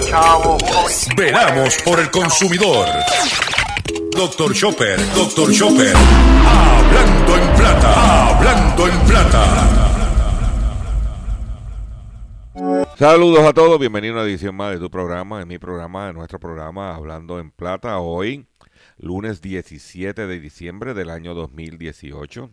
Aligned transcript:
chavo. 0.00 0.58
Veramos 1.16 1.76
por 1.84 2.00
el 2.00 2.10
consumidor. 2.10 2.86
Doctor 4.12 4.52
Chopper, 4.54 4.98
Doctor 5.14 5.52
Chopper. 5.52 5.94
Hablando 5.96 7.36
en 7.36 7.56
plata, 7.56 8.28
hablando 8.28 8.88
en 8.88 8.98
plata. 9.00 9.78
Saludos 12.98 13.44
a 13.44 13.52
todos, 13.52 13.78
bienvenido 13.78 14.14
a 14.14 14.16
una 14.22 14.28
edición 14.28 14.56
más 14.56 14.72
de 14.72 14.80
tu 14.80 14.90
programa, 14.90 15.38
de 15.38 15.46
mi 15.46 15.58
programa, 15.58 16.08
de 16.08 16.14
nuestro 16.14 16.40
programa 16.40 16.96
Hablando 16.96 17.38
en 17.38 17.52
Plata, 17.52 17.98
hoy, 17.98 18.48
lunes 18.96 19.40
17 19.40 20.26
de 20.26 20.40
diciembre 20.40 20.94
del 20.94 21.10
año 21.10 21.34
2018. 21.34 22.50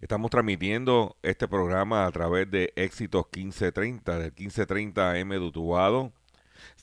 Estamos 0.00 0.30
transmitiendo 0.30 1.16
este 1.22 1.48
programa 1.48 2.06
a 2.06 2.12
través 2.12 2.48
de 2.48 2.72
Éxitos 2.76 3.26
1530, 3.34 4.18
del 4.18 4.30
1530 4.30 5.10
AM 5.10 5.28
de 5.30 5.38
Utuado, 5.40 6.12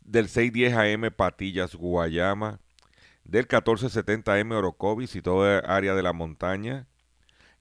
del 0.03 0.27
610 0.27 0.73
AM 0.73 1.13
Patillas, 1.15 1.75
Guayama, 1.75 2.59
del 3.23 3.43
1470 3.43 4.33
AM 4.33 4.51
Orocovis 4.51 5.15
y 5.15 5.21
toda 5.21 5.59
área 5.59 5.95
de 5.95 6.03
la 6.03 6.11
montaña, 6.11 6.87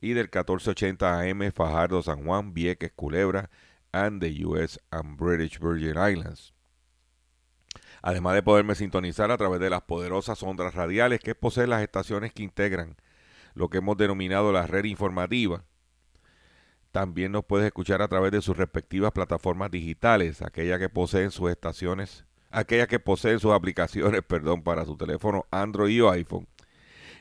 y 0.01 0.15
del 0.15 0.25
1480 0.25 1.21
AM 1.21 1.53
Fajardo, 1.53 2.03
San 2.03 2.25
Juan, 2.25 2.53
Vieques, 2.53 2.91
Culebra, 2.91 3.49
and 3.93 4.21
the 4.21 4.45
US 4.45 4.81
and 4.91 5.17
British 5.17 5.61
Virgin 5.61 5.95
Islands. 5.97 6.53
Además 8.03 8.35
de 8.35 8.43
poderme 8.43 8.75
sintonizar 8.75 9.31
a 9.31 9.39
través 9.39 9.61
de 9.61 9.71
las 9.71 9.83
poderosas 9.83 10.43
ondas 10.43 10.75
radiales 10.75 11.21
que 11.21 11.37
poseen 11.37 11.71
las 11.71 11.83
estaciones 11.83 12.33
que 12.33 12.43
integran 12.43 12.97
lo 13.55 13.69
que 13.69 13.79
hemos 13.79 13.97
denominado 13.97 14.53
la 14.53 14.67
red 14.67 14.85
informativa. 14.85 15.65
También 16.93 17.33
nos 17.33 17.45
puedes 17.45 17.67
escuchar 17.67 18.03
a 18.03 18.09
través 18.09 18.31
de 18.33 18.41
sus 18.41 18.57
respectivas 18.57 19.13
plataformas 19.13 19.71
digitales, 19.71 20.43
aquellas 20.43 20.79
que 20.79 20.89
poseen 20.89 21.31
sus 21.31 21.51
estaciones, 21.51 22.25
aquellas 22.51 22.87
que 22.87 23.01
poseen 23.01 23.41
sus 23.41 23.53
aplicaciones, 23.53 24.23
perdón, 24.27 24.63
para 24.63 24.85
su 24.85 24.97
teléfono 24.97 25.47
Android 25.51 26.05
o 26.05 26.11
iPhone 26.11 26.47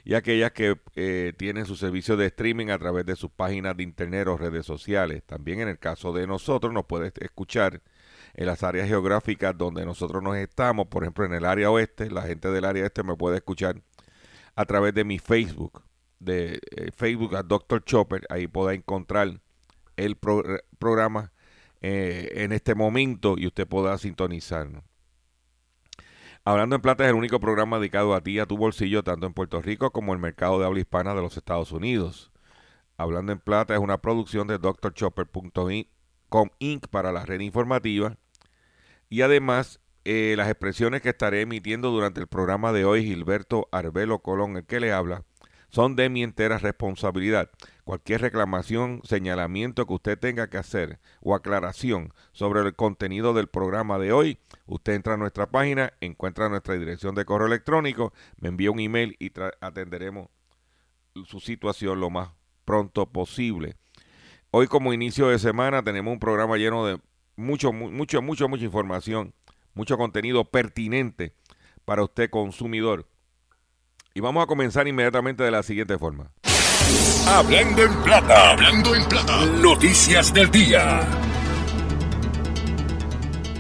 y 0.06 0.16
aquellas 0.16 0.52
que 0.52 0.78
eh, 0.96 1.34
tienen 1.38 1.66
su 1.66 1.76
servicio 1.76 2.18
de 2.18 2.26
streaming 2.28 2.68
a 2.68 2.78
través 2.78 3.06
de 3.06 3.16
sus 3.16 3.32
páginas 3.32 3.78
de 3.78 3.84
internet 3.84 4.28
o 4.28 4.38
redes 4.38 4.66
sociales. 4.66 5.24
También 5.26 5.62
en 5.62 5.70
el 5.70 5.80
caso 5.80 6.12
de 6.12 6.28
nosotros 6.28 6.74
nos 6.74 6.86
puedes 6.86 7.14
escuchar 7.20 7.82
en 8.34 8.46
las 8.46 8.64
áreas 8.64 8.88
geográficas 8.88 9.58
donde 9.58 9.86
nosotros 9.86 10.22
nos 10.22 10.36
estamos, 10.38 10.88
por 10.88 11.04
ejemplo 11.04 11.26
en 11.26 11.34
el 11.34 11.46
área 11.46 11.72
oeste, 11.72 12.10
la 12.10 12.24
gente 12.24 12.50
del 12.52 12.66
área 12.66 12.86
este 12.86 13.04
me 13.04 13.16
puede 13.16 13.38
escuchar 13.38 13.82
a 14.56 14.66
través 14.66 14.94
de 14.94 15.04
mi 15.04 15.20
Facebook, 15.20 15.84
de 16.24 16.60
eh, 16.72 16.92
Facebook 16.96 17.36
a 17.36 17.44
Dr. 17.44 17.84
Chopper, 17.84 18.26
ahí 18.30 18.48
pueda 18.48 18.74
encontrar 18.74 19.42
el 19.96 20.18
programa 20.18 21.32
eh, 21.82 22.30
en 22.44 22.52
este 22.52 22.76
momento 22.76 23.36
y 23.38 23.48
usted 23.48 23.68
pueda 23.68 23.98
sintonizarnos. 23.98 24.84
Hablando 26.46 26.76
en 26.76 26.82
Plata 26.82 27.06
es 27.06 27.10
el 27.10 27.16
único 27.16 27.40
programa 27.40 27.78
dedicado 27.78 28.14
a 28.14 28.22
ti 28.22 28.40
a 28.40 28.46
tu 28.46 28.58
bolsillo, 28.58 29.04
tanto 29.04 29.28
en 29.28 29.34
Puerto 29.34 29.62
Rico 29.62 29.92
como 29.92 30.12
en 30.12 30.18
el 30.18 30.22
mercado 30.22 30.60
de 30.60 30.66
habla 30.66 30.80
hispana 30.80 31.14
de 31.14 31.22
los 31.22 31.38
Estados 31.38 31.72
Unidos. 31.72 32.32
Hablando 32.98 33.32
en 33.32 33.40
Plata 33.40 33.74
es 33.74 33.80
una 33.80 34.00
producción 34.00 34.48
de 34.48 34.58
drchopper.com 34.58 36.50
Inc. 36.60 36.88
para 36.88 37.12
la 37.12 37.26
red 37.26 37.40
informativa. 37.40 38.18
Y 39.10 39.22
además, 39.22 39.80
eh, 40.06 40.34
las 40.36 40.50
expresiones 40.50 41.02
que 41.02 41.10
estaré 41.10 41.42
emitiendo 41.42 41.92
durante 41.92 42.20
el 42.20 42.28
programa 42.28 42.74
de 42.74 42.84
hoy, 42.86 43.06
Gilberto 43.06 43.70
Arbelo 43.72 44.20
Colón, 44.20 44.58
el 44.58 44.66
que 44.66 44.80
le 44.80 44.92
habla, 44.92 45.24
son 45.74 45.96
de 45.96 46.08
mi 46.08 46.22
entera 46.22 46.60
responsabilidad. 46.60 47.50
Cualquier 47.84 48.22
reclamación, 48.22 49.02
señalamiento 49.04 49.88
que 49.88 49.94
usted 49.94 50.20
tenga 50.20 50.48
que 50.48 50.60
hacer 50.60 51.00
o 51.20 51.34
aclaración 51.34 52.14
sobre 52.32 52.62
el 52.62 52.76
contenido 52.76 53.34
del 53.34 53.48
programa 53.48 53.98
de 53.98 54.14
hoy, 54.14 54.38
usted 54.68 54.94
entra 54.94 55.16
a 55.16 55.18
nuestra 55.18 55.50
página, 55.50 55.92
encuentra 56.00 56.48
nuestra 56.48 56.76
dirección 56.76 57.16
de 57.16 57.26
correo 57.26 57.48
electrónico, 57.48 58.14
me 58.38 58.50
envía 58.50 58.70
un 58.70 58.80
email 58.80 59.16
y 59.18 59.32
atenderemos 59.62 60.28
su 61.26 61.40
situación 61.40 62.00
lo 62.00 62.12
más 62.12 62.30
pronto 62.66 63.08
posible. 63.12 63.76
Hoy 64.52 64.68
como 64.68 64.94
inicio 64.94 65.30
de 65.30 65.40
semana 65.40 65.84
tenemos 65.84 66.14
un 66.14 66.20
programa 66.20 66.58
lleno 66.58 66.86
de 66.86 67.00
mucho, 67.36 67.74
mucho, 67.74 68.22
mucho, 68.22 68.48
mucha 68.48 68.64
información, 68.64 69.34
mucho 69.74 69.98
contenido 69.98 70.46
pertinente 70.46 71.34
para 71.84 72.04
usted 72.04 72.30
consumidor. 72.30 73.08
Y 74.16 74.22
vamos 74.22 74.44
a 74.44 74.48
comenzar 74.48 74.88
inmediatamente 74.88 75.42
de 75.44 75.50
la 75.50 75.64
siguiente 75.64 75.98
forma. 75.98 76.32
Hablando 77.28 77.82
en 77.82 78.04
plata, 78.04 78.52
hablando 78.52 78.94
en 78.94 79.10
plata. 79.10 79.44
Noticias 79.60 80.32
del 80.32 80.52
día. 80.52 81.02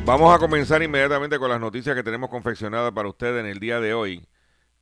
Vamos 0.05 0.35
a 0.35 0.37
comenzar 0.37 0.83
inmediatamente 0.83 1.39
con 1.39 1.49
las 1.49 1.59
noticias 1.59 1.95
que 1.95 2.03
tenemos 2.03 2.29
confeccionadas 2.29 2.91
para 2.91 3.09
ustedes 3.09 3.39
en 3.39 3.47
el 3.49 3.59
día 3.59 3.79
de 3.79 3.95
hoy. 3.95 4.27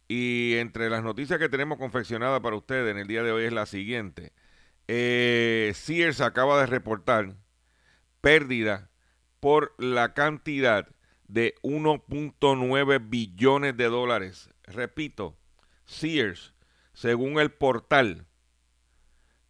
Y 0.09 0.55
entre 0.57 0.89
las 0.89 1.03
noticias 1.03 1.39
que 1.39 1.47
tenemos 1.47 1.77
confeccionadas 1.77 2.41
para 2.41 2.57
ustedes 2.57 2.91
en 2.91 2.97
el 2.97 3.07
día 3.07 3.23
de 3.23 3.31
hoy 3.31 3.45
es 3.45 3.53
la 3.53 3.65
siguiente. 3.65 4.33
Eh, 4.89 5.71
Sears 5.73 6.19
acaba 6.19 6.59
de 6.59 6.65
reportar 6.65 7.37
pérdida 8.19 8.89
por 9.39 9.73
la 9.77 10.13
cantidad 10.13 10.89
de 11.29 11.55
1.9 11.63 13.09
billones 13.09 13.77
de 13.77 13.85
dólares. 13.85 14.49
Repito, 14.63 15.37
Sears, 15.91 16.53
según 16.93 17.39
el 17.39 17.51
portal 17.51 18.25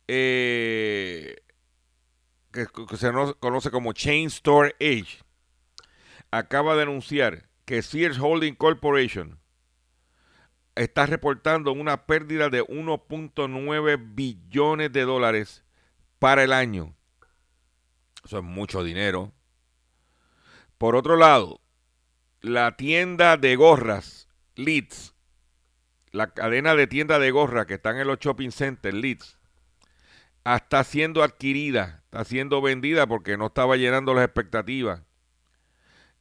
eh, 0.08 1.36
que, 2.52 2.66
se 2.98 3.12
conoce 3.40 3.72
como 3.72 3.94
Chain 3.94 4.28
Store 4.28 4.76
Age, 4.82 5.20
acaba 6.32 6.76
de 6.76 6.84
anunciar 6.84 7.48
que 7.66 7.82
Sears 7.82 8.20
Holding 8.20 8.56
Corporation 8.56 9.40
está 10.76 11.06
reportando 11.06 11.72
una 11.72 12.06
pérdida 12.06 12.50
de 12.50 12.64
1.9 12.64 14.16
billones 14.16 14.92
de 14.92 15.02
dólares 15.02 15.64
para 16.20 16.44
el 16.44 16.54
año. 16.54 16.96
Eso 18.26 18.40
es 18.40 18.44
mucho 18.44 18.84
dinero. 18.84 19.32
Por 20.78 20.96
otro 20.96 21.16
lado, 21.16 21.62
la 22.42 22.76
tienda 22.76 23.38
de 23.38 23.56
gorras 23.56 24.28
Leeds, 24.56 25.14
la 26.12 26.32
cadena 26.34 26.76
de 26.76 26.88
tienda 26.88 27.20
de 27.20 27.32
gorras 27.32 27.66
que 27.66 27.76
están 27.76 27.98
en 27.98 28.08
los 28.08 28.20
shopping 28.20 28.52
centers 28.52 28.96
Leeds, 28.96 29.38
está 30.46 30.84
siendo 30.84 31.24
adquirida, 31.24 32.02
está 32.06 32.24
siendo 32.26 32.62
vendida 32.62 33.08
porque 33.08 33.38
no 33.38 33.48
estaba 33.48 33.78
llenando 33.78 34.14
las 34.14 34.26
expectativas. 34.26 35.02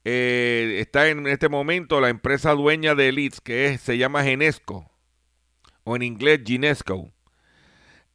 Eh, 0.04 0.78
está 0.80 1.08
en 1.08 1.26
este 1.26 1.48
momento 1.48 2.00
la 2.00 2.08
empresa 2.08 2.52
dueña 2.52 2.94
de 2.94 3.12
Leeds, 3.12 3.40
que 3.40 3.76
se 3.78 3.98
llama 3.98 4.22
Genesco, 4.22 4.90
o 5.84 5.96
en 5.96 6.02
inglés 6.02 6.40
Ginesco. 6.44 7.12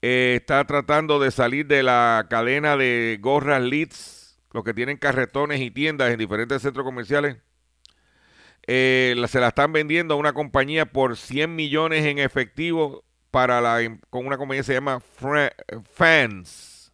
Eh, 0.02 0.38
está 0.40 0.64
tratando 0.66 1.19
de 1.19 1.31
salir 1.31 1.68
de 1.68 1.84
la 1.84 2.28
cadena 2.30 2.78
de 2.78 3.18
gorras 3.22 3.62
Leeds, 3.62 4.40
los 4.52 4.64
que 4.64 4.74
tienen 4.74 4.97
carretones 4.97 5.62
y 5.62 5.72
tiendas 5.72 6.12
en 6.12 6.19
diferentes 6.19 6.62
centros 6.62 6.85
comerciales. 6.85 7.38
Eh, 8.68 9.16
se 9.28 9.40
la 9.40 9.50
están 9.50 9.74
vendiendo 9.74 10.16
a 10.16 10.18
una 10.18 10.34
compañía 10.34 10.86
por 10.88 11.18
100 11.18 11.56
millones 11.56 12.06
en 12.06 12.18
efectivo 12.20 13.03
para 13.31 13.62
la, 13.62 13.81
em, 13.81 14.00
con 14.09 14.26
una 14.26 14.38
compañía 14.38 14.62
que 14.62 14.68
se 14.68 14.74
llama 14.74 15.02
Fans. 15.94 16.92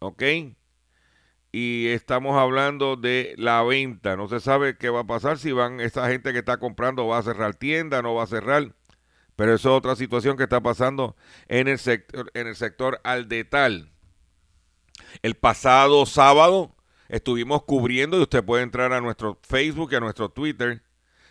¿Ok? 0.00 0.22
Y 1.52 1.88
estamos 1.88 2.36
hablando 2.36 2.96
de 2.96 3.34
la 3.38 3.62
venta. 3.62 4.16
No 4.16 4.28
se 4.28 4.40
sabe 4.40 4.76
qué 4.76 4.88
va 4.90 5.00
a 5.00 5.06
pasar 5.06 5.38
si 5.38 5.52
van 5.52 5.80
esa 5.80 6.08
gente 6.08 6.32
que 6.32 6.40
está 6.40 6.56
comprando 6.58 7.06
va 7.06 7.18
a 7.18 7.22
cerrar 7.22 7.54
tienda, 7.54 8.02
no 8.02 8.14
va 8.14 8.24
a 8.24 8.26
cerrar. 8.26 8.74
Pero 9.36 9.54
eso 9.54 9.70
es 9.70 9.78
otra 9.78 9.94
situación 9.94 10.36
que 10.36 10.44
está 10.44 10.60
pasando 10.60 11.16
en 11.48 11.68
el 11.68 11.78
sector, 11.78 12.30
en 12.34 12.48
el 12.48 12.56
sector 12.56 13.00
aldetal. 13.04 13.92
El 15.22 15.36
pasado 15.36 16.06
sábado 16.06 16.74
estuvimos 17.14 17.62
cubriendo, 17.62 18.18
y 18.18 18.22
usted 18.22 18.44
puede 18.44 18.64
entrar 18.64 18.92
a 18.92 19.00
nuestro 19.00 19.38
Facebook 19.42 19.92
y 19.92 19.94
a 19.94 20.00
nuestro 20.00 20.30
Twitter, 20.30 20.82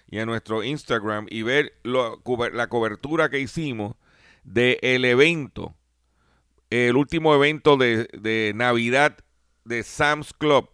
y 0.07 0.19
a 0.19 0.25
nuestro 0.25 0.63
Instagram 0.63 1.25
y 1.29 1.41
ver 1.41 1.73
la 1.83 2.67
cobertura 2.67 3.29
que 3.29 3.39
hicimos 3.39 3.95
del 4.43 4.77
el 4.81 5.05
evento, 5.05 5.75
el 6.69 6.95
último 6.95 7.33
evento 7.35 7.77
de, 7.77 8.53
Navidad 8.55 9.17
de 9.65 9.83
Sam's 9.83 10.33
Club. 10.33 10.69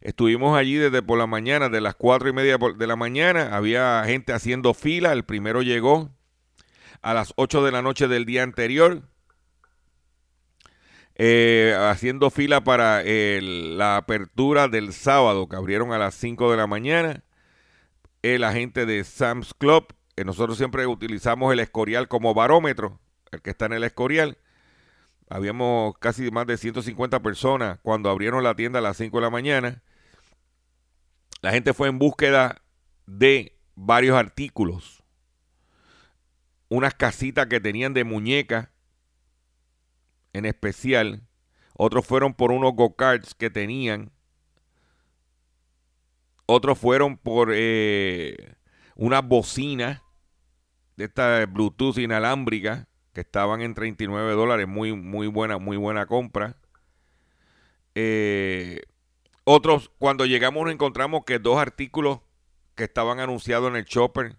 Estuvimos 0.00 0.56
allí 0.56 0.74
desde 0.74 1.02
por 1.02 1.18
la 1.18 1.26
mañana, 1.26 1.68
de 1.68 1.80
las 1.80 1.94
cuatro 1.94 2.28
y 2.28 2.32
media 2.32 2.58
de 2.58 2.86
la 2.86 2.96
mañana. 2.96 3.56
Había 3.56 4.02
gente 4.04 4.32
haciendo 4.32 4.74
fila. 4.74 5.12
El 5.12 5.24
primero 5.24 5.62
llegó 5.62 6.10
a 7.02 7.14
las 7.14 7.32
8 7.36 7.64
de 7.64 7.72
la 7.72 7.82
noche 7.82 8.08
del 8.08 8.24
día 8.24 8.42
anterior. 8.42 9.02
Eh, 11.16 11.76
haciendo 11.78 12.30
fila 12.30 12.64
para 12.64 13.02
la 13.04 13.96
apertura 13.96 14.68
del 14.68 14.92
sábado, 14.92 15.48
que 15.48 15.56
abrieron 15.56 15.92
a 15.92 15.98
las 15.98 16.14
5 16.14 16.50
de 16.50 16.56
la 16.56 16.66
mañana 16.66 17.22
el 18.22 18.44
agente 18.44 18.86
de 18.86 19.04
Sam's 19.04 19.52
Club. 19.54 19.94
Eh, 20.16 20.24
nosotros 20.24 20.56
siempre 20.56 20.86
utilizamos 20.86 21.52
el 21.52 21.60
Escorial 21.60 22.08
como 22.08 22.34
barómetro, 22.34 23.00
el 23.30 23.42
que 23.42 23.50
está 23.50 23.66
en 23.66 23.74
el 23.74 23.84
Escorial. 23.84 24.38
Habíamos 25.28 25.96
casi 25.98 26.30
más 26.30 26.46
de 26.46 26.56
150 26.56 27.20
personas 27.20 27.78
cuando 27.82 28.10
abrieron 28.10 28.44
la 28.44 28.54
tienda 28.54 28.78
a 28.78 28.82
las 28.82 28.96
5 28.96 29.18
de 29.18 29.22
la 29.22 29.30
mañana. 29.30 29.82
la 31.40 31.50
gente 31.50 31.74
fue 31.74 31.88
en 31.88 31.98
búsqueda 31.98 32.62
de 33.06 33.58
varios 33.74 34.16
artículos. 34.16 35.02
Unas 36.68 36.94
casitas 36.94 37.46
que 37.48 37.60
tenían 37.60 37.94
de 37.94 38.04
muñeca 38.04 38.71
en 40.32 40.44
especial. 40.46 41.22
Otros 41.74 42.06
fueron 42.06 42.34
por 42.34 42.52
unos 42.52 42.74
go-karts 42.74 43.34
que 43.34 43.50
tenían. 43.50 44.12
Otros 46.46 46.78
fueron 46.78 47.16
por 47.16 47.50
eh, 47.54 48.54
unas 48.94 49.26
bocinas 49.26 50.02
de 50.96 51.04
esta 51.04 51.46
Bluetooth 51.46 51.98
inalámbrica 51.98 52.88
que 53.12 53.20
estaban 53.22 53.62
en 53.62 53.74
39 53.74 54.32
dólares. 54.32 54.68
Muy, 54.68 54.92
muy 54.94 55.26
buena, 55.26 55.58
muy 55.58 55.76
buena 55.76 56.06
compra. 56.06 56.56
Eh, 57.94 58.82
otros, 59.44 59.90
cuando 59.98 60.24
llegamos 60.24 60.64
nos 60.64 60.72
encontramos 60.72 61.24
que 61.24 61.38
dos 61.38 61.58
artículos 61.58 62.20
que 62.74 62.84
estaban 62.84 63.20
anunciados 63.20 63.68
en 63.68 63.76
el 63.76 63.84
chopper, 63.84 64.36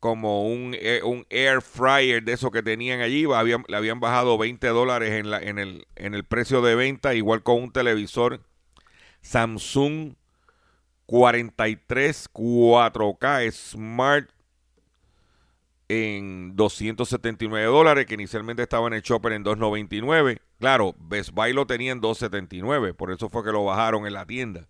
como 0.00 0.46
un, 0.46 0.76
eh, 0.78 1.00
un 1.04 1.26
air 1.30 1.60
fryer 1.60 2.22
de 2.22 2.32
esos 2.32 2.50
que 2.50 2.62
tenían 2.62 3.00
allí, 3.00 3.26
le 3.26 3.76
habían 3.76 4.00
bajado 4.00 4.38
20 4.38 4.66
dólares 4.68 5.10
en, 5.12 5.32
en, 5.32 5.58
el, 5.58 5.86
en 5.96 6.14
el 6.14 6.24
precio 6.24 6.62
de 6.62 6.74
venta, 6.74 7.14
igual 7.14 7.42
con 7.42 7.62
un 7.62 7.72
televisor 7.72 8.40
Samsung 9.22 10.14
43 11.06 12.30
4K 12.32 13.50
Smart 13.50 14.30
en 15.88 16.54
279 16.54 17.66
dólares, 17.66 18.06
que 18.06 18.14
inicialmente 18.14 18.62
estaba 18.62 18.86
en 18.88 18.92
el 18.94 19.02
Chopper 19.02 19.32
en 19.32 19.42
299. 19.42 20.40
Claro, 20.58 20.94
Best 20.98 21.30
Buy 21.32 21.52
lo 21.54 21.66
tenía 21.66 21.92
en 21.92 22.00
279, 22.00 22.94
por 22.94 23.10
eso 23.10 23.28
fue 23.28 23.42
que 23.42 23.52
lo 23.52 23.64
bajaron 23.64 24.06
en 24.06 24.12
la 24.12 24.26
tienda. 24.26 24.68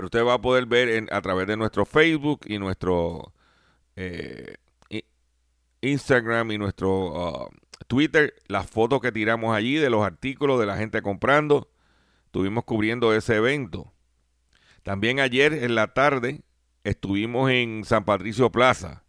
Pero 0.00 0.06
usted 0.06 0.24
va 0.24 0.32
a 0.32 0.40
poder 0.40 0.64
ver 0.64 1.08
a 1.12 1.20
través 1.20 1.46
de 1.46 1.58
nuestro 1.58 1.84
Facebook 1.84 2.40
y 2.46 2.58
nuestro 2.58 3.34
eh, 3.96 4.54
Instagram 5.82 6.52
y 6.52 6.56
nuestro 6.56 7.42
uh, 7.42 7.48
Twitter 7.86 8.32
las 8.46 8.64
fotos 8.64 9.02
que 9.02 9.12
tiramos 9.12 9.54
allí 9.54 9.74
de 9.74 9.90
los 9.90 10.02
artículos 10.02 10.58
de 10.58 10.64
la 10.64 10.78
gente 10.78 11.02
comprando. 11.02 11.70
Estuvimos 12.24 12.64
cubriendo 12.64 13.14
ese 13.14 13.36
evento. 13.36 13.92
También 14.84 15.20
ayer 15.20 15.52
en 15.52 15.74
la 15.74 15.88
tarde 15.88 16.40
estuvimos 16.82 17.50
en 17.50 17.84
San 17.84 18.06
Patricio 18.06 18.50
Plaza, 18.50 19.04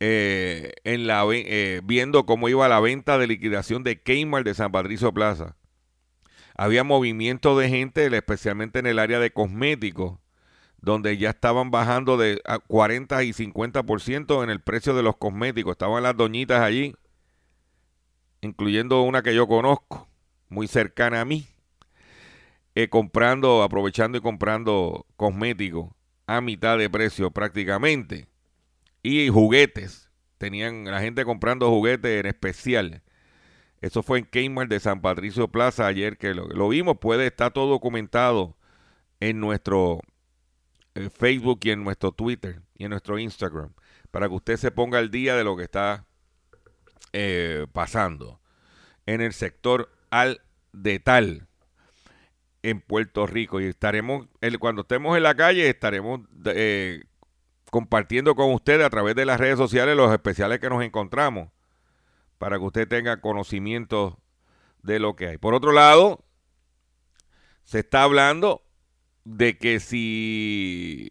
eh, 0.00 0.72
eh, 0.82 1.80
viendo 1.84 2.26
cómo 2.26 2.48
iba 2.48 2.66
la 2.66 2.80
venta 2.80 3.16
de 3.16 3.28
liquidación 3.28 3.84
de 3.84 4.02
Kmart 4.02 4.44
de 4.44 4.54
San 4.54 4.72
Patricio 4.72 5.14
Plaza. 5.14 5.54
Había 6.56 6.84
movimiento 6.84 7.58
de 7.58 7.68
gente, 7.68 8.06
especialmente 8.06 8.78
en 8.78 8.86
el 8.86 8.98
área 8.98 9.18
de 9.18 9.32
cosméticos, 9.32 10.18
donde 10.80 11.16
ya 11.16 11.30
estaban 11.30 11.70
bajando 11.70 12.16
de 12.16 12.40
40 12.68 13.24
y 13.24 13.32
50% 13.32 14.44
en 14.44 14.50
el 14.50 14.60
precio 14.60 14.94
de 14.94 15.02
los 15.02 15.16
cosméticos. 15.16 15.72
Estaban 15.72 16.02
las 16.02 16.16
doñitas 16.16 16.60
allí, 16.60 16.94
incluyendo 18.40 19.02
una 19.02 19.22
que 19.22 19.34
yo 19.34 19.48
conozco, 19.48 20.08
muy 20.48 20.68
cercana 20.68 21.22
a 21.22 21.24
mí, 21.24 21.48
eh, 22.74 22.88
comprando, 22.88 23.62
aprovechando 23.62 24.18
y 24.18 24.20
comprando 24.20 25.06
cosméticos 25.16 25.90
a 26.26 26.40
mitad 26.40 26.78
de 26.78 26.90
precio 26.90 27.30
prácticamente. 27.30 28.26
Y 29.02 29.28
juguetes. 29.28 30.10
Tenían 30.38 30.84
la 30.84 31.00
gente 31.00 31.24
comprando 31.24 31.70
juguetes 31.70 32.20
en 32.20 32.26
especial. 32.26 33.02
Eso 33.84 34.02
fue 34.02 34.18
en 34.18 34.24
Kmart 34.24 34.70
de 34.70 34.80
San 34.80 35.02
Patricio 35.02 35.48
Plaza 35.48 35.86
ayer 35.86 36.16
que 36.16 36.32
lo, 36.32 36.68
vimos. 36.70 36.96
Puede 36.96 37.26
estar 37.26 37.52
todo 37.52 37.68
documentado 37.68 38.56
en 39.20 39.40
nuestro 39.40 40.00
eh, 40.94 41.10
Facebook 41.10 41.60
y 41.64 41.70
en 41.70 41.84
nuestro 41.84 42.10
Twitter 42.10 42.62
y 42.78 42.84
en 42.84 42.90
nuestro 42.92 43.18
Instagram. 43.18 43.74
Para 44.10 44.26
que 44.26 44.36
usted 44.36 44.56
se 44.56 44.70
ponga 44.70 44.98
al 44.98 45.10
día 45.10 45.36
de 45.36 45.44
lo 45.44 45.54
que 45.54 45.64
está 45.64 46.06
eh, 47.12 47.66
pasando 47.74 48.40
en 49.04 49.20
el 49.20 49.34
sector 49.34 49.90
al 50.08 50.40
de 50.72 50.98
tal 50.98 51.46
en 52.62 52.80
Puerto 52.80 53.26
Rico. 53.26 53.60
Y 53.60 53.66
estaremos, 53.66 54.28
cuando 54.60 54.80
estemos 54.80 55.14
en 55.14 55.24
la 55.24 55.34
calle, 55.34 55.68
estaremos 55.68 56.20
eh, 56.46 57.04
compartiendo 57.70 58.34
con 58.34 58.50
ustedes 58.50 58.86
a 58.86 58.88
través 58.88 59.14
de 59.14 59.26
las 59.26 59.38
redes 59.38 59.58
sociales 59.58 59.94
los 59.94 60.10
especiales 60.10 60.58
que 60.58 60.70
nos 60.70 60.82
encontramos 60.82 61.50
para 62.44 62.58
que 62.58 62.64
usted 62.64 62.86
tenga 62.86 63.22
conocimiento 63.22 64.20
de 64.82 64.98
lo 64.98 65.16
que 65.16 65.28
hay. 65.28 65.38
Por 65.38 65.54
otro 65.54 65.72
lado, 65.72 66.26
se 67.62 67.78
está 67.78 68.02
hablando 68.02 68.62
de 69.24 69.56
que 69.56 69.80
si 69.80 71.08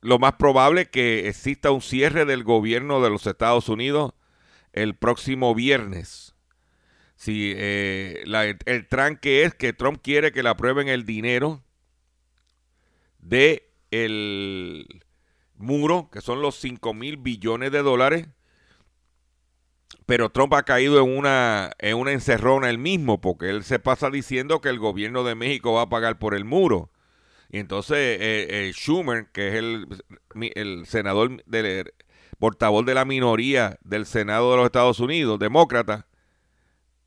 lo 0.00 0.18
más 0.18 0.36
probable 0.36 0.80
es 0.80 0.88
que 0.88 1.28
exista 1.28 1.70
un 1.70 1.82
cierre 1.82 2.24
del 2.24 2.44
gobierno 2.44 3.02
de 3.02 3.10
los 3.10 3.26
Estados 3.26 3.68
Unidos 3.68 4.14
el 4.72 4.96
próximo 4.96 5.54
viernes 5.54 6.34
si 7.16 7.52
eh, 7.54 8.24
el 8.64 8.88
tranque 8.88 9.42
es 9.42 9.54
que 9.54 9.74
Trump 9.74 10.00
quiere 10.02 10.32
que 10.32 10.42
le 10.42 10.48
aprueben 10.48 10.88
el 10.88 11.04
dinero 11.04 11.62
de 13.18 13.70
el 13.90 15.04
muro, 15.56 16.08
que 16.10 16.22
son 16.22 16.40
los 16.40 16.54
5 16.54 16.94
mil 16.94 17.18
billones 17.18 17.70
de 17.70 17.82
dólares, 17.82 18.28
pero 20.08 20.30
Trump 20.30 20.54
ha 20.54 20.62
caído 20.62 21.04
en 21.04 21.18
una, 21.18 21.72
en 21.78 21.98
una 21.98 22.12
encerrona 22.12 22.70
él 22.70 22.78
mismo, 22.78 23.20
porque 23.20 23.50
él 23.50 23.62
se 23.62 23.78
pasa 23.78 24.08
diciendo 24.08 24.62
que 24.62 24.70
el 24.70 24.78
gobierno 24.78 25.22
de 25.22 25.34
México 25.34 25.74
va 25.74 25.82
a 25.82 25.88
pagar 25.90 26.18
por 26.18 26.34
el 26.34 26.46
muro. 26.46 26.90
Y 27.50 27.58
entonces 27.58 28.16
eh, 28.18 28.72
Schumer, 28.72 29.26
que 29.32 29.48
es 29.48 29.54
el, 29.56 29.86
el 30.54 30.86
senador, 30.86 31.44
portavoz 32.38 32.86
de 32.86 32.94
la 32.94 33.04
minoría 33.04 33.78
del 33.82 34.06
Senado 34.06 34.50
de 34.50 34.56
los 34.56 34.64
Estados 34.64 34.98
Unidos, 34.98 35.38
demócrata, 35.38 36.06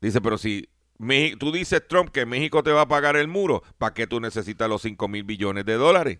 Dice, 0.00 0.20
pero 0.20 0.38
si 0.38 0.68
tú 1.38 1.50
dices, 1.50 1.82
Trump, 1.88 2.10
que 2.10 2.24
México 2.24 2.62
te 2.62 2.72
va 2.72 2.82
a 2.82 2.88
pagar 2.88 3.16
el 3.16 3.26
muro, 3.26 3.64
¿para 3.78 3.94
qué 3.94 4.06
tú 4.06 4.20
necesitas 4.20 4.68
los 4.68 4.82
5 4.82 5.08
mil 5.08 5.24
billones 5.24 5.64
de 5.64 5.74
dólares? 5.74 6.18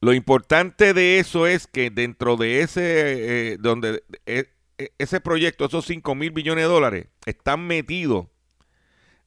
Lo 0.00 0.12
importante 0.12 0.92
de 0.92 1.18
eso 1.18 1.46
es 1.46 1.66
que 1.66 1.88
dentro 1.88 2.36
de 2.36 2.60
ese, 2.60 3.52
eh, 3.52 3.56
donde 3.58 4.02
e, 4.26 4.40
e, 4.40 4.53
ese 4.76 5.20
proyecto, 5.20 5.64
esos 5.64 5.84
5 5.86 6.14
mil 6.14 6.30
billones 6.30 6.64
de 6.64 6.68
dólares, 6.68 7.08
están 7.26 7.66
metidos 7.66 8.26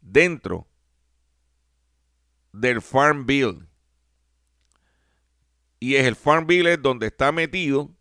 dentro 0.02 0.68
del 2.52 2.82
Farm 2.82 3.26
Bill. 3.26 3.68
Y 5.80 5.96
es 5.96 6.06
el 6.06 6.16
Farm 6.16 6.48
Bill 6.48 6.82
donde 6.82 7.08
está 7.08 7.32
metido 7.32 7.92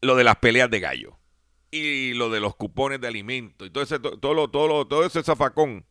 lo 0.00 0.16
de 0.16 0.24
las 0.24 0.36
peleas 0.36 0.70
de 0.70 0.80
gallo 0.80 1.18
y 1.70 2.14
lo 2.14 2.30
de 2.30 2.40
los 2.40 2.56
cupones 2.56 3.00
de 3.00 3.08
alimentos 3.08 3.66
y 3.66 3.70
todo 3.70 3.84
ese 3.84 3.98
todo 3.98 4.34
lo, 4.34 4.48
todo 4.48 4.86
todo 4.86 5.04
ese 5.04 5.22
zafacón. 5.22 5.86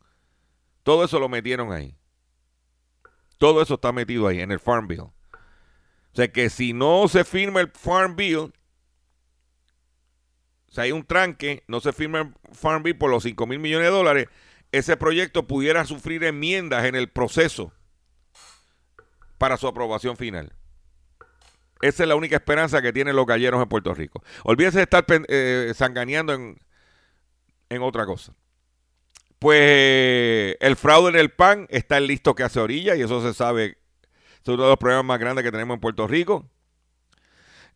Todo 0.82 1.04
eso 1.04 1.18
lo 1.18 1.28
metieron 1.28 1.72
ahí. 1.72 1.96
Todo 3.36 3.62
eso 3.62 3.74
está 3.74 3.92
metido 3.92 4.26
ahí 4.26 4.40
en 4.40 4.50
el 4.50 4.60
Farm 4.60 4.86
Bill 4.88 5.10
sea 6.18 6.32
que 6.32 6.50
si 6.50 6.72
no 6.72 7.08
se 7.08 7.24
firma 7.24 7.60
el 7.60 7.70
Farm 7.70 8.16
Bill 8.16 8.52
si 10.68 10.80
hay 10.80 10.92
un 10.92 11.04
tranque 11.04 11.64
no 11.66 11.80
se 11.80 11.92
firma 11.92 12.20
el 12.20 12.34
Farm 12.52 12.82
Bill 12.82 12.96
por 12.96 13.10
los 13.10 13.22
5 13.22 13.46
mil 13.46 13.58
millones 13.58 13.86
de 13.86 13.92
dólares 13.92 14.28
ese 14.72 14.96
proyecto 14.96 15.46
pudiera 15.46 15.84
sufrir 15.84 16.24
enmiendas 16.24 16.84
en 16.84 16.94
el 16.94 17.08
proceso 17.08 17.72
para 19.38 19.56
su 19.56 19.66
aprobación 19.66 20.16
final 20.16 20.52
esa 21.80 22.02
es 22.02 22.08
la 22.08 22.16
única 22.16 22.36
esperanza 22.36 22.82
que 22.82 22.92
tienen 22.92 23.14
los 23.14 23.26
galleros 23.26 23.62
en 23.62 23.68
Puerto 23.68 23.94
Rico. 23.94 24.22
Olvídense 24.44 24.78
de 24.78 24.82
estar 24.82 25.04
eh, 25.28 25.72
en, 25.78 26.58
en 27.68 27.82
otra 27.82 28.04
cosa. 28.04 28.34
Pues 29.38 30.56
el 30.58 30.74
fraude 30.74 31.10
en 31.10 31.16
el 31.16 31.30
pan 31.30 31.66
está 31.70 32.00
listo 32.00 32.34
que 32.34 32.42
hace 32.42 32.58
orilla 32.58 32.96
y 32.96 33.02
eso 33.02 33.22
se 33.22 33.32
sabe. 33.32 33.77
Es 34.42 34.48
uno 34.48 34.62
de 34.62 34.68
los 34.70 34.78
problemas 34.78 35.04
más 35.04 35.18
grandes 35.18 35.44
que 35.44 35.52
tenemos 35.52 35.74
en 35.74 35.80
Puerto 35.80 36.06
Rico. 36.06 36.48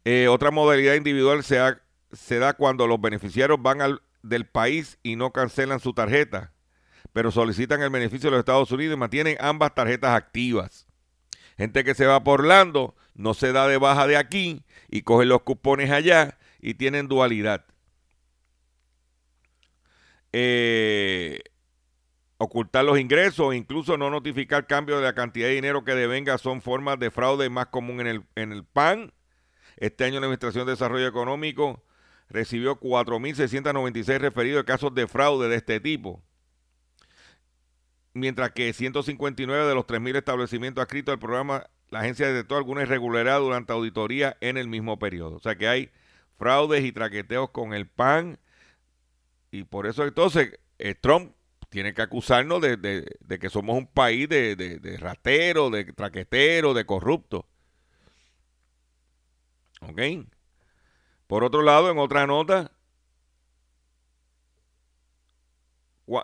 Eh, 0.05 0.29
otra 0.29 0.51
modalidad 0.51 0.95
individual 0.95 1.45
se, 1.45 2.39
da 2.39 2.55
cuando 2.55 2.87
los 2.87 3.01
beneficiarios 3.01 3.61
van 3.63 3.81
al, 3.81 4.03
del 4.23 4.47
país 4.47 4.99
y 5.03 5.17
no 5.17 5.33
cancelan 5.33 5.81
su 5.81 5.93
tarjeta, 5.93 6.53
pero 7.13 7.31
solicitan 7.31 7.83
el 7.83 7.91
beneficio 7.91 8.29
de 8.29 8.33
los 8.33 8.41
Estados 8.41 8.71
Unidos 8.73 8.95
y 8.95 8.99
mantienen 8.99 9.37
ambas 9.41 9.75
tarjetas 9.75 10.17
activas. 10.17 10.87
Gente 11.57 11.85
que 11.85 11.95
se 11.95 12.07
va 12.07 12.25
por 12.25 12.41
Orlando 12.41 12.97
no 13.15 13.35
se 13.35 13.53
da 13.53 13.69
de 13.69 13.77
baja 13.77 14.07
de 14.07 14.17
aquí 14.17 14.65
y 14.91 15.03
coge 15.03 15.27
los 15.27 15.43
cupones 15.43 15.91
allá 15.91 16.39
y 16.61 16.75
tienen 16.75 17.09
dualidad. 17.09 17.65
Eh, 20.33 21.41
ocultar 22.43 22.85
los 22.85 22.99
ingresos, 22.99 23.55
incluso 23.55 23.97
no 23.97 24.11
notificar 24.11 24.67
cambio 24.67 24.97
de 24.97 25.05
la 25.05 25.15
cantidad 25.15 25.47
de 25.47 25.55
dinero 25.55 25.85
que 25.85 25.95
devenga 25.95 26.39
son 26.39 26.61
formas 26.61 26.99
de 26.99 27.13
fraude 27.13 27.49
más 27.49 27.67
común 27.67 28.01
en 28.01 28.07
el, 28.09 28.25
en 28.35 28.51
el 28.51 28.65
PAN. 28.65 29.13
Este 29.77 30.05
año 30.05 30.19
la 30.19 30.27
Administración 30.27 30.67
de 30.67 30.73
Desarrollo 30.73 31.07
Económico 31.07 31.85
recibió 32.29 32.81
4.696 32.81 34.19
referidos 34.19 34.63
de 34.63 34.65
casos 34.65 34.93
de 34.93 35.07
fraude 35.07 35.49
de 35.49 35.57
este 35.57 35.79
tipo. 35.79 36.23
mientras 38.15 38.51
que 38.51 38.73
159 38.73 39.67
de 39.67 39.75
los 39.75 39.87
3.000 39.87 40.17
establecimientos 40.17 40.83
adscritos 40.83 41.15
al 41.15 41.19
programa, 41.19 41.67
la 41.91 42.01
agencia 42.01 42.27
detectó 42.27 42.57
alguna 42.57 42.83
irregularidad 42.83 43.39
durante 43.39 43.73
auditoría 43.73 44.37
en 44.41 44.59
el 44.59 44.69
mismo 44.69 44.99
periodo. 44.99 45.37
O 45.37 45.41
sea 45.41 45.55
que 45.57 45.69
hay 45.69 45.91
fraudes 46.37 46.85
y 46.85 46.93
traqueteos 46.93 47.51
con 47.51 47.73
el 47.73 47.87
PAN. 47.87 48.39
Y 49.51 49.65
por 49.65 49.87
eso 49.87 50.05
entonces 50.05 50.59
eh, 50.79 50.95
Trump 50.95 51.33
tiene 51.73 51.95
que 51.95 52.03
acusarnos 52.03 52.61
de, 52.61 53.39
que 53.41 53.51
somos 53.51 53.79
un 53.79 53.87
país 53.87 54.29
de, 54.29 54.55
de 54.55 54.97
rateros, 54.99 55.73
de 55.73 55.85
traqueteros, 55.93 56.77
de 56.77 56.85
corruptos. 56.85 57.45
¿Ok? 59.81 60.01
Por 61.27 61.45
otro 61.45 61.63
lado, 61.63 61.91
en 61.91 61.99
otra 61.99 62.27
nota, 62.27 62.73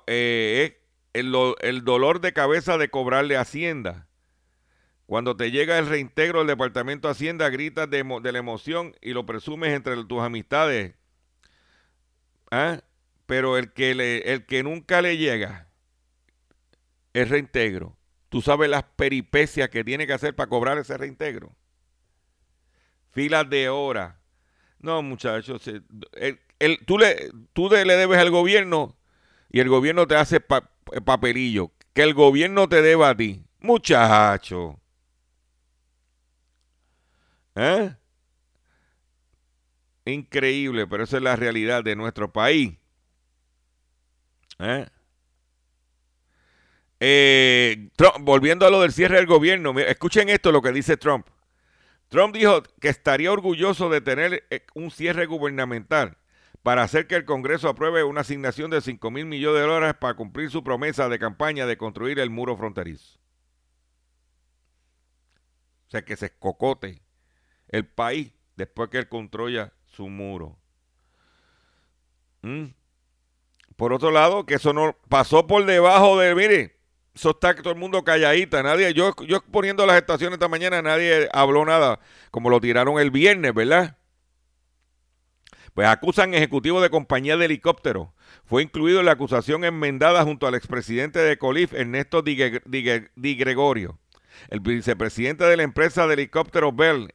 eh, 0.07 0.83
el, 1.15 1.35
el 1.63 1.83
dolor 1.83 2.21
de 2.21 2.35
cabeza 2.35 2.77
de 2.77 2.91
cobrarle 2.91 3.39
Hacienda. 3.39 4.07
Cuando 5.07 5.35
te 5.35 5.51
llega 5.51 5.79
el 5.79 5.89
reintegro 5.89 6.41
del 6.41 6.49
Departamento 6.49 7.09
de 7.09 7.13
Hacienda, 7.13 7.49
gritas 7.49 7.89
de, 7.89 8.05
de 8.23 8.33
la 8.33 8.39
emoción 8.39 8.95
y 9.01 9.15
lo 9.15 9.25
presumes 9.25 9.73
entre 9.73 10.05
tus 10.05 10.21
amistades. 10.21 10.95
¿Ah? 12.51 12.83
Pero 13.29 13.59
el 13.59 13.75
que, 13.75 13.95
le, 13.95 14.33
el 14.33 14.47
que 14.47 14.63
nunca 14.63 15.03
le 15.03 15.19
llega 15.19 15.69
el 17.13 17.29
reintegro, 17.29 17.95
tú 18.31 18.41
sabes 18.41 18.71
las 18.71 18.85
peripecias 18.85 19.69
que 19.69 19.85
tiene 19.85 20.07
que 20.07 20.15
hacer 20.15 20.35
para 20.35 20.49
cobrar 20.49 20.79
ese 20.79 20.97
reintegro. 20.97 21.55
Filas 23.11 23.51
de 23.51 23.69
horas. 23.69 24.15
No, 24.79 25.03
muchachos, 25.03 25.63
el, 25.69 26.87
tú, 26.87 26.97
le, 26.97 27.31
tú 27.53 27.69
le 27.69 27.85
debes 27.85 28.19
al 28.19 28.31
gobierno 28.31 28.97
y 29.51 29.61
el 29.61 29.69
gobierno 29.69 30.07
te 30.07 30.17
hace 30.17 30.41
papelillo. 30.41 31.73
Que 31.93 32.05
el 32.05 32.15
gobierno 32.15 32.67
te 32.67 32.81
deba 32.81 33.11
a 33.11 33.15
ti. 33.15 33.45
Muchacho. 33.61 34.81
¿Eh? 37.57 37.95
Increíble, 40.07 40.87
pero 40.87 41.05
esa 41.05 41.19
es 41.19 41.23
la 41.23 41.37
realidad 41.37 41.85
de 41.85 41.95
nuestro 41.95 42.33
país. 42.33 42.79
¿Eh? 44.59 44.87
Eh, 47.01 47.91
volviendo 48.21 48.67
a 48.67 48.71
lo 48.71 48.81
del 48.81 48.93
cierre 48.93 49.17
del 49.17 49.27
gobierno, 49.27 49.79
escuchen 49.79 50.29
esto 50.29 50.51
lo 50.51 50.63
que 50.63 50.73
dice 50.73 50.97
Trump. 50.97 51.29
Trump 52.09 52.35
dijo 52.35 52.63
que 52.81 52.89
estaría 52.89 53.31
orgulloso 53.31 53.91
de 53.91 54.01
tener 54.01 54.45
un 54.75 54.91
cierre 54.91 55.27
gubernamental 55.27 56.17
para 56.63 56.83
hacer 56.83 57.07
que 57.07 57.15
el 57.15 57.25
Congreso 57.25 57.69
apruebe 57.69 58.03
una 58.03 58.23
asignación 58.23 58.71
de 58.71 58.81
5 58.81 59.11
mil 59.11 59.27
millones 59.27 59.61
de 59.61 59.67
dólares 59.67 59.97
para 60.01 60.15
cumplir 60.15 60.51
su 60.51 60.65
promesa 60.65 61.09
de 61.09 61.19
campaña 61.19 61.67
de 61.67 61.77
construir 61.77 62.19
el 62.19 62.31
muro 62.31 62.57
fronterizo. 62.57 63.19
O 65.87 65.91
sea, 65.91 66.05
que 66.05 66.17
se 66.17 66.27
escocote 66.27 67.03
el 67.69 67.87
país 67.87 68.33
después 68.57 68.91
que 68.91 68.99
él 68.99 69.09
construya 69.09 69.73
su 69.87 70.09
muro. 70.09 70.59
¿Mm? 72.43 72.67
Por 73.79 73.93
otro 73.93 74.11
lado, 74.11 74.45
que 74.45 74.55
eso 74.55 74.73
no 74.73 74.97
pasó 75.09 75.47
por 75.47 75.65
debajo 75.65 76.19
de, 76.19 76.35
mire, 76.35 76.81
eso 77.15 77.31
está 77.31 77.55
todo 77.55 77.73
el 77.73 77.79
mundo 77.79 78.03
calladita, 78.03 78.61
nadie, 78.61 78.93
yo, 78.93 79.15
yo 79.25 79.41
poniendo 79.41 79.87
las 79.87 79.99
estaciones 79.99 80.35
esta 80.35 80.49
mañana, 80.49 80.83
nadie 80.83 81.29
habló 81.33 81.65
nada, 81.65 82.01
como 82.33 82.51
lo 82.51 82.61
tiraron 82.61 82.99
el 82.99 83.13
viernes, 83.13 83.55
¿verdad? 83.55 83.97
Pues 85.75 85.87
acusan 85.87 86.35
ejecutivo 86.35 86.81
de 86.81 86.91
compañía 86.91 87.37
de 87.37 87.45
helicóptero. 87.45 88.13
Fue 88.47 88.65
incluido 88.65 88.99
en 88.99 89.07
la 89.07 89.13
acusación 89.13 89.65
enmendada 89.65 90.25
junto 90.25 90.49
al 90.49 90.57
expresidente 90.57 91.21
de 91.21 91.39
Colif, 91.39 91.73
Ernesto 91.73 92.21
Di, 92.21 93.37
Gregorio. 93.37 94.01
El 94.49 94.59
vicepresidente 94.59 95.45
de 95.45 95.57
la 95.57 95.63
empresa 95.63 96.09
de 96.09 96.15
helicópteros 96.15 96.75
Bell 96.75 97.15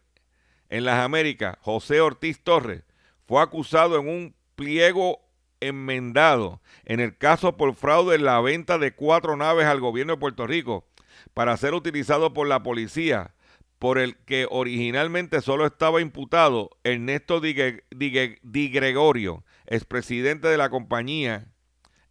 en 0.69 0.85
las 0.85 1.03
Américas, 1.03 1.57
José 1.59 1.99
Ortiz 1.99 2.41
Torres, 2.41 2.83
fue 3.27 3.41
acusado 3.41 3.99
en 3.99 4.07
un 4.07 4.35
pliego 4.55 5.22
enmendado 5.67 6.61
en 6.85 6.99
el 6.99 7.17
caso 7.17 7.57
por 7.57 7.75
fraude 7.75 8.15
en 8.15 8.25
la 8.25 8.39
venta 8.41 8.77
de 8.77 8.93
cuatro 8.93 9.35
naves 9.35 9.65
al 9.65 9.79
gobierno 9.79 10.13
de 10.13 10.19
Puerto 10.19 10.47
Rico 10.47 10.85
para 11.33 11.57
ser 11.57 11.73
utilizado 11.73 12.33
por 12.33 12.47
la 12.47 12.63
policía 12.63 13.33
por 13.79 13.97
el 13.97 14.15
que 14.15 14.47
originalmente 14.49 15.41
solo 15.41 15.65
estaba 15.65 15.99
imputado 15.99 16.69
Ernesto 16.85 17.41
Di, 17.41 18.69
Gregorio, 18.69 19.43
expresidente 19.65 20.47
de 20.47 20.57
la 20.57 20.69
compañía 20.69 21.51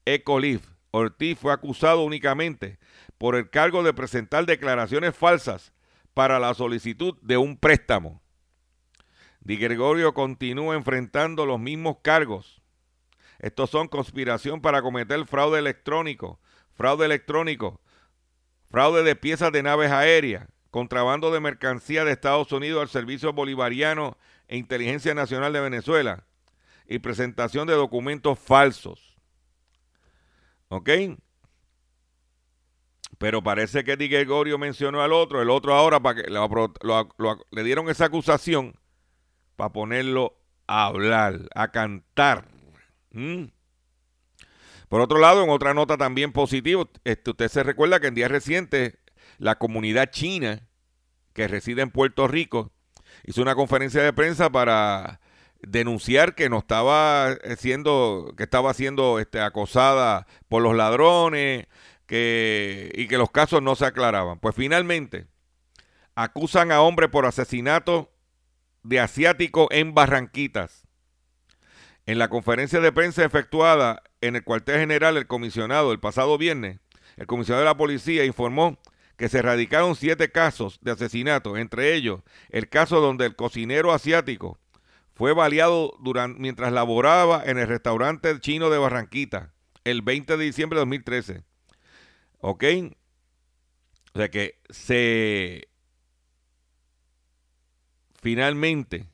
Ecolif. 0.04 0.66
Ortiz 0.90 1.38
fue 1.38 1.50
acusado 1.52 2.04
únicamente 2.04 2.78
por 3.16 3.36
el 3.36 3.48
cargo 3.48 3.82
de 3.82 3.94
presentar 3.94 4.44
declaraciones 4.44 5.16
falsas 5.16 5.72
para 6.12 6.38
la 6.38 6.52
solicitud 6.52 7.16
de 7.22 7.38
un 7.38 7.56
préstamo. 7.56 8.20
Di 9.40 9.56
Gregorio 9.56 10.12
continúa 10.12 10.76
enfrentando 10.76 11.46
los 11.46 11.58
mismos 11.58 11.96
cargos. 12.02 12.61
Estos 13.42 13.70
son 13.70 13.88
conspiración 13.88 14.60
para 14.60 14.82
cometer 14.82 15.26
fraude 15.26 15.58
electrónico, 15.58 16.40
fraude 16.74 17.04
electrónico, 17.04 17.80
fraude 18.70 19.02
de 19.02 19.16
piezas 19.16 19.50
de 19.50 19.64
naves 19.64 19.90
aéreas, 19.90 20.48
contrabando 20.70 21.32
de 21.32 21.40
mercancía 21.40 22.04
de 22.04 22.12
Estados 22.12 22.52
Unidos 22.52 22.80
al 22.80 22.88
Servicio 22.88 23.32
Bolivariano 23.32 24.16
e 24.46 24.56
Inteligencia 24.56 25.12
Nacional 25.12 25.52
de 25.52 25.60
Venezuela 25.60 26.24
y 26.86 27.00
presentación 27.00 27.66
de 27.66 27.74
documentos 27.74 28.38
falsos. 28.38 29.16
¿Ok? 30.68 30.88
Pero 33.18 33.42
parece 33.42 33.82
que 33.82 33.96
Di 33.96 34.08
Gregorio 34.08 34.56
mencionó 34.56 35.02
al 35.02 35.12
otro, 35.12 35.42
el 35.42 35.50
otro 35.50 35.74
ahora 35.74 36.00
para 36.00 36.22
que 36.22 36.30
le 36.30 37.64
dieron 37.64 37.88
esa 37.88 38.06
acusación 38.06 38.74
para 39.56 39.72
ponerlo 39.72 40.38
a 40.66 40.86
hablar, 40.86 41.48
a 41.54 41.72
cantar. 41.72 42.51
¿Mm? 43.12 43.44
Por 44.88 45.00
otro 45.00 45.18
lado, 45.18 45.42
en 45.42 45.50
otra 45.50 45.72
nota 45.74 45.96
también 45.96 46.32
positiva, 46.32 46.84
este, 47.04 47.30
usted 47.30 47.48
se 47.48 47.62
recuerda 47.62 48.00
que 48.00 48.08
en 48.08 48.14
días 48.14 48.30
recientes 48.30 48.98
la 49.38 49.58
comunidad 49.58 50.10
china 50.10 50.68
que 51.32 51.48
reside 51.48 51.82
en 51.82 51.90
Puerto 51.90 52.28
Rico 52.28 52.72
hizo 53.24 53.42
una 53.42 53.54
conferencia 53.54 54.02
de 54.02 54.12
prensa 54.12 54.50
para 54.50 55.20
denunciar 55.60 56.34
que 56.34 56.48
no 56.48 56.58
estaba 56.58 57.36
siendo 57.56 58.34
que 58.36 58.42
estaba 58.42 58.74
siendo 58.74 59.18
este, 59.18 59.40
acosada 59.40 60.26
por 60.48 60.62
los 60.62 60.74
ladrones 60.74 61.68
que, 62.06 62.90
y 62.94 63.06
que 63.06 63.16
los 63.16 63.30
casos 63.30 63.62
no 63.62 63.76
se 63.76 63.86
aclaraban. 63.86 64.40
Pues 64.40 64.54
finalmente 64.54 65.26
acusan 66.14 66.72
a 66.72 66.82
hombre 66.82 67.08
por 67.08 67.26
asesinato 67.26 68.12
de 68.82 69.00
asiático 69.00 69.68
en 69.70 69.94
Barranquitas. 69.94 70.86
En 72.06 72.18
la 72.18 72.28
conferencia 72.28 72.80
de 72.80 72.92
prensa 72.92 73.24
efectuada 73.24 74.02
en 74.20 74.34
el 74.36 74.42
cuartel 74.42 74.80
general, 74.80 75.16
el 75.16 75.26
comisionado 75.26 75.92
el 75.92 76.00
pasado 76.00 76.36
viernes, 76.36 76.80
el 77.16 77.26
comisionado 77.26 77.62
de 77.62 77.70
la 77.70 77.76
policía 77.76 78.24
informó 78.24 78.78
que 79.16 79.28
se 79.28 79.38
erradicaron 79.38 79.94
siete 79.94 80.32
casos 80.32 80.78
de 80.80 80.90
asesinato, 80.90 81.56
entre 81.56 81.94
ellos 81.94 82.22
el 82.48 82.68
caso 82.68 83.00
donde 83.00 83.26
el 83.26 83.36
cocinero 83.36 83.92
asiático 83.92 84.58
fue 85.14 85.32
baleado 85.32 85.94
durante, 86.00 86.40
mientras 86.40 86.72
laboraba 86.72 87.42
en 87.44 87.58
el 87.58 87.68
restaurante 87.68 88.40
chino 88.40 88.70
de 88.70 88.78
Barranquita 88.78 89.52
el 89.84 90.02
20 90.02 90.36
de 90.36 90.44
diciembre 90.44 90.78
de 90.78 90.80
2013. 90.80 91.42
¿Ok? 92.40 92.64
O 94.14 94.18
sea 94.18 94.30
que 94.30 94.58
se... 94.70 95.68
Finalmente 98.20 99.11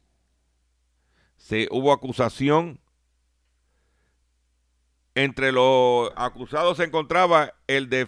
se 1.49 1.67
hubo 1.71 1.93
acusación. 1.95 2.79
Entre 5.15 5.51
los 5.51 6.13
acusados 6.15 6.77
se 6.77 6.85
encontraba 6.85 7.55
el 7.67 7.89
de 7.89 8.07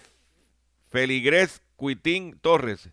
Feligres 0.91 1.63
Cuitín 1.77 2.39
Torres, 2.39 2.91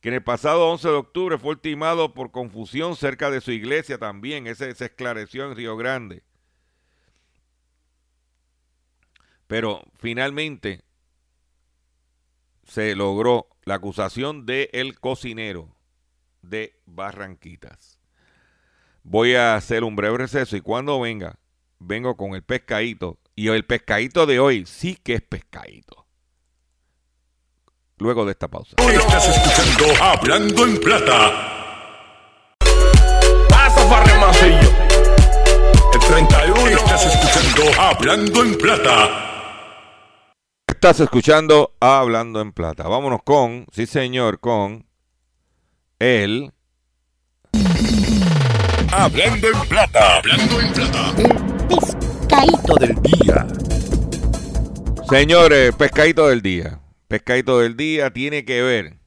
que 0.00 0.08
en 0.08 0.14
el 0.14 0.24
pasado 0.24 0.70
11 0.70 0.88
de 0.88 0.94
octubre 0.94 1.38
fue 1.38 1.50
ultimado 1.50 2.14
por 2.14 2.30
confusión 2.30 2.96
cerca 2.96 3.30
de 3.30 3.42
su 3.42 3.52
iglesia 3.52 3.98
también. 3.98 4.46
Ese 4.46 4.74
se 4.74 4.86
esclareció 4.86 5.44
en 5.44 5.54
Río 5.54 5.76
Grande. 5.76 6.22
Pero 9.46 9.82
finalmente 9.96 10.80
se 12.62 12.94
logró 12.94 13.48
la 13.66 13.74
acusación 13.74 14.46
de 14.46 14.70
el 14.72 14.98
cocinero 14.98 15.76
de 16.40 16.80
Barranquitas. 16.86 17.93
Voy 19.04 19.34
a 19.34 19.54
hacer 19.54 19.84
un 19.84 19.94
breve 19.94 20.18
receso 20.18 20.56
y 20.56 20.60
cuando 20.60 20.98
venga, 20.98 21.38
vengo 21.78 22.16
con 22.16 22.34
el 22.34 22.42
pescadito. 22.42 23.18
Y 23.36 23.48
el 23.48 23.64
pescadito 23.64 24.26
de 24.26 24.40
hoy 24.40 24.64
sí 24.66 24.96
que 24.96 25.14
es 25.14 25.22
pescadito 25.22 26.04
luego 27.98 28.24
de 28.24 28.32
esta 28.32 28.48
pausa. 28.48 28.76
Estás 28.78 29.28
escuchando 29.28 30.02
Hablando 30.02 30.66
en 30.66 30.78
Plata. 30.78 31.50
Pasa 33.48 34.46
El 34.46 36.00
31. 36.00 36.66
Estás 36.68 37.06
escuchando 37.06 37.80
Hablando 37.80 38.42
en 38.42 38.58
Plata. 38.58 39.20
Estás 40.66 41.00
escuchando 41.00 41.76
Hablando 41.80 42.40
en 42.40 42.52
Plata. 42.52 42.88
Vámonos 42.88 43.22
con, 43.22 43.66
sí 43.72 43.86
señor, 43.86 44.40
con 44.40 44.86
el... 45.98 46.53
Hablando 48.96 49.48
en 49.48 49.68
Plata. 49.68 50.18
Hablando 50.18 50.60
en 50.60 50.72
Plata. 50.72 51.14
Pescadito 51.68 52.74
del 52.76 52.94
día. 53.02 53.46
Señores, 55.08 55.74
pescadito 55.74 56.28
del 56.28 56.40
día. 56.42 56.78
Pescadito 57.08 57.58
del 57.58 57.76
día 57.76 58.10
tiene 58.12 58.44
que 58.44 58.62
ver 58.62 58.98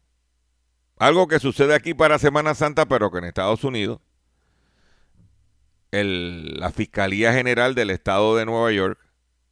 algo 0.99 1.27
que 1.29 1.39
sucede 1.39 1.73
aquí 1.73 1.93
para 1.93 2.19
Semana 2.19 2.53
Santa, 2.53 2.85
pero 2.85 3.11
que 3.11 3.19
en 3.19 3.23
Estados 3.25 3.63
Unidos 3.63 3.99
el- 5.91 6.59
la 6.59 6.69
Fiscalía 6.71 7.31
General 7.31 7.73
del 7.73 7.89
Estado 7.89 8.35
de 8.35 8.45
Nueva 8.45 8.71
York 8.73 8.99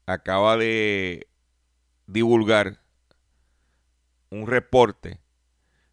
acaba 0.06 0.58
de 0.58 1.28
divulgar 2.08 2.82
un 4.30 4.48
reporte 4.48 5.22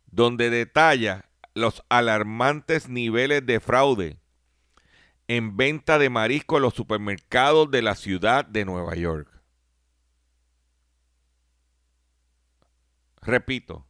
donde 0.06 0.50
detalla 0.50 1.26
los 1.54 1.84
alarmantes 1.88 2.88
niveles 2.88 3.46
de 3.46 3.60
fraude 3.60 4.18
en 5.28 5.56
venta 5.56 5.98
de 5.98 6.10
marisco 6.10 6.56
en 6.56 6.62
los 6.62 6.74
supermercados 6.74 7.70
de 7.70 7.82
la 7.82 7.94
ciudad 7.94 8.44
de 8.44 8.64
Nueva 8.64 8.94
York. 8.94 9.28
Repito, 13.22 13.86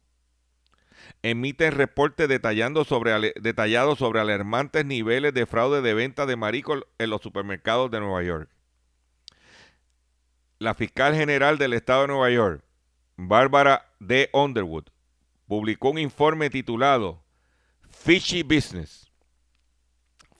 emiten 1.23 1.71
reportes 1.71 2.29
detallando 2.29 2.85
sobre, 2.85 3.33
detallados 3.41 3.97
sobre 3.99 4.19
alarmantes 4.19 4.85
niveles 4.85 5.33
de 5.33 5.45
fraude 5.45 5.81
de 5.81 5.93
venta 5.93 6.25
de 6.25 6.35
marisco 6.35 6.85
en 6.99 7.09
los 7.09 7.21
supermercados 7.21 7.89
de 7.89 7.99
Nueva 7.99 8.21
York. 8.23 8.49
La 10.59 10.75
fiscal 10.75 11.15
general 11.15 11.57
del 11.57 11.73
estado 11.73 12.01
de 12.01 12.07
Nueva 12.09 12.29
York, 12.29 12.63
Bárbara 13.17 13.91
D. 13.99 14.29
Underwood, 14.33 14.85
publicó 15.47 15.89
un 15.89 15.97
informe 15.97 16.49
titulado 16.49 17.23
Fishy 17.89 18.43
Business. 18.43 19.02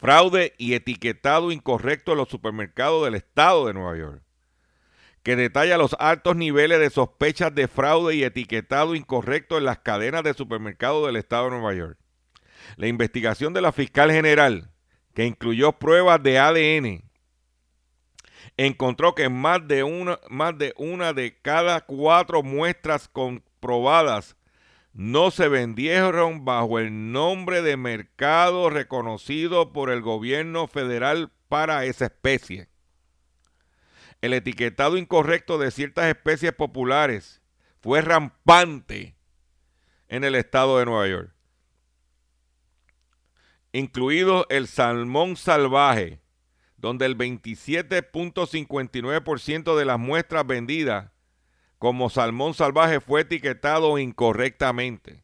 Fraude 0.04 0.54
y 0.58 0.74
etiquetado 0.74 1.54
incorrecto 1.54 2.12
en 2.12 2.18
los 2.18 2.28
supermercados 2.28 3.06
del 3.06 3.16
estado 3.16 3.68
de 3.68 3.74
Nueva 3.74 3.98
York, 3.98 4.22
que 5.24 5.38
detalla 5.38 5.78
los 5.78 5.96
altos 5.98 6.36
niveles 6.36 6.82
de 6.82 6.90
sospechas 6.90 7.56
de 7.56 7.70
fraude 7.70 8.14
y 8.14 8.26
etiquetado 8.26 8.96
incorrecto 8.96 9.58
en 9.58 9.64
las 9.64 9.80
cadenas 9.80 10.24
de 10.24 10.34
supermercados 10.34 11.06
del 11.06 11.16
estado 11.16 11.46
de 11.46 11.52
Nueva 11.52 11.74
York. 11.74 11.98
La 12.76 12.88
investigación 12.88 13.54
de 13.54 13.62
la 13.62 13.72
fiscal 13.72 14.12
general, 14.12 14.72
que 15.14 15.26
incluyó 15.26 15.72
pruebas 15.72 16.22
de 16.22 16.38
ADN, 16.38 17.10
encontró 18.58 19.16
que 19.16 19.30
más 19.30 19.66
de 19.70 19.84
una, 19.84 20.20
más 20.28 20.58
de, 20.58 20.74
una 20.76 21.14
de 21.14 21.40
cada 21.42 21.80
cuatro 21.80 22.44
muestras 22.44 23.08
comprobadas 23.08 24.36
no 24.94 25.32
se 25.32 25.48
vendieron 25.48 26.46
bajo 26.46 26.78
el 26.78 27.12
nombre 27.12 27.64
de 27.64 27.78
mercado 27.78 28.70
reconocido 28.70 29.74
por 29.74 29.90
el 29.90 30.02
gobierno 30.02 30.68
federal 30.68 31.32
para 31.50 31.86
esa 31.86 32.06
especie. 32.06 32.68
El 34.22 34.34
etiquetado 34.34 34.98
incorrecto 34.98 35.58
de 35.58 35.72
ciertas 35.72 36.06
especies 36.06 36.54
populares 36.54 37.42
fue 37.82 38.02
rampante 38.02 39.16
en 40.08 40.24
el 40.24 40.36
estado 40.36 40.78
de 40.78 40.86
Nueva 40.86 41.08
York, 41.08 41.34
incluido 43.72 44.46
el 44.50 44.68
salmón 44.68 45.36
salvaje, 45.36 46.22
donde 46.78 47.08
el 47.08 47.18
27.59% 47.18 49.76
de 49.76 49.86
las 49.86 49.98
muestras 49.98 50.46
vendidas 50.46 51.13
como 51.84 52.10
salmón 52.10 52.54
salvaje 52.54 53.02
fue 53.02 53.20
etiquetado 53.22 53.98
incorrectamente. 53.98 55.22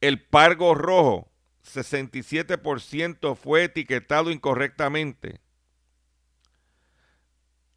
El 0.00 0.20
pargo 0.20 0.74
rojo, 0.74 1.30
67% 1.64 3.36
fue 3.36 3.62
etiquetado 3.62 4.32
incorrectamente. 4.32 5.40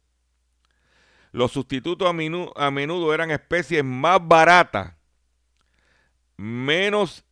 Los 1.31 1.53
sustitutos 1.53 2.09
a, 2.09 2.11
menu- 2.11 2.51
a 2.57 2.71
menudo 2.71 3.13
eran 3.13 3.31
especies 3.31 3.85
más 3.85 4.19
baratas, 4.21 4.95
menos 6.35 7.23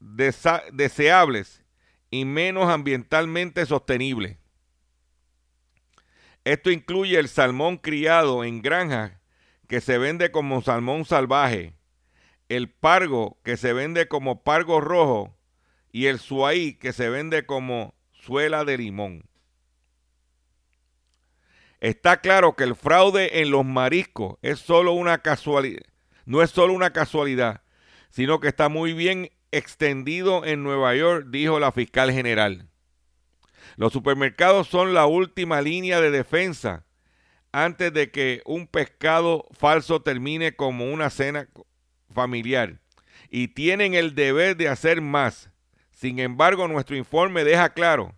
deseables 0.00 1.64
y 2.10 2.24
menos 2.24 2.68
ambientalmente 2.68 3.66
sostenibles. 3.66 4.38
Esto 6.44 6.70
incluye 6.70 7.18
el 7.18 7.28
salmón 7.28 7.76
criado 7.76 8.44
en 8.44 8.62
granjas 8.62 9.12
que 9.66 9.80
se 9.80 9.98
vende 9.98 10.30
como 10.30 10.62
salmón 10.62 11.04
salvaje, 11.04 11.74
el 12.48 12.70
pargo 12.70 13.40
que 13.42 13.56
se 13.56 13.72
vende 13.72 14.06
como 14.06 14.44
pargo 14.44 14.80
rojo 14.80 15.36
y 15.90 16.06
el 16.06 16.20
suaí 16.20 16.74
que 16.74 16.92
se 16.92 17.08
vende 17.08 17.46
como 17.46 17.94
suela 18.12 18.64
de 18.64 18.78
limón. 18.78 19.28
Está 21.80 22.20
claro 22.20 22.56
que 22.56 22.64
el 22.64 22.74
fraude 22.74 23.40
en 23.42 23.50
los 23.50 23.64
mariscos 23.64 24.38
es 24.42 24.60
solo 24.60 24.92
una 24.92 25.22
no 26.24 26.42
es 26.42 26.50
solo 26.50 26.72
una 26.72 26.92
casualidad, 26.92 27.62
sino 28.10 28.40
que 28.40 28.48
está 28.48 28.68
muy 28.68 28.92
bien 28.92 29.30
extendido 29.50 30.44
en 30.44 30.62
Nueva 30.62 30.94
York, 30.94 31.26
dijo 31.28 31.58
la 31.58 31.72
fiscal 31.72 32.12
general. 32.12 32.68
Los 33.76 33.92
supermercados 33.92 34.68
son 34.68 34.94
la 34.94 35.06
última 35.06 35.60
línea 35.60 36.00
de 36.00 36.10
defensa 36.10 36.84
antes 37.52 37.92
de 37.92 38.10
que 38.10 38.42
un 38.44 38.66
pescado 38.66 39.46
falso 39.52 40.02
termine 40.02 40.56
como 40.56 40.92
una 40.92 41.10
cena 41.10 41.48
familiar 42.12 42.80
y 43.30 43.48
tienen 43.48 43.94
el 43.94 44.14
deber 44.14 44.56
de 44.56 44.68
hacer 44.68 45.00
más. 45.00 45.50
Sin 45.90 46.18
embargo, 46.18 46.68
nuestro 46.68 46.96
informe 46.96 47.44
deja 47.44 47.70
claro 47.70 48.14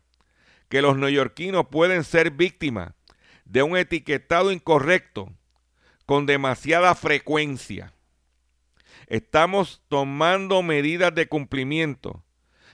que 0.69 0.83
los 0.83 0.97
neoyorquinos 0.97 1.67
pueden 1.69 2.05
ser 2.05 2.31
víctimas 2.31 2.93
de 3.45 3.63
un 3.63 3.77
etiquetado 3.77 4.53
incorrecto 4.53 5.33
con 6.05 6.27
demasiada 6.27 6.95
frecuencia. 6.95 7.93
Estamos 9.09 9.83
tomando 9.89 10.63
medidas 10.63 11.15
de 11.15 11.29
cumplimiento 11.29 12.23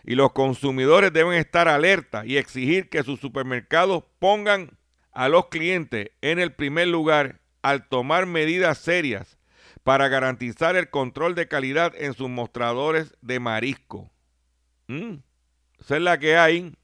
y 0.03 0.17
los 0.17 0.33
consumidores 0.33 1.13
deben 1.13 1.35
estar 1.35 1.69
alerta 1.69 2.27
y 2.27 2.39
exigir 2.39 2.89
que 2.89 3.05
sus 3.05 3.21
supermercados 3.21 4.03
pongan 4.19 4.77
a 5.13 5.29
los 5.29 5.47
clientes 5.47 6.11
en 6.23 6.41
el 6.41 6.53
primer 6.53 6.89
lugar 6.89 7.41
al 7.63 7.89
tomar 7.89 8.27
medidas 8.27 8.79
serias 8.79 9.39
para 9.85 10.09
garantizar 10.09 10.75
el 10.75 10.91
control 10.91 11.37
de 11.37 11.47
calidad 11.47 11.95
en 11.97 12.15
sus 12.15 12.29
mostradores 12.29 13.15
de 13.21 13.39
marisco. 13.39 14.11
Mm, 14.89 15.19
Esa 15.79 15.97
es 15.97 16.03
la 16.03 16.19
que 16.19 16.37
hay. 16.37 16.75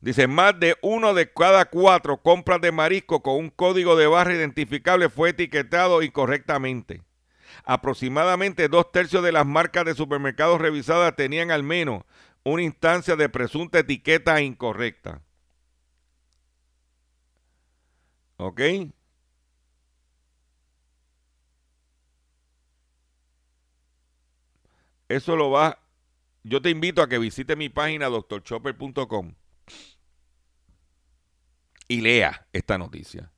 Dice, 0.00 0.28
más 0.28 0.58
de 0.58 0.76
uno 0.80 1.12
de 1.12 1.30
cada 1.30 1.66
cuatro 1.66 2.22
compras 2.22 2.62
de 2.62 2.72
marisco 2.72 3.22
con 3.22 3.36
un 3.36 3.50
código 3.50 3.96
de 3.96 4.06
barra 4.06 4.34
identificable 4.34 5.10
fue 5.10 5.30
etiquetado 5.30 6.02
incorrectamente. 6.02 7.02
Aproximadamente 7.64 8.68
dos 8.68 8.90
tercios 8.92 9.22
de 9.22 9.32
las 9.32 9.46
marcas 9.46 9.84
de 9.84 9.94
supermercados 9.94 10.60
revisadas 10.60 11.14
tenían 11.16 11.50
al 11.50 11.62
menos 11.62 12.04
una 12.44 12.62
instancia 12.62 13.16
de 13.16 13.28
presunta 13.28 13.80
etiqueta 13.80 14.40
incorrecta. 14.40 15.22
¿Ok? 18.36 18.60
Eso 25.08 25.36
lo 25.36 25.50
va. 25.50 25.78
Yo 26.44 26.62
te 26.62 26.70
invito 26.70 27.02
a 27.02 27.08
que 27.08 27.18
visite 27.18 27.56
mi 27.56 27.68
página 27.68 28.06
doctorchopper.com 28.06 29.34
y 31.88 32.00
lea 32.00 32.46
esta 32.52 32.78
noticia. 32.78 33.32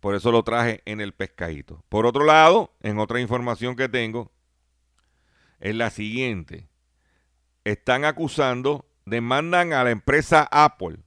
Por 0.00 0.14
eso 0.14 0.30
lo 0.30 0.42
traje 0.44 0.82
en 0.84 1.00
el 1.00 1.12
pescadito. 1.12 1.84
Por 1.88 2.06
otro 2.06 2.24
lado, 2.24 2.76
en 2.82 2.98
otra 2.98 3.20
información 3.20 3.74
que 3.74 3.88
tengo, 3.88 4.30
es 5.60 5.74
la 5.74 5.90
siguiente. 5.90 6.68
Están 7.64 8.04
acusando, 8.04 8.86
demandan 9.06 9.72
a 9.72 9.84
la 9.84 9.90
empresa 9.90 10.48
Apple 10.50 10.98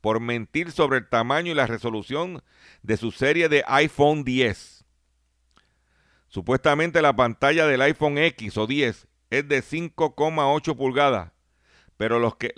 por 0.00 0.20
mentir 0.20 0.72
sobre 0.72 0.98
el 0.98 1.08
tamaño 1.08 1.52
y 1.52 1.54
la 1.54 1.66
resolución 1.66 2.42
de 2.82 2.96
su 2.96 3.12
serie 3.12 3.48
de 3.48 3.62
iPhone 3.66 4.24
10. 4.24 4.84
Supuestamente 6.28 7.02
la 7.02 7.14
pantalla 7.14 7.66
del 7.66 7.82
iPhone 7.82 8.18
X 8.18 8.56
o 8.56 8.66
10 8.66 9.08
es 9.30 9.48
de 9.48 9.62
5,8 9.62 10.76
pulgadas, 10.76 11.32
pero 11.96 12.18
los, 12.18 12.36
que, 12.36 12.54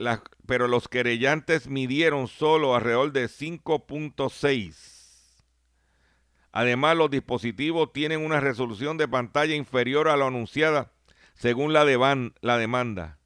pero 0.46 0.68
los 0.68 0.88
querellantes 0.88 1.68
midieron 1.68 2.28
solo 2.28 2.74
alrededor 2.74 3.12
de 3.12 3.26
5.6. 3.26 5.01
Además, 6.52 6.96
los 6.96 7.10
dispositivos 7.10 7.92
tienen 7.92 8.24
una 8.24 8.38
resolución 8.38 8.98
de 8.98 9.08
pantalla 9.08 9.54
inferior 9.54 10.08
a 10.08 10.16
lo 10.16 10.26
anunciada 10.26 10.92
según 11.34 11.72
la, 11.72 11.84
la 12.40 12.58
demanda. 12.58 13.18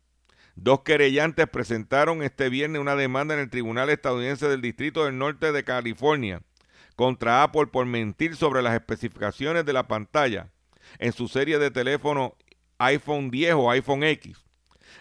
Dos 0.55 0.81
querellantes 0.83 1.49
presentaron 1.49 2.23
este 2.23 2.49
viernes 2.49 2.81
una 2.81 2.97
demanda 2.97 3.35
en 3.35 3.41
el 3.41 3.51
Tribunal 3.51 3.91
Estadounidense 3.91 4.49
del 4.49 4.63
Distrito 4.63 5.05
del 5.05 5.19
Norte 5.19 5.53
de 5.53 5.65
California 5.65 6.41
contra 6.95 7.43
Apple 7.43 7.67
por 7.67 7.85
mentir 7.85 8.37
sobre 8.37 8.63
las 8.63 8.75
especificaciones 8.75 9.67
de 9.67 9.73
la 9.75 9.87
pantalla 9.87 10.49
en 10.99 11.13
su 11.13 11.29
serie 11.29 11.59
de 11.59 11.71
teléfono 11.71 12.37
iPhone 12.79 13.31
10 13.31 13.55
o 13.55 13.71
iPhone 13.71 14.03
X. 14.05 14.45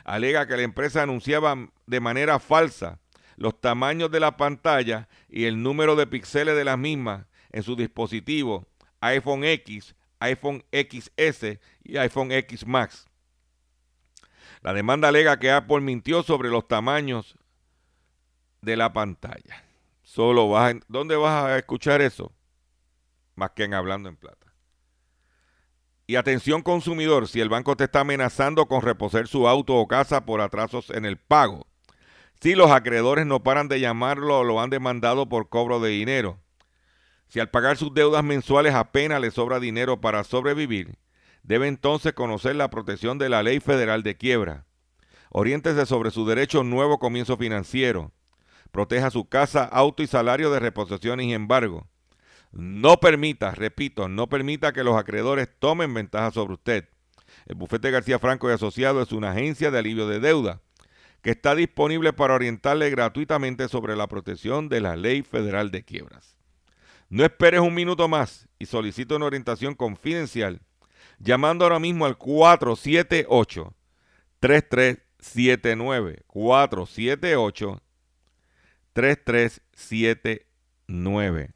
Alega 0.03 0.45
que 0.45 0.57
la 0.57 0.63
empresa 0.63 1.03
anunciaba 1.03 1.55
de 1.85 1.99
manera 1.99 2.39
falsa 2.39 2.99
los 3.37 3.59
tamaños 3.61 4.11
de 4.11 4.19
la 4.19 4.35
pantalla 4.37 5.07
y 5.29 5.45
el 5.45 5.61
número 5.61 5.95
de 5.95 6.07
píxeles 6.07 6.55
de 6.55 6.65
las 6.65 6.77
mismas 6.77 7.27
en 7.55 7.63
su 7.63 7.77
dispositivo 7.77 8.67
iPhone 8.99 9.45
X, 9.45 9.95
iPhone 10.19 10.65
XS 10.73 11.57
y 11.85 11.95
iPhone 11.95 12.33
X 12.33 12.67
Max. 12.67 13.07
La 14.61 14.73
demanda 14.73 15.07
alega 15.07 15.39
que 15.39 15.51
Apple 15.51 15.79
mintió 15.79 16.21
sobre 16.21 16.49
los 16.49 16.67
tamaños 16.67 17.37
de 18.61 18.75
la 18.75 18.91
pantalla. 18.91 19.63
Solo 20.03 20.49
vas 20.49 20.75
¿Dónde 20.89 21.15
vas 21.15 21.45
a 21.45 21.57
escuchar 21.57 22.01
eso? 22.01 22.33
Más 23.35 23.51
que 23.51 23.63
en 23.63 23.73
Hablando 23.73 24.09
en 24.09 24.17
Plata. 24.17 24.53
Y 26.07 26.17
atención 26.17 26.61
consumidor, 26.61 27.29
si 27.29 27.39
el 27.39 27.47
banco 27.47 27.77
te 27.77 27.85
está 27.85 28.01
amenazando 28.01 28.65
con 28.65 28.81
reposer 28.81 29.29
su 29.29 29.47
auto 29.47 29.75
o 29.75 29.87
casa 29.87 30.25
por 30.25 30.41
atrasos 30.41 30.89
en 30.89 31.05
el 31.05 31.17
pago. 31.17 31.67
Si 32.41 32.53
los 32.53 32.69
acreedores 32.69 33.25
no 33.25 33.43
paran 33.43 33.69
de 33.69 33.79
llamarlo 33.79 34.39
o 34.39 34.43
lo 34.43 34.59
han 34.59 34.69
demandado 34.69 35.29
por 35.29 35.47
cobro 35.47 35.79
de 35.79 35.91
dinero. 35.91 36.41
Si 37.27 37.39
al 37.39 37.49
pagar 37.49 37.77
sus 37.77 37.93
deudas 37.93 38.23
mensuales 38.23 38.73
apenas 38.73 39.19
le 39.19 39.31
sobra 39.31 39.59
dinero 39.59 39.99
para 39.99 40.23
sobrevivir 40.23 40.97
debe 41.45 41.67
entonces 41.67 42.13
conocer 42.13 42.55
la 42.55 42.69
protección 42.69 43.17
de 43.17 43.29
la 43.29 43.43
ley 43.43 43.59
federal 43.59 44.03
de 44.03 44.17
quiebra. 44.17 44.65
Oriéntese 45.29 45.85
sobre 45.85 46.11
su 46.11 46.25
derecho 46.25 46.57
a 46.57 46.61
un 46.61 46.69
nuevo 46.69 46.97
comienzo 46.97 47.37
financiero. 47.37 48.11
Proteja 48.71 49.11
su 49.11 49.29
casa, 49.29 49.63
auto 49.63 50.01
y 50.01 50.07
salario 50.07 50.49
de 50.49 50.59
reposición 50.59 51.21
y 51.21 51.33
embargo. 51.33 51.87
No 52.51 52.99
permita, 52.99 53.51
repito, 53.51 54.07
no 54.07 54.27
permita 54.27 54.73
que 54.73 54.83
los 54.83 54.97
acreedores 54.97 55.49
tomen 55.59 55.93
ventaja 55.93 56.31
sobre 56.31 56.53
usted. 56.53 56.89
El 57.45 57.55
bufete 57.55 57.91
García 57.91 58.17
Franco 58.17 58.49
y 58.49 58.53
Asociado 58.53 59.01
es 59.01 59.11
una 59.11 59.31
agencia 59.31 59.71
de 59.71 59.79
alivio 59.79 60.07
de 60.07 60.19
deuda 60.19 60.61
que 61.21 61.31
está 61.31 61.55
disponible 61.55 62.13
para 62.13 62.35
orientarle 62.35 62.89
gratuitamente 62.89 63.67
sobre 63.67 63.95
la 63.95 64.07
protección 64.07 64.69
de 64.69 64.79
la 64.79 64.95
ley 64.95 65.21
federal 65.21 65.71
de 65.71 65.83
quiebras. 65.83 66.34
No 67.15 67.23
esperes 67.23 67.61
un 67.61 67.73
minuto 67.73 68.09
más 68.09 68.45
y 68.59 68.65
solicita 68.65 69.15
una 69.15 69.27
orientación 69.27 69.73
confidencial 69.73 70.59
llamando 71.17 71.63
ahora 71.63 71.79
mismo 71.79 72.05
al 72.05 72.17
478 72.17 73.73
3379 74.41 76.23
478 76.27 77.81
3379 78.91 81.53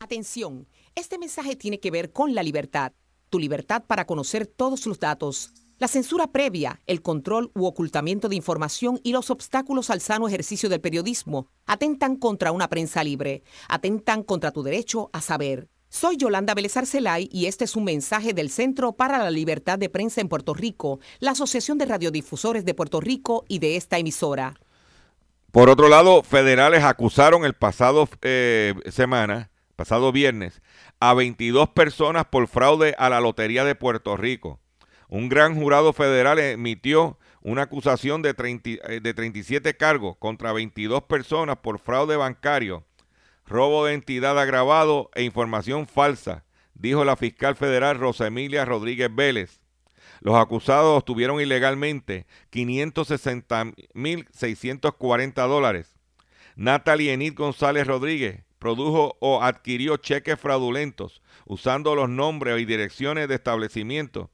Atención, 0.00 0.66
este 0.96 1.16
mensaje 1.16 1.54
tiene 1.54 1.78
que 1.78 1.92
ver 1.92 2.12
con 2.12 2.34
la 2.34 2.42
libertad, 2.42 2.92
tu 3.30 3.38
libertad 3.38 3.84
para 3.86 4.04
conocer 4.04 4.48
todos 4.48 4.84
los 4.84 4.98
datos. 4.98 5.52
La 5.80 5.86
censura 5.86 6.26
previa, 6.32 6.80
el 6.88 7.02
control 7.02 7.52
u 7.54 7.64
ocultamiento 7.64 8.28
de 8.28 8.34
información 8.34 8.98
y 9.04 9.12
los 9.12 9.30
obstáculos 9.30 9.90
al 9.90 10.00
sano 10.00 10.26
ejercicio 10.26 10.68
del 10.68 10.80
periodismo 10.80 11.46
atentan 11.66 12.16
contra 12.16 12.50
una 12.50 12.68
prensa 12.68 13.04
libre, 13.04 13.44
atentan 13.68 14.24
contra 14.24 14.50
tu 14.50 14.64
derecho 14.64 15.08
a 15.12 15.20
saber. 15.20 15.68
Soy 15.88 16.16
Yolanda 16.16 16.54
Vélez 16.54 16.76
Arcelay 16.76 17.28
y 17.30 17.46
este 17.46 17.64
es 17.64 17.76
un 17.76 17.84
mensaje 17.84 18.34
del 18.34 18.50
Centro 18.50 18.94
para 18.94 19.18
la 19.18 19.30
Libertad 19.30 19.78
de 19.78 19.88
Prensa 19.88 20.20
en 20.20 20.28
Puerto 20.28 20.52
Rico, 20.52 20.98
la 21.20 21.30
Asociación 21.30 21.78
de 21.78 21.86
Radiodifusores 21.86 22.64
de 22.64 22.74
Puerto 22.74 23.00
Rico 23.00 23.44
y 23.46 23.60
de 23.60 23.76
esta 23.76 23.98
emisora. 23.98 24.54
Por 25.52 25.70
otro 25.70 25.88
lado, 25.88 26.24
federales 26.24 26.82
acusaron 26.82 27.44
el 27.44 27.54
pasado 27.54 28.08
eh, 28.22 28.74
semana, 28.90 29.52
pasado 29.76 30.10
viernes, 30.10 30.60
a 30.98 31.14
22 31.14 31.68
personas 31.68 32.24
por 32.24 32.48
fraude 32.48 32.96
a 32.98 33.08
la 33.08 33.20
Lotería 33.20 33.64
de 33.64 33.76
Puerto 33.76 34.16
Rico. 34.16 34.58
Un 35.08 35.28
gran 35.28 35.54
jurado 35.54 35.92
federal 35.92 36.38
emitió 36.38 37.18
una 37.40 37.62
acusación 37.62 38.22
de, 38.22 38.34
eh, 38.64 39.00
de 39.00 39.14
37 39.14 39.76
cargos 39.76 40.16
contra 40.18 40.52
22 40.52 41.04
personas 41.04 41.58
por 41.58 41.78
fraude 41.78 42.16
bancario 42.16 42.84
robo 43.48 43.86
de 43.86 43.94
entidad 43.94 44.38
agravado 44.38 45.10
e 45.14 45.24
información 45.24 45.86
falsa, 45.86 46.44
dijo 46.74 47.02
la 47.04 47.16
fiscal 47.16 47.56
federal 47.56 47.98
Rosa 47.98 48.26
Emilia 48.26 48.66
Rodríguez 48.66 49.14
Vélez. 49.14 49.60
Los 50.20 50.36
acusados 50.36 50.98
obtuvieron 50.98 51.40
ilegalmente 51.40 52.26
560.640 52.52 55.48
dólares. 55.48 55.94
Natalie 56.56 57.12
Enid 57.12 57.34
González 57.34 57.86
Rodríguez 57.86 58.42
produjo 58.58 59.16
o 59.20 59.42
adquirió 59.42 59.96
cheques 59.96 60.38
fraudulentos 60.38 61.22
usando 61.46 61.94
los 61.94 62.08
nombres 62.08 62.60
y 62.60 62.64
direcciones 62.64 63.28
de 63.28 63.36
establecimientos 63.36 64.28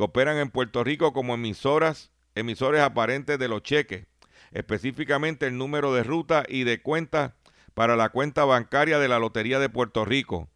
que 0.00 0.04
operan 0.04 0.38
en 0.38 0.48
Puerto 0.48 0.82
Rico 0.82 1.12
como 1.12 1.34
emisoras, 1.34 2.10
emisores 2.34 2.80
aparentes 2.80 3.38
de 3.38 3.48
los 3.48 3.62
cheques, 3.62 4.06
específicamente 4.50 5.46
el 5.46 5.58
número 5.58 5.92
de 5.92 6.04
ruta 6.04 6.44
y 6.48 6.64
de 6.64 6.80
cuenta 6.80 7.36
para 7.74 7.96
la 7.96 8.08
cuenta 8.08 8.46
bancaria 8.46 8.98
de 8.98 9.08
la 9.08 9.18
Lotería 9.18 9.58
de 9.58 9.68
Puerto 9.68 10.06
Rico. 10.06 10.48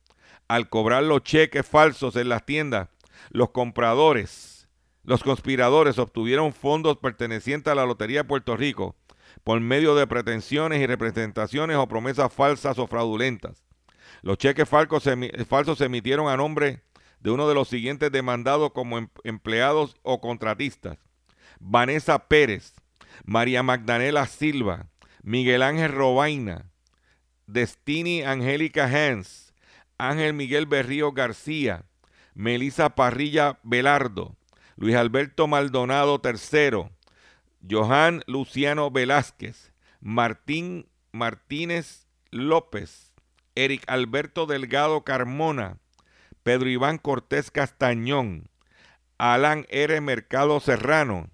Al 0.48 0.70
cobrar 0.70 1.02
los 1.02 1.24
cheques 1.24 1.66
falsos 1.66 2.16
en 2.16 2.30
las 2.30 2.46
tiendas, 2.46 2.88
los 3.28 3.50
compradores, 3.50 4.66
los 5.02 5.22
conspiradores 5.22 5.98
obtuvieron 5.98 6.54
fondos 6.54 6.96
pertenecientes 6.96 7.70
a 7.70 7.74
la 7.74 7.85
Lotería 7.85 8.20
de 8.20 8.28
Puerto 8.28 8.57
Rico 8.57 8.96
por 9.42 9.61
medio 9.61 9.94
de 9.94 10.07
pretensiones 10.07 10.80
y 10.80 10.87
representaciones 10.87 11.76
o 11.76 11.87
promesas 11.87 12.33
falsas 12.33 12.78
o 12.78 12.87
fraudulentas. 12.87 13.62
Los 14.22 14.38
cheques 14.38 14.66
falsos 14.66 15.02
se, 15.02 15.85
emitieron 15.85 16.28
a 16.28 16.37
nombre 16.38 16.83
de 17.24 17.30
uno 17.30 17.48
de 17.48 17.54
los 17.54 17.68
siguientes 17.68 18.12
demandados 18.12 18.70
como 18.72 18.98
em, 18.98 19.08
empleados 19.24 19.96
o 20.02 20.20
contratistas. 20.20 20.98
Vanessa 21.58 22.28
Pérez, 22.28 22.74
María 23.24 23.62
Magdalena 23.62 24.26
Silva, 24.26 24.88
Miguel 25.22 25.62
Ángel 25.62 25.90
Robaina, 25.90 26.70
Destiny 27.46 28.22
Angélica 28.22 28.84
Hans, 28.84 29.54
Ángel 29.96 30.34
Miguel 30.34 30.66
Berrío 30.66 31.12
García, 31.12 31.87
Melisa 32.34 32.90
Parrilla 32.90 33.58
Velardo, 33.62 34.37
Luis 34.76 34.94
Alberto 34.94 35.46
Maldonado 35.46 36.20
III, 36.22 36.90
Johan 37.66 38.22
Luciano 38.26 38.90
Velázquez, 38.90 39.72
Martín 40.00 40.90
Martínez 41.10 42.06
López, 42.30 43.14
Eric 43.54 43.82
Alberto 43.87 44.44
Delgado 44.44 45.04
Carmona, 45.04 45.78
Pedro 46.44 46.68
Iván 46.68 46.98
Cortés 46.98 47.50
Castañón, 47.50 48.50
Alan 49.16 49.64
R. 49.70 49.98
Mercado 50.02 50.61
Serrano, 50.61 51.30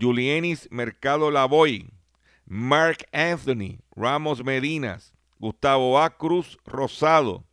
Julienis 0.00 0.66
Mercado 0.70 1.30
Lavoy, 1.30 1.90
Mark 2.46 3.06
Anthony 3.12 3.80
Ramos 3.94 4.42
Medinas, 4.42 5.12
Gustavo 5.38 6.00
A. 6.00 6.16
Cruz 6.16 6.58
Rosado, 6.64 7.44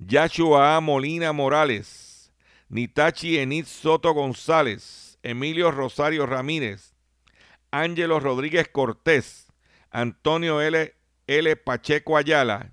Yashua 0.00 0.76
A. 0.76 0.80
Molina 0.80 1.32
Morales, 1.32 2.32
Nitachi 2.68 3.38
Enid 3.38 3.66
Soto 3.66 4.12
González, 4.12 5.20
Emilio 5.22 5.70
Rosario 5.70 6.26
Ramírez, 6.26 6.94
Ángelo 7.70 8.18
Rodríguez 8.18 8.66
Cortés, 8.66 9.52
Antonio 9.92 10.60
L. 10.60 10.96
L. 11.28 11.56
Pacheco 11.58 12.16
Ayala 12.16 12.72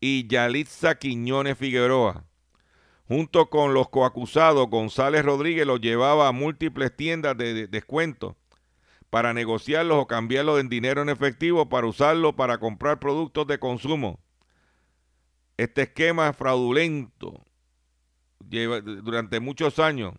y 0.00 0.26
Yalitza 0.26 0.94
Quiñones 0.94 1.58
Figueroa. 1.58 2.24
Junto 3.10 3.50
con 3.50 3.74
los 3.74 3.88
coacusados, 3.88 4.70
González 4.70 5.24
Rodríguez 5.24 5.66
los 5.66 5.80
llevaba 5.80 6.28
a 6.28 6.32
múltiples 6.32 6.94
tiendas 6.94 7.36
de 7.36 7.66
descuento 7.66 8.36
para 9.10 9.34
negociarlos 9.34 9.98
o 9.98 10.06
cambiarlos 10.06 10.60
en 10.60 10.68
dinero 10.68 11.02
en 11.02 11.08
efectivo 11.08 11.68
para 11.68 11.88
usarlo 11.88 12.36
para 12.36 12.58
comprar 12.58 13.00
productos 13.00 13.48
de 13.48 13.58
consumo. 13.58 14.20
Este 15.56 15.82
esquema 15.82 16.32
fraudulento 16.32 17.44
lleva, 18.48 18.80
durante 18.80 19.40
muchos 19.40 19.80
años 19.80 20.14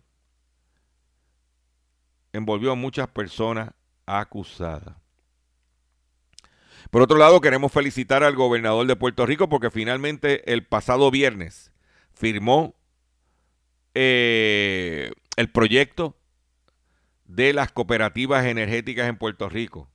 envolvió 2.34 2.72
a 2.72 2.74
muchas 2.74 3.08
personas 3.08 3.70
acusadas. 4.04 4.96
Por 6.90 7.00
otro 7.00 7.16
lado, 7.16 7.40
queremos 7.40 7.72
felicitar 7.72 8.22
al 8.22 8.36
gobernador 8.36 8.86
de 8.86 8.96
Puerto 8.96 9.24
Rico 9.24 9.48
porque 9.48 9.70
finalmente 9.70 10.52
el 10.52 10.66
pasado 10.66 11.10
viernes 11.10 11.72
firmó 12.12 12.76
eh, 13.94 15.12
el 15.36 15.50
proyecto 15.50 16.16
de 17.24 17.52
las 17.52 17.72
cooperativas 17.72 18.44
energéticas 18.46 19.08
en 19.08 19.16
Puerto 19.16 19.48
Rico. 19.48 19.88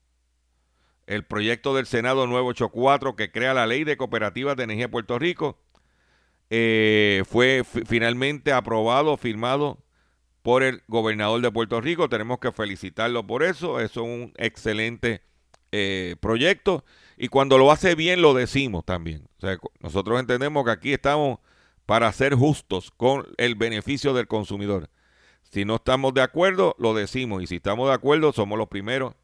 El 1.06 1.24
proyecto 1.24 1.76
del 1.76 1.86
Senado 1.86 2.28
984 2.28 3.16
que 3.16 3.32
crea 3.32 3.54
la 3.54 3.68
ley 3.68 3.84
de 3.84 3.98
cooperativas 3.98 4.58
de 4.58 4.64
energía 4.64 4.86
en 4.86 4.92
Puerto 4.92 5.18
Rico 5.18 5.58
eh, 6.50 7.24
fue 7.28 7.64
finalmente 7.64 8.52
aprobado, 8.52 9.18
firmado 9.18 9.80
por 10.42 10.64
el 10.64 10.82
gobernador 10.88 11.42
de 11.42 11.52
Puerto 11.52 11.82
Rico. 11.82 12.10
Tenemos 12.10 12.40
que 12.40 12.52
felicitarlo 12.52 13.26
por 13.26 13.44
eso. 13.44 13.80
Eso 13.80 14.02
es 14.02 14.08
un 14.08 14.34
excelente 14.38 15.22
eh, 15.72 16.16
proyecto. 16.20 16.86
Y 17.18 17.28
cuando 17.28 17.58
lo 17.58 17.72
hace 17.72 17.96
bien, 17.96 18.22
lo 18.22 18.34
decimos 18.34 18.86
también. 18.86 19.28
Nosotros 19.82 20.20
entendemos 20.20 20.64
que 20.66 20.72
aquí 20.72 20.94
estamos 20.94 21.40
para 21.88 22.12
ser 22.12 22.36
justos 22.36 22.92
con 22.92 23.26
el 23.38 23.56
beneficio 23.56 24.14
del 24.14 24.28
consumidor. 24.28 24.90
Si 25.42 25.64
no 25.64 25.78
estamos 25.78 26.14
de 26.14 26.22
acuerdo, 26.22 26.76
lo 26.78 26.94
decimos. 26.94 27.42
Y 27.42 27.48
si 27.48 27.56
estamos 27.56 27.88
de 27.88 27.96
acuerdo, 27.96 28.34
somos 28.34 28.58
los 28.58 28.68
primeros 28.68 29.16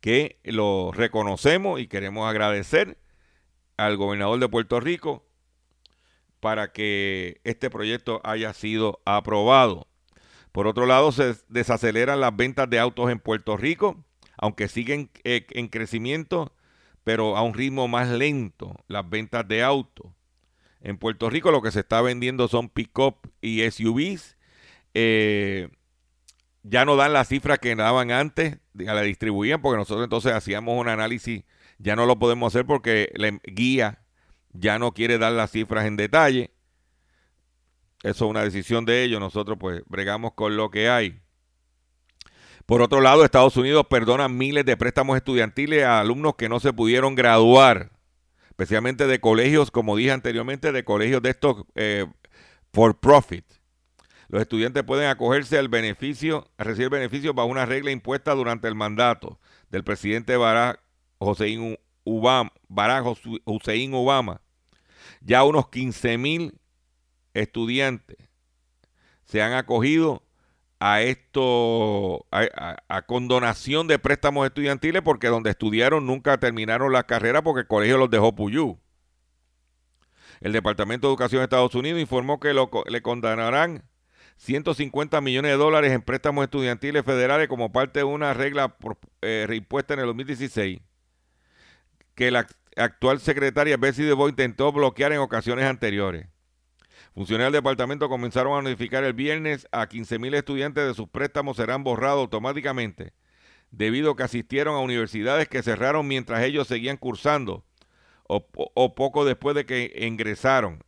que 0.00 0.38
lo 0.44 0.92
reconocemos 0.92 1.80
y 1.80 1.88
queremos 1.88 2.28
agradecer 2.28 2.98
al 3.78 3.96
gobernador 3.96 4.38
de 4.38 4.48
Puerto 4.50 4.80
Rico 4.80 5.24
para 6.40 6.72
que 6.72 7.40
este 7.44 7.70
proyecto 7.70 8.20
haya 8.22 8.52
sido 8.52 9.00
aprobado. 9.06 9.88
Por 10.52 10.66
otro 10.66 10.84
lado, 10.84 11.10
se 11.10 11.36
desaceleran 11.48 12.20
las 12.20 12.36
ventas 12.36 12.68
de 12.68 12.78
autos 12.78 13.10
en 13.10 13.18
Puerto 13.18 13.56
Rico, 13.56 14.04
aunque 14.36 14.68
siguen 14.68 15.10
eh, 15.24 15.46
en 15.50 15.68
crecimiento, 15.68 16.52
pero 17.02 17.34
a 17.34 17.42
un 17.42 17.54
ritmo 17.54 17.88
más 17.88 18.10
lento 18.10 18.76
las 18.88 19.08
ventas 19.08 19.48
de 19.48 19.62
autos. 19.62 20.17
En 20.80 20.98
Puerto 20.98 21.28
Rico 21.30 21.50
lo 21.50 21.62
que 21.62 21.70
se 21.70 21.80
está 21.80 22.00
vendiendo 22.00 22.48
son 22.48 22.68
pick-up 22.68 23.16
y 23.40 23.68
SUVs. 23.70 24.36
Eh, 24.94 25.68
ya 26.62 26.84
no 26.84 26.96
dan 26.96 27.12
las 27.12 27.28
cifras 27.28 27.58
que 27.58 27.74
daban 27.74 28.10
antes, 28.10 28.58
la 28.74 29.00
distribuían, 29.02 29.62
porque 29.62 29.78
nosotros 29.78 30.04
entonces 30.04 30.32
hacíamos 30.32 30.78
un 30.78 30.88
análisis, 30.88 31.44
ya 31.78 31.96
no 31.96 32.06
lo 32.06 32.18
podemos 32.18 32.52
hacer 32.52 32.66
porque 32.66 33.10
la 33.14 33.38
guía 33.44 34.02
ya 34.52 34.78
no 34.78 34.92
quiere 34.92 35.18
dar 35.18 35.32
las 35.32 35.50
cifras 35.50 35.86
en 35.86 35.96
detalle. 35.96 36.50
Eso 38.02 38.24
es 38.24 38.30
una 38.30 38.42
decisión 38.42 38.84
de 38.84 39.02
ellos. 39.02 39.20
Nosotros 39.20 39.58
pues 39.58 39.82
bregamos 39.86 40.32
con 40.34 40.56
lo 40.56 40.70
que 40.70 40.88
hay. 40.88 41.20
Por 42.66 42.82
otro 42.82 43.00
lado, 43.00 43.24
Estados 43.24 43.56
Unidos 43.56 43.86
perdona 43.88 44.28
miles 44.28 44.64
de 44.64 44.76
préstamos 44.76 45.16
estudiantiles 45.16 45.84
a 45.84 46.00
alumnos 46.00 46.34
que 46.36 46.50
no 46.50 46.60
se 46.60 46.72
pudieron 46.72 47.14
graduar, 47.14 47.92
especialmente 48.58 49.06
de 49.06 49.20
colegios, 49.20 49.70
como 49.70 49.96
dije 49.96 50.10
anteriormente, 50.10 50.72
de 50.72 50.82
colegios 50.84 51.22
de 51.22 51.30
estos 51.30 51.64
eh, 51.76 52.06
for 52.72 52.98
profit. 52.98 53.44
Los 54.26 54.42
estudiantes 54.42 54.82
pueden 54.82 55.08
acogerse 55.08 55.56
al 55.56 55.68
beneficio, 55.68 56.50
recibir 56.58 56.90
beneficios 56.90 57.36
bajo 57.36 57.48
una 57.48 57.66
regla 57.66 57.92
impuesta 57.92 58.34
durante 58.34 58.66
el 58.66 58.74
mandato 58.74 59.38
del 59.70 59.84
presidente 59.84 60.36
Barack 60.36 60.82
Barack 61.20 63.04
Hussein 63.44 63.94
Obama. 63.94 64.40
Ya 65.20 65.44
unos 65.44 65.68
15 65.68 66.18
mil 66.18 66.58
estudiantes 67.34 68.16
se 69.24 69.40
han 69.40 69.52
acogido 69.52 70.24
a 70.80 71.02
esto, 71.02 72.26
a, 72.30 73.02
condonación 73.06 73.88
de 73.88 73.98
préstamos 73.98 74.46
estudiantiles 74.46 75.02
porque 75.02 75.28
donde 75.28 75.50
estudiaron 75.50 76.06
nunca 76.06 76.38
terminaron 76.38 76.92
la 76.92 77.04
carrera 77.04 77.42
porque 77.42 77.62
el 77.62 77.66
colegio 77.66 77.98
los 77.98 78.10
dejó 78.10 78.34
Puyú. 78.34 78.78
El 80.40 80.52
Departamento 80.52 81.08
de 81.08 81.12
Educación 81.12 81.40
de 81.40 81.44
Estados 81.44 81.74
Unidos 81.74 82.00
informó 82.00 82.38
que 82.38 82.54
le 82.54 83.02
condenarán 83.02 83.82
150 84.36 85.20
millones 85.20 85.50
de 85.50 85.56
dólares 85.56 85.92
en 85.92 86.02
préstamos 86.02 86.44
estudiantiles 86.44 87.04
federales 87.04 87.48
como 87.48 87.72
parte 87.72 88.00
de 88.00 88.04
una 88.04 88.34
regla 88.34 88.76
eh, 89.20 89.46
reimpuesta 89.48 89.94
en 89.94 90.00
el 90.00 90.06
2016 90.06 90.80
que 92.18 92.32
la 92.32 92.48
actual 92.76 93.20
secretaria 93.20 93.76
Betsy 93.76 94.02
DeVoe 94.02 94.30
intentó 94.30 94.72
bloquear 94.72 95.12
en 95.12 95.20
ocasiones 95.20 95.66
anteriores. 95.66 96.26
Funcionarios 97.18 97.52
del 97.52 97.62
departamento 97.62 98.08
comenzaron 98.08 98.56
a 98.56 98.62
notificar 98.62 99.02
el 99.02 99.12
viernes 99.12 99.66
a 99.72 99.88
15.000 99.88 100.36
estudiantes 100.36 100.86
de 100.86 100.94
sus 100.94 101.08
préstamos 101.08 101.56
serán 101.56 101.82
borrados 101.82 102.20
automáticamente 102.20 103.12
debido 103.72 104.12
a 104.12 104.16
que 104.16 104.22
asistieron 104.22 104.76
a 104.76 104.78
universidades 104.78 105.48
que 105.48 105.64
cerraron 105.64 106.06
mientras 106.06 106.44
ellos 106.44 106.68
seguían 106.68 106.96
cursando 106.96 107.64
o, 108.28 108.46
o, 108.54 108.94
poco 108.94 109.24
después 109.24 109.56
de 109.56 109.66
que 109.66 109.92
ingresaron. 110.06 110.84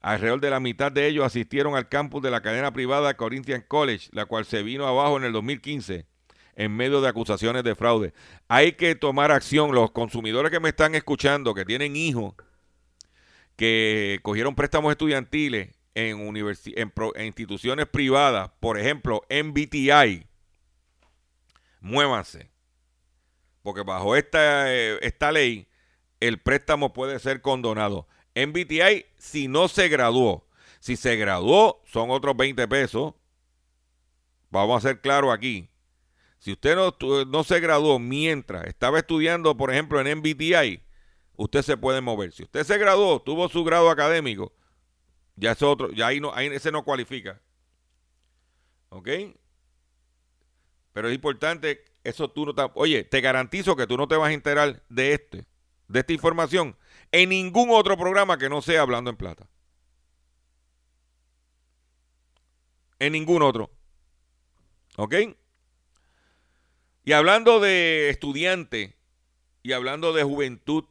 Alrededor 0.00 0.40
de 0.40 0.48
la 0.48 0.58
mitad 0.58 0.90
de 0.90 1.06
ellos 1.06 1.26
asistieron 1.26 1.76
al 1.76 1.90
campus 1.90 2.22
de 2.22 2.30
la 2.30 2.40
cadena 2.40 2.72
privada 2.72 3.18
Corinthian 3.18 3.62
College, 3.68 4.08
la 4.12 4.24
cual 4.24 4.46
se 4.46 4.62
vino 4.62 4.86
abajo 4.86 5.18
en 5.18 5.24
el 5.24 5.34
2015 5.34 6.06
en 6.54 6.74
medio 6.74 7.02
de 7.02 7.08
acusaciones 7.08 7.62
de 7.62 7.74
fraude. 7.74 8.14
Hay 8.48 8.72
que 8.72 8.94
tomar 8.94 9.32
acción. 9.32 9.74
Los 9.74 9.90
consumidores 9.90 10.50
que 10.50 10.60
me 10.60 10.70
están 10.70 10.94
escuchando, 10.94 11.52
que 11.52 11.66
tienen 11.66 11.94
hijos, 11.94 12.36
que 13.56 14.20
cogieron 14.22 14.54
préstamos 14.54 14.92
estudiantiles 14.92 15.74
en, 15.94 16.36
en, 16.36 17.26
instituciones 17.26 17.86
privadas, 17.86 18.50
por 18.60 18.78
ejemplo, 18.78 19.22
en 19.28 19.54
BTI, 19.54 20.26
muévanse. 21.80 22.50
Porque 23.62 23.82
bajo 23.82 24.14
esta, 24.14 24.72
eh, 24.72 24.98
esta 25.00 25.32
ley, 25.32 25.66
el 26.20 26.38
préstamo 26.38 26.92
puede 26.92 27.18
ser 27.18 27.40
condonado. 27.40 28.06
En 28.34 28.52
BTI, 28.52 29.06
si 29.18 29.48
no 29.48 29.68
se 29.68 29.88
graduó, 29.88 30.46
si 30.78 30.96
se 30.96 31.16
graduó, 31.16 31.82
son 31.86 32.10
otros 32.10 32.36
20 32.36 32.68
pesos. 32.68 33.14
Vamos 34.50 34.84
a 34.84 34.88
ser 34.88 35.00
claro 35.00 35.32
aquí. 35.32 35.70
Si 36.38 36.52
usted 36.52 36.76
no, 36.76 36.94
no 37.26 37.42
se 37.42 37.58
graduó 37.58 37.98
mientras 37.98 38.66
estaba 38.66 38.98
estudiando, 38.98 39.56
por 39.56 39.72
ejemplo, 39.72 40.00
en 40.00 40.18
MBTI, 40.18 40.85
usted 41.36 41.62
se 41.62 41.76
puede 41.76 42.00
mover. 42.00 42.32
Si 42.32 42.42
usted 42.42 42.64
se 42.64 42.78
graduó, 42.78 43.20
tuvo 43.20 43.48
su 43.48 43.64
grado 43.64 43.90
académico, 43.90 44.52
ya 45.36 45.52
es 45.52 45.62
otro, 45.62 45.92
ya 45.92 46.08
ahí 46.08 46.20
no, 46.20 46.32
ahí 46.34 46.46
ese 46.48 46.72
no 46.72 46.84
cualifica. 46.84 47.40
¿Ok? 48.88 49.08
Pero 50.92 51.08
es 51.08 51.14
importante, 51.14 51.84
eso 52.04 52.30
tú 52.30 52.46
no 52.46 52.54
te, 52.54 52.62
oye, 52.74 53.04
te 53.04 53.20
garantizo 53.20 53.76
que 53.76 53.86
tú 53.86 53.96
no 53.96 54.08
te 54.08 54.16
vas 54.16 54.30
a 54.30 54.32
enterar 54.32 54.82
de 54.88 55.12
este, 55.12 55.44
de 55.88 56.00
esta 56.00 56.12
información 56.12 56.76
en 57.12 57.28
ningún 57.28 57.68
otro 57.70 57.96
programa 57.96 58.38
que 58.38 58.48
no 58.48 58.62
sea 58.62 58.80
hablando 58.82 59.10
en 59.10 59.16
plata. 59.16 59.46
En 62.98 63.12
ningún 63.12 63.42
otro. 63.42 63.70
¿Ok? 64.96 65.14
Y 67.04 67.12
hablando 67.12 67.60
de 67.60 68.08
estudiantes 68.08 68.94
y 69.62 69.72
hablando 69.72 70.12
de 70.12 70.24
juventud, 70.24 70.84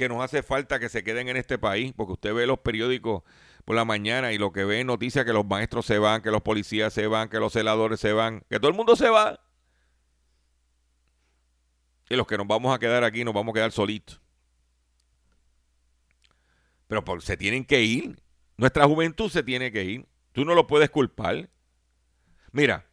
que 0.00 0.08
nos 0.08 0.24
hace 0.24 0.42
falta 0.42 0.80
que 0.80 0.88
se 0.88 1.04
queden 1.04 1.28
en 1.28 1.36
este 1.36 1.58
país, 1.58 1.92
porque 1.94 2.14
usted 2.14 2.32
ve 2.32 2.46
los 2.46 2.60
periódicos 2.60 3.22
por 3.66 3.76
la 3.76 3.84
mañana 3.84 4.32
y 4.32 4.38
lo 4.38 4.50
que 4.50 4.64
ve 4.64 4.80
es 4.80 4.86
noticias 4.86 5.26
que 5.26 5.34
los 5.34 5.44
maestros 5.44 5.84
se 5.84 5.98
van, 5.98 6.22
que 6.22 6.30
los 6.30 6.40
policías 6.40 6.94
se 6.94 7.06
van, 7.06 7.28
que 7.28 7.38
los 7.38 7.52
celadores 7.52 8.00
se 8.00 8.14
van, 8.14 8.42
que 8.48 8.58
todo 8.58 8.70
el 8.70 8.76
mundo 8.78 8.96
se 8.96 9.10
va. 9.10 9.38
Y 12.08 12.16
los 12.16 12.26
que 12.26 12.38
nos 12.38 12.46
vamos 12.46 12.74
a 12.74 12.78
quedar 12.78 13.04
aquí 13.04 13.24
nos 13.24 13.34
vamos 13.34 13.52
a 13.52 13.56
quedar 13.56 13.72
solitos. 13.72 14.22
Pero 16.88 17.04
se 17.20 17.36
tienen 17.36 17.66
que 17.66 17.82
ir. 17.82 18.22
Nuestra 18.56 18.86
juventud 18.86 19.30
se 19.30 19.42
tiene 19.42 19.70
que 19.70 19.84
ir. 19.84 20.08
Tú 20.32 20.46
no 20.46 20.54
lo 20.54 20.66
puedes 20.66 20.88
culpar. 20.88 21.50
Mira, 22.52 22.86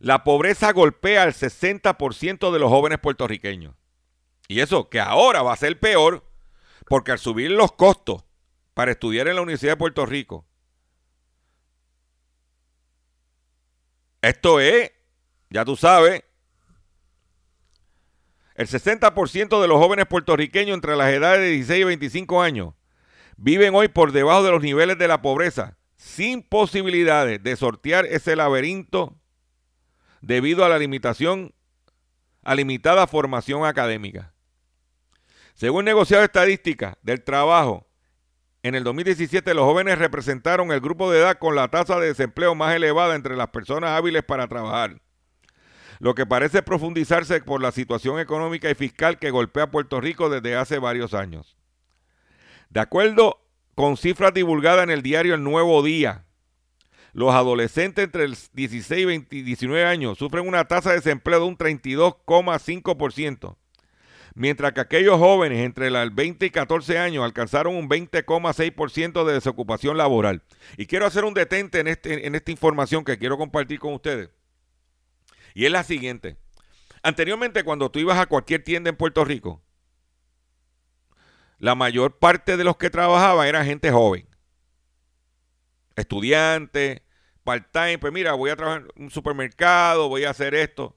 la 0.00 0.22
pobreza 0.22 0.70
golpea 0.72 1.22
al 1.22 1.32
60% 1.32 2.52
de 2.52 2.58
los 2.58 2.68
jóvenes 2.68 2.98
puertorriqueños. 2.98 3.74
Y 4.48 4.60
eso 4.60 4.90
que 4.90 5.00
ahora 5.00 5.40
va 5.40 5.54
a 5.54 5.56
ser 5.56 5.80
peor 5.80 6.30
porque 6.86 7.12
al 7.12 7.18
subir 7.18 7.50
los 7.50 7.72
costos 7.72 8.24
para 8.74 8.92
estudiar 8.92 9.28
en 9.28 9.36
la 9.36 9.42
Universidad 9.42 9.72
de 9.72 9.76
Puerto 9.78 10.06
Rico, 10.06 10.46
esto 14.20 14.60
es, 14.60 14.92
ya 15.50 15.64
tú 15.64 15.76
sabes, 15.76 16.22
el 18.54 18.68
60% 18.68 19.60
de 19.60 19.68
los 19.68 19.78
jóvenes 19.78 20.06
puertorriqueños 20.06 20.74
entre 20.74 20.96
las 20.96 21.10
edades 21.12 21.40
de 21.40 21.50
16 21.50 21.80
y 21.80 21.84
25 21.84 22.42
años 22.42 22.74
viven 23.36 23.74
hoy 23.74 23.88
por 23.88 24.12
debajo 24.12 24.44
de 24.44 24.50
los 24.50 24.62
niveles 24.62 24.98
de 24.98 25.08
la 25.08 25.22
pobreza, 25.22 25.76
sin 25.96 26.42
posibilidades 26.42 27.42
de 27.42 27.56
sortear 27.56 28.06
ese 28.06 28.36
laberinto 28.36 29.18
debido 30.20 30.64
a 30.64 30.68
la 30.68 30.78
limitación, 30.78 31.54
a 32.42 32.54
limitada 32.54 33.06
formación 33.06 33.64
académica. 33.64 34.32
Según 35.54 35.84
negociado 35.84 36.24
estadística 36.24 36.98
del 37.02 37.22
trabajo, 37.22 37.86
en 38.62 38.74
el 38.74 38.84
2017 38.84 39.54
los 39.54 39.64
jóvenes 39.64 39.98
representaron 39.98 40.70
el 40.72 40.80
grupo 40.80 41.10
de 41.10 41.18
edad 41.18 41.38
con 41.38 41.56
la 41.56 41.68
tasa 41.68 41.98
de 41.98 42.08
desempleo 42.08 42.54
más 42.54 42.74
elevada 42.74 43.16
entre 43.16 43.36
las 43.36 43.48
personas 43.48 43.90
hábiles 43.90 44.22
para 44.22 44.46
trabajar, 44.46 45.00
lo 45.98 46.14
que 46.14 46.26
parece 46.26 46.62
profundizarse 46.62 47.40
por 47.40 47.60
la 47.60 47.72
situación 47.72 48.20
económica 48.20 48.70
y 48.70 48.74
fiscal 48.74 49.18
que 49.18 49.30
golpea 49.30 49.64
a 49.64 49.70
Puerto 49.70 50.00
Rico 50.00 50.30
desde 50.30 50.56
hace 50.56 50.78
varios 50.78 51.12
años. 51.12 51.56
De 52.70 52.80
acuerdo 52.80 53.40
con 53.74 53.96
cifras 53.96 54.32
divulgadas 54.32 54.84
en 54.84 54.90
el 54.90 55.02
diario 55.02 55.34
El 55.34 55.42
Nuevo 55.44 55.82
Día, 55.82 56.24
los 57.12 57.34
adolescentes 57.34 58.04
entre 58.04 58.24
el 58.24 58.36
16 58.52 59.26
y 59.30 59.42
19 59.42 59.84
años 59.84 60.18
sufren 60.18 60.48
una 60.48 60.64
tasa 60.64 60.90
de 60.90 60.96
desempleo 60.96 61.40
de 61.40 61.46
un 61.46 61.58
32,5%, 61.58 63.56
mientras 64.34 64.72
que 64.72 64.80
aquellos 64.80 65.18
jóvenes 65.18 65.58
entre 65.64 65.90
los 65.90 66.14
20 66.14 66.46
y 66.46 66.50
14 66.50 66.98
años 66.98 67.24
alcanzaron 67.24 67.76
un 67.76 67.88
20,6% 67.88 69.24
de 69.24 69.34
desocupación 69.34 69.96
laboral. 69.96 70.42
Y 70.76 70.86
quiero 70.86 71.06
hacer 71.06 71.24
un 71.24 71.34
detente 71.34 71.80
en, 71.80 71.88
este, 71.88 72.26
en 72.26 72.34
esta 72.34 72.50
información 72.50 73.04
que 73.04 73.18
quiero 73.18 73.36
compartir 73.36 73.78
con 73.78 73.94
ustedes. 73.94 74.30
Y 75.54 75.66
es 75.66 75.72
la 75.72 75.84
siguiente. 75.84 76.36
Anteriormente, 77.02 77.64
cuando 77.64 77.90
tú 77.90 77.98
ibas 77.98 78.18
a 78.18 78.26
cualquier 78.26 78.62
tienda 78.62 78.88
en 78.88 78.96
Puerto 78.96 79.24
Rico, 79.24 79.62
la 81.58 81.74
mayor 81.74 82.18
parte 82.18 82.56
de 82.56 82.64
los 82.64 82.76
que 82.76 82.90
trabajaban 82.90 83.46
era 83.46 83.64
gente 83.64 83.90
joven. 83.90 84.26
Estudiantes, 85.94 87.02
part-time, 87.44 87.98
pues 87.98 88.12
mira, 88.12 88.32
voy 88.32 88.50
a 88.50 88.56
trabajar 88.56 88.86
en 88.96 89.04
un 89.04 89.10
supermercado, 89.10 90.08
voy 90.08 90.24
a 90.24 90.30
hacer 90.30 90.54
esto 90.54 90.96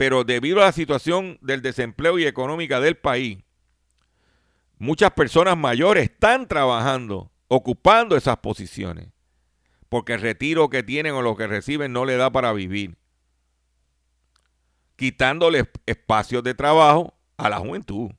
pero 0.00 0.24
debido 0.24 0.62
a 0.62 0.64
la 0.64 0.72
situación 0.72 1.36
del 1.42 1.60
desempleo 1.60 2.18
y 2.18 2.24
económica 2.24 2.80
del 2.80 2.96
país, 2.96 3.44
muchas 4.78 5.10
personas 5.10 5.58
mayores 5.58 6.04
están 6.04 6.48
trabajando, 6.48 7.30
ocupando 7.48 8.16
esas 8.16 8.38
posiciones, 8.38 9.08
porque 9.90 10.14
el 10.14 10.22
retiro 10.22 10.70
que 10.70 10.82
tienen 10.82 11.12
o 11.12 11.20
lo 11.20 11.36
que 11.36 11.46
reciben 11.46 11.92
no 11.92 12.06
le 12.06 12.16
da 12.16 12.30
para 12.32 12.54
vivir, 12.54 12.96
quitándole 14.96 15.70
espacios 15.84 16.42
de 16.44 16.54
trabajo 16.54 17.12
a 17.36 17.50
la 17.50 17.58
juventud. 17.58 18.10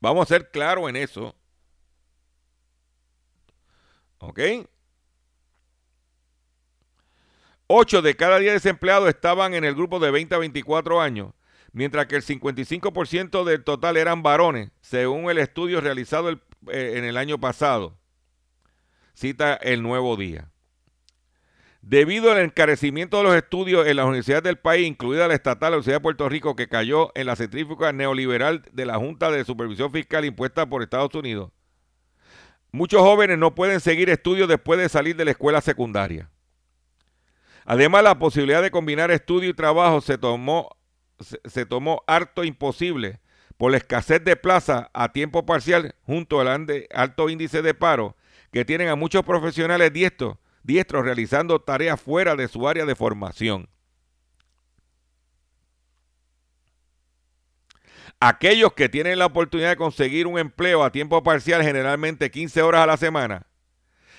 Vamos 0.00 0.22
a 0.22 0.34
ser 0.34 0.50
claros 0.50 0.88
en 0.88 0.96
eso. 0.96 1.36
¿Ok? 4.16 4.40
8 7.70 8.00
de 8.00 8.16
cada 8.16 8.38
10 8.38 8.54
desempleados 8.54 9.10
estaban 9.10 9.52
en 9.52 9.62
el 9.62 9.74
grupo 9.74 10.00
de 10.00 10.10
20 10.10 10.34
a 10.34 10.38
24 10.38 11.02
años, 11.02 11.34
mientras 11.72 12.06
que 12.06 12.16
el 12.16 12.22
55% 12.22 13.44
del 13.44 13.62
total 13.62 13.98
eran 13.98 14.22
varones, 14.22 14.70
según 14.80 15.30
el 15.30 15.36
estudio 15.36 15.82
realizado 15.82 16.30
eh, 16.30 16.94
en 16.96 17.04
el 17.04 17.18
año 17.18 17.38
pasado. 17.38 17.98
Cita 19.12 19.54
el 19.54 19.82
nuevo 19.82 20.16
día. 20.16 20.50
Debido 21.82 22.32
al 22.32 22.38
encarecimiento 22.38 23.18
de 23.18 23.24
los 23.24 23.34
estudios 23.34 23.86
en 23.86 23.96
las 23.96 24.06
universidades 24.06 24.44
del 24.44 24.58
país, 24.58 24.86
incluida 24.86 25.28
la 25.28 25.34
estatal, 25.34 25.72
la 25.72 25.76
Universidad 25.76 25.96
de 25.96 26.02
Puerto 26.02 26.28
Rico, 26.28 26.56
que 26.56 26.68
cayó 26.68 27.12
en 27.14 27.26
la 27.26 27.36
centrífuga 27.36 27.92
neoliberal 27.92 28.62
de 28.72 28.86
la 28.86 28.96
Junta 28.96 29.30
de 29.30 29.44
Supervisión 29.44 29.92
Fiscal 29.92 30.24
impuesta 30.24 30.66
por 30.66 30.82
Estados 30.82 31.14
Unidos, 31.14 31.50
muchos 32.72 33.02
jóvenes 33.02 33.36
no 33.36 33.54
pueden 33.54 33.80
seguir 33.80 34.08
estudios 34.08 34.48
después 34.48 34.80
de 34.80 34.88
salir 34.88 35.16
de 35.16 35.26
la 35.26 35.32
escuela 35.32 35.60
secundaria. 35.60 36.30
Además, 37.70 38.02
la 38.02 38.18
posibilidad 38.18 38.62
de 38.62 38.70
combinar 38.70 39.10
estudio 39.10 39.50
y 39.50 39.52
trabajo 39.52 40.00
se 40.00 40.16
tomó, 40.16 40.70
se, 41.18 41.66
tomó 41.66 42.02
harto 42.06 42.42
imposible 42.42 43.20
por 43.58 43.70
la 43.70 43.76
escasez 43.76 44.24
de 44.24 44.36
plaza 44.36 44.88
a 44.94 45.12
tiempo 45.12 45.44
parcial 45.44 45.94
junto 46.06 46.40
al 46.40 46.66
alto 46.94 47.28
índice 47.28 47.60
de 47.60 47.74
paro 47.74 48.16
que 48.52 48.64
tienen 48.64 48.88
a 48.88 48.96
muchos 48.96 49.22
profesionales 49.22 49.92
diestros, 49.92 50.38
diestros 50.62 51.04
realizando 51.04 51.60
tareas 51.60 52.00
fuera 52.00 52.36
de 52.36 52.48
su 52.48 52.66
área 52.66 52.86
de 52.86 52.94
formación. 52.94 53.68
Aquellos 58.18 58.72
que 58.72 58.88
tienen 58.88 59.18
la 59.18 59.26
oportunidad 59.26 59.68
de 59.68 59.76
conseguir 59.76 60.26
un 60.26 60.38
empleo 60.38 60.82
a 60.82 60.90
tiempo 60.90 61.22
parcial, 61.22 61.62
generalmente 61.62 62.30
15 62.30 62.62
horas 62.62 62.80
a 62.80 62.86
la 62.86 62.96
semana, 62.96 63.47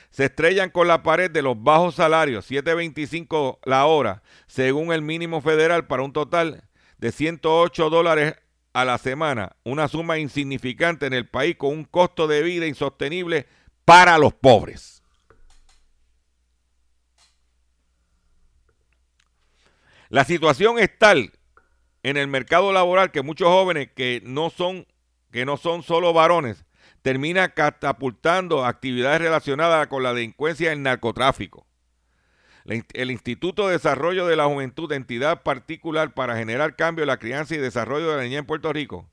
se 0.09 0.25
estrellan 0.25 0.69
con 0.69 0.87
la 0.87 1.03
pared 1.03 1.29
de 1.29 1.41
los 1.41 1.61
bajos 1.61 1.95
salarios, 1.95 2.49
7.25 2.49 3.59
la 3.63 3.85
hora, 3.85 4.23
según 4.47 4.91
el 4.91 5.01
mínimo 5.01 5.41
federal, 5.41 5.87
para 5.87 6.03
un 6.03 6.13
total 6.13 6.63
de 6.97 7.11
108 7.11 7.89
dólares 7.89 8.35
a 8.73 8.85
la 8.85 8.97
semana, 8.97 9.55
una 9.63 9.87
suma 9.87 10.17
insignificante 10.17 11.05
en 11.05 11.13
el 11.13 11.27
país 11.27 11.55
con 11.57 11.71
un 11.71 11.83
costo 11.85 12.27
de 12.27 12.43
vida 12.43 12.65
insostenible 12.65 13.47
para 13.85 14.17
los 14.17 14.33
pobres. 14.33 15.01
La 20.09 20.23
situación 20.23 20.79
es 20.79 20.97
tal 20.97 21.31
en 22.01 22.17
el 22.17 22.27
mercado 22.27 22.71
laboral 22.71 23.11
que 23.11 23.21
muchos 23.21 23.47
jóvenes 23.47 23.89
que 23.95 24.21
no 24.25 24.49
son 24.49 24.87
que 25.31 25.45
no 25.45 25.57
son 25.57 25.83
solo 25.83 26.11
varones 26.11 26.65
termina 27.01 27.49
catapultando 27.53 28.65
actividades 28.65 29.21
relacionadas 29.21 29.87
con 29.87 30.03
la 30.03 30.13
delincuencia 30.13 30.69
y 30.69 30.73
el 30.73 30.83
narcotráfico. 30.83 31.65
El 32.65 33.09
Instituto 33.09 33.67
de 33.67 33.73
Desarrollo 33.73 34.27
de 34.27 34.35
la 34.35 34.45
Juventud, 34.45 34.91
entidad 34.91 35.41
particular 35.41 36.13
para 36.13 36.37
generar 36.37 36.75
cambio 36.75 37.03
en 37.03 37.07
la 37.07 37.17
crianza 37.17 37.55
y 37.55 37.57
desarrollo 37.57 38.11
de 38.11 38.17
la 38.17 38.23
niña 38.23 38.39
en 38.39 38.45
Puerto 38.45 38.71
Rico, 38.71 39.09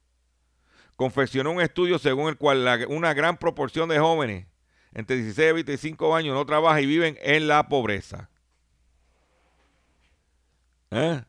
confeccionó 0.97 1.53
un 1.53 1.63
estudio 1.63 1.99
según 1.99 2.29
el 2.29 2.37
cual 2.37 2.87
una 2.89 3.15
gran 3.15 3.39
proporción 3.39 3.89
de 3.89 3.99
jóvenes 3.99 4.47
entre 4.93 5.17
16 5.17 5.51
y 5.51 5.53
25 5.53 6.17
años 6.17 6.35
no 6.35 6.45
trabajan 6.45 6.83
y 6.83 6.87
viven 6.87 7.19
en 7.23 7.49
la 7.49 7.69
pobreza. 7.69 8.31
¿Eh? 10.91 11.23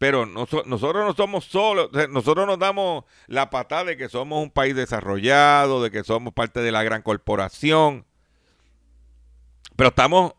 Pero 0.00 0.24
nosotros 0.24 1.04
no 1.04 1.12
somos 1.12 1.44
solos, 1.44 1.90
nosotros 2.08 2.46
nos 2.46 2.58
damos 2.58 3.04
la 3.26 3.50
patada 3.50 3.84
de 3.84 3.98
que 3.98 4.08
somos 4.08 4.42
un 4.42 4.50
país 4.50 4.74
desarrollado, 4.74 5.82
de 5.82 5.90
que 5.90 6.04
somos 6.04 6.32
parte 6.32 6.60
de 6.60 6.72
la 6.72 6.82
gran 6.82 7.02
corporación. 7.02 8.06
Pero 9.76 9.90
estamos 9.90 10.32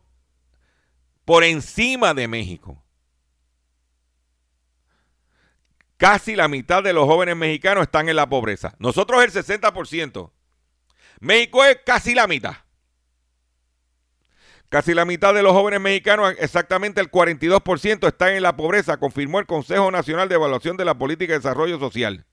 por 1.25 1.43
encima 1.43 2.15
de 2.15 2.27
México. 2.27 2.83
Casi 5.95 6.35
la 6.35 6.47
mitad 6.47 6.81
de 6.81 6.93
los 6.93 7.05
jóvenes 7.05 7.35
mexicanos 7.35 7.83
están 7.83 8.09
en 8.09 8.15
la 8.15 8.27
pobreza. 8.27 8.73
Nosotros 8.79 9.23
el 9.23 9.31
60%. 9.31 10.31
México 11.19 11.63
es 11.65 11.77
casi 11.85 12.15
la 12.15 12.25
mitad. 12.25 12.55
Casi 14.71 14.93
la 14.93 15.03
mitad 15.03 15.33
de 15.33 15.43
los 15.43 15.51
jóvenes 15.51 15.81
mexicanos, 15.81 16.33
exactamente 16.39 17.01
el 17.01 17.11
42%, 17.11 18.07
están 18.07 18.35
en 18.35 18.41
la 18.41 18.55
pobreza, 18.55 18.95
confirmó 18.95 19.39
el 19.39 19.45
Consejo 19.45 19.91
Nacional 19.91 20.29
de 20.29 20.35
Evaluación 20.35 20.77
de 20.77 20.85
la 20.85 20.97
Política 20.97 21.33
de 21.33 21.39
Desarrollo 21.39 21.77
Social. 21.77 22.25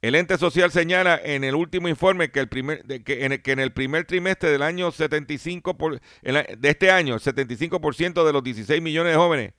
El 0.00 0.14
ente 0.14 0.38
social 0.38 0.72
señala 0.72 1.20
en 1.22 1.44
el 1.44 1.54
último 1.54 1.88
informe 1.88 2.30
que, 2.30 2.40
en, 2.40 3.60
el, 3.60 3.72
primer 3.74 4.06
trimestre 4.06 4.50
del 4.50 4.62
año 4.62 4.90
75 4.90 5.76
de 6.22 6.68
este 6.70 6.90
año, 6.90 7.12
el 7.12 7.20
75% 7.20 8.24
de 8.24 8.32
los 8.32 8.42
16 8.42 8.80
millones 8.80 9.12
de 9.12 9.18
jóvenes 9.18 9.52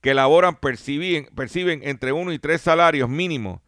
que 0.00 0.14
laboran 0.14 0.56
perciben, 0.56 1.26
perciben 1.34 1.82
entre 1.84 2.12
1 2.12 2.32
y 2.32 2.38
3 2.38 2.58
salarios 2.58 3.10
mínimos, 3.10 3.60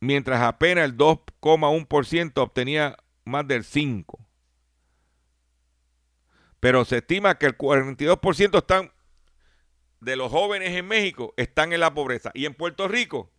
mientras 0.00 0.42
apenas 0.42 0.86
el 0.86 0.96
2,1% 0.96 2.32
obtenía 2.38 2.96
más 3.24 3.46
del 3.46 3.62
5 3.62 4.21
pero 6.62 6.84
se 6.84 6.98
estima 6.98 7.38
que 7.38 7.46
el 7.46 7.58
42% 7.58 8.58
están 8.58 8.92
de 9.98 10.14
los 10.14 10.30
jóvenes 10.30 10.70
en 10.70 10.86
México 10.86 11.34
están 11.36 11.72
en 11.72 11.80
la 11.80 11.92
pobreza 11.92 12.30
y 12.34 12.46
en 12.46 12.54
Puerto 12.54 12.86
Rico 12.86 13.32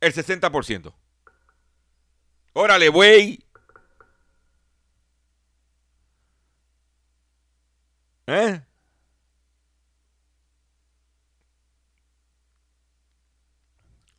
el 0.00 0.12
60%. 0.12 0.92
Órale, 2.54 2.88
güey. 2.88 3.46
¿Eh? 8.26 8.60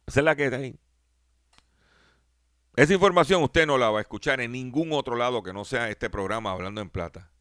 Es 0.07 0.15
la 0.15 0.37
que 0.37 0.45
está 0.45 0.57
ahí. 0.57 0.84
Esa 2.75 2.93
información 2.93 3.41
usted 3.41 3.65
no 3.65 3.77
la 3.77 3.89
va 3.89 3.99
a 3.99 4.01
escuchar 4.01 4.41
en 4.41 4.51
ningún 4.51 4.91
otro 4.91 5.15
lado 5.15 5.43
que 5.43 5.53
no 5.53 5.63
sea 5.63 5.89
este 5.89 6.09
programa 6.09 6.51
Hablando 6.51 6.81
en 6.81 6.89
Plata. 6.89 7.31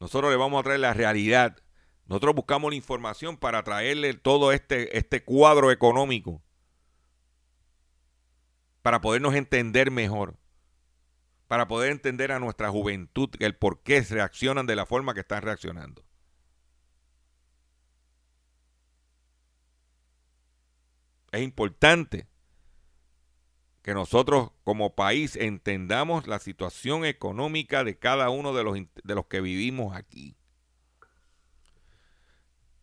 Nosotros 0.00 0.32
le 0.32 0.36
vamos 0.36 0.58
a 0.58 0.64
traer 0.64 0.80
la 0.80 0.94
realidad. 0.94 1.56
Nosotros 2.06 2.34
buscamos 2.34 2.72
la 2.72 2.76
información 2.76 3.36
para 3.36 3.62
traerle 3.62 4.14
todo 4.14 4.50
este, 4.50 4.98
este 4.98 5.22
cuadro 5.22 5.70
económico. 5.70 6.42
Para 8.82 9.00
podernos 9.00 9.34
entender 9.34 9.92
mejor. 9.92 10.36
Para 11.46 11.68
poder 11.68 11.92
entender 11.92 12.32
a 12.32 12.40
nuestra 12.40 12.68
juventud 12.68 13.30
el 13.38 13.54
por 13.54 13.84
qué 13.84 14.00
reaccionan 14.00 14.66
de 14.66 14.74
la 14.74 14.86
forma 14.86 15.14
que 15.14 15.20
están 15.20 15.42
reaccionando. 15.42 16.04
Es 21.30 21.42
importante 21.42 22.31
que 23.82 23.94
nosotros 23.94 24.50
como 24.64 24.94
país 24.94 25.36
entendamos 25.36 26.26
la 26.26 26.38
situación 26.38 27.04
económica 27.04 27.84
de 27.84 27.98
cada 27.98 28.30
uno 28.30 28.54
de 28.54 28.64
los, 28.64 28.76
de 28.76 29.14
los 29.14 29.26
que 29.26 29.40
vivimos 29.40 29.96
aquí. 29.96 30.36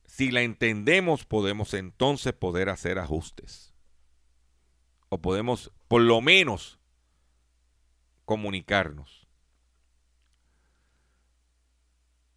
Si 0.06 0.32
la 0.32 0.42
entendemos, 0.42 1.26
podemos 1.26 1.74
entonces 1.74 2.34
poder 2.34 2.70
hacer 2.70 3.00
ajustes. 3.00 3.74
O 5.08 5.22
podemos, 5.22 5.72
por 5.88 6.02
lo 6.02 6.20
menos, 6.20 6.80
comunicarnos. 8.26 9.28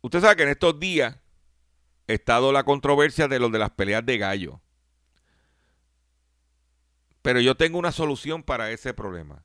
Usted 0.01 0.21
sabe 0.21 0.37
que 0.37 0.43
en 0.45 0.49
estos 0.51 0.79
días 0.79 1.19
estado 2.07 2.53
la 2.53 2.65
controversia 2.65 3.29
de 3.29 3.39
lo 3.39 3.49
de 3.49 3.59
las 3.59 3.71
peleas 3.71 4.05
de 4.07 4.19
gallo. 4.19 4.61
Pero 7.23 7.41
yo 7.41 7.57
tengo 7.57 7.79
una 7.79 7.93
solución 7.93 8.43
para 8.43 8.71
ese 8.73 8.93
problema. 8.93 9.45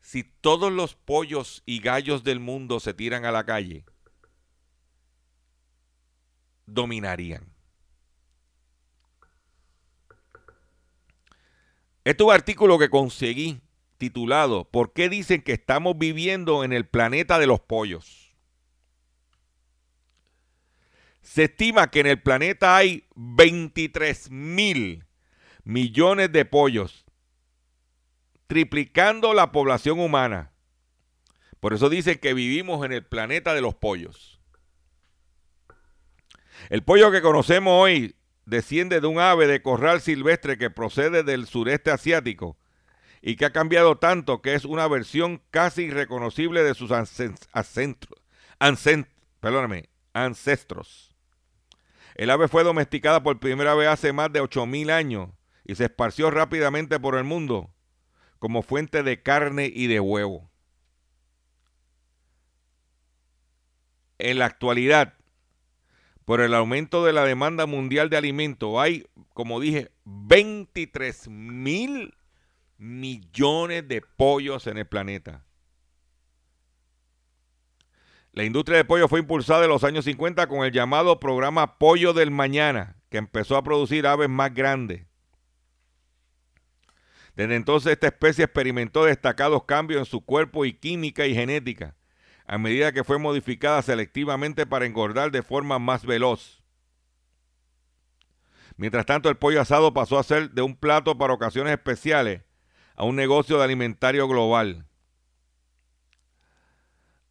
Si 0.00 0.22
todos 0.22 0.72
los 0.72 0.94
pollos 0.94 1.62
y 1.66 1.80
gallos 1.80 2.24
del 2.24 2.40
mundo 2.40 2.80
se 2.80 2.94
tiran 2.94 3.24
a 3.24 3.32
la 3.32 3.44
calle, 3.44 3.84
dominarían. 6.66 7.52
Este 12.04 12.24
artículo 12.32 12.78
que 12.78 12.88
conseguí 12.88 13.60
titulado 13.98 14.64
¿Por 14.70 14.92
qué 14.92 15.08
dicen 15.08 15.42
que 15.42 15.52
estamos 15.52 15.98
viviendo 15.98 16.64
en 16.64 16.72
el 16.72 16.86
planeta 16.86 17.38
de 17.38 17.46
los 17.46 17.60
pollos? 17.60 18.34
Se 21.20 21.44
estima 21.44 21.90
que 21.90 22.00
en 22.00 22.06
el 22.06 22.22
planeta 22.22 22.76
hay 22.76 23.06
23 23.14 24.30
mil 24.30 25.04
millones 25.68 26.32
de 26.32 26.46
pollos, 26.46 27.04
triplicando 28.46 29.34
la 29.34 29.52
población 29.52 30.00
humana. 30.00 30.50
Por 31.60 31.74
eso 31.74 31.90
dicen 31.90 32.16
que 32.16 32.32
vivimos 32.32 32.86
en 32.86 32.92
el 32.92 33.04
planeta 33.04 33.52
de 33.52 33.60
los 33.60 33.74
pollos. 33.74 34.40
El 36.70 36.82
pollo 36.84 37.12
que 37.12 37.20
conocemos 37.20 37.74
hoy 37.74 38.16
desciende 38.46 39.02
de 39.02 39.08
un 39.08 39.20
ave 39.20 39.46
de 39.46 39.60
corral 39.60 40.00
silvestre 40.00 40.56
que 40.56 40.70
procede 40.70 41.22
del 41.22 41.46
sureste 41.46 41.90
asiático 41.90 42.56
y 43.20 43.36
que 43.36 43.44
ha 43.44 43.52
cambiado 43.52 43.98
tanto 43.98 44.40
que 44.40 44.54
es 44.54 44.64
una 44.64 44.88
versión 44.88 45.42
casi 45.50 45.82
irreconocible 45.82 46.62
de 46.62 46.72
sus 46.72 46.92
ancestros. 46.92 48.22
ancestros. 50.14 51.14
El 52.14 52.30
ave 52.30 52.48
fue 52.48 52.64
domesticada 52.64 53.22
por 53.22 53.38
primera 53.38 53.74
vez 53.74 53.88
hace 53.88 54.14
más 54.14 54.32
de 54.32 54.40
8.000 54.40 54.90
años 54.90 55.28
y 55.68 55.74
se 55.76 55.84
esparció 55.84 56.30
rápidamente 56.30 56.98
por 56.98 57.14
el 57.14 57.24
mundo 57.24 57.70
como 58.38 58.62
fuente 58.62 59.02
de 59.02 59.22
carne 59.22 59.70
y 59.72 59.86
de 59.86 60.00
huevo. 60.00 60.50
En 64.18 64.38
la 64.38 64.46
actualidad, 64.46 65.14
por 66.24 66.40
el 66.40 66.54
aumento 66.54 67.04
de 67.04 67.12
la 67.12 67.24
demanda 67.24 67.66
mundial 67.66 68.08
de 68.10 68.16
alimentos, 68.16 68.74
hay, 68.78 69.06
como 69.34 69.60
dije, 69.60 69.90
23 70.04 71.28
mil 71.28 72.14
millones 72.78 73.86
de 73.86 74.00
pollos 74.00 74.66
en 74.66 74.78
el 74.78 74.86
planeta. 74.86 75.44
La 78.32 78.44
industria 78.44 78.78
de 78.78 78.84
pollo 78.84 79.08
fue 79.08 79.20
impulsada 79.20 79.64
en 79.64 79.70
los 79.70 79.84
años 79.84 80.06
50 80.06 80.46
con 80.46 80.64
el 80.64 80.72
llamado 80.72 81.20
programa 81.20 81.78
Pollo 81.78 82.14
del 82.14 82.30
Mañana, 82.30 82.96
que 83.10 83.18
empezó 83.18 83.56
a 83.56 83.64
producir 83.64 84.06
aves 84.06 84.28
más 84.28 84.54
grandes. 84.54 85.08
Desde 87.38 87.54
entonces 87.54 87.92
esta 87.92 88.08
especie 88.08 88.46
experimentó 88.46 89.04
destacados 89.04 89.62
cambios 89.62 90.00
en 90.00 90.06
su 90.06 90.22
cuerpo 90.22 90.64
y 90.64 90.72
química 90.72 91.24
y 91.24 91.36
genética, 91.36 91.94
a 92.48 92.58
medida 92.58 92.90
que 92.90 93.04
fue 93.04 93.20
modificada 93.20 93.80
selectivamente 93.80 94.66
para 94.66 94.86
engordar 94.86 95.30
de 95.30 95.44
forma 95.44 95.78
más 95.78 96.04
veloz. 96.04 96.64
Mientras 98.76 99.06
tanto, 99.06 99.28
el 99.28 99.36
pollo 99.36 99.60
asado 99.60 99.94
pasó 99.94 100.18
a 100.18 100.24
ser 100.24 100.50
de 100.50 100.62
un 100.62 100.74
plato 100.74 101.16
para 101.16 101.32
ocasiones 101.32 101.72
especiales 101.72 102.42
a 102.96 103.04
un 103.04 103.14
negocio 103.14 103.56
de 103.56 103.62
alimentario 103.62 104.26
global. 104.26 104.84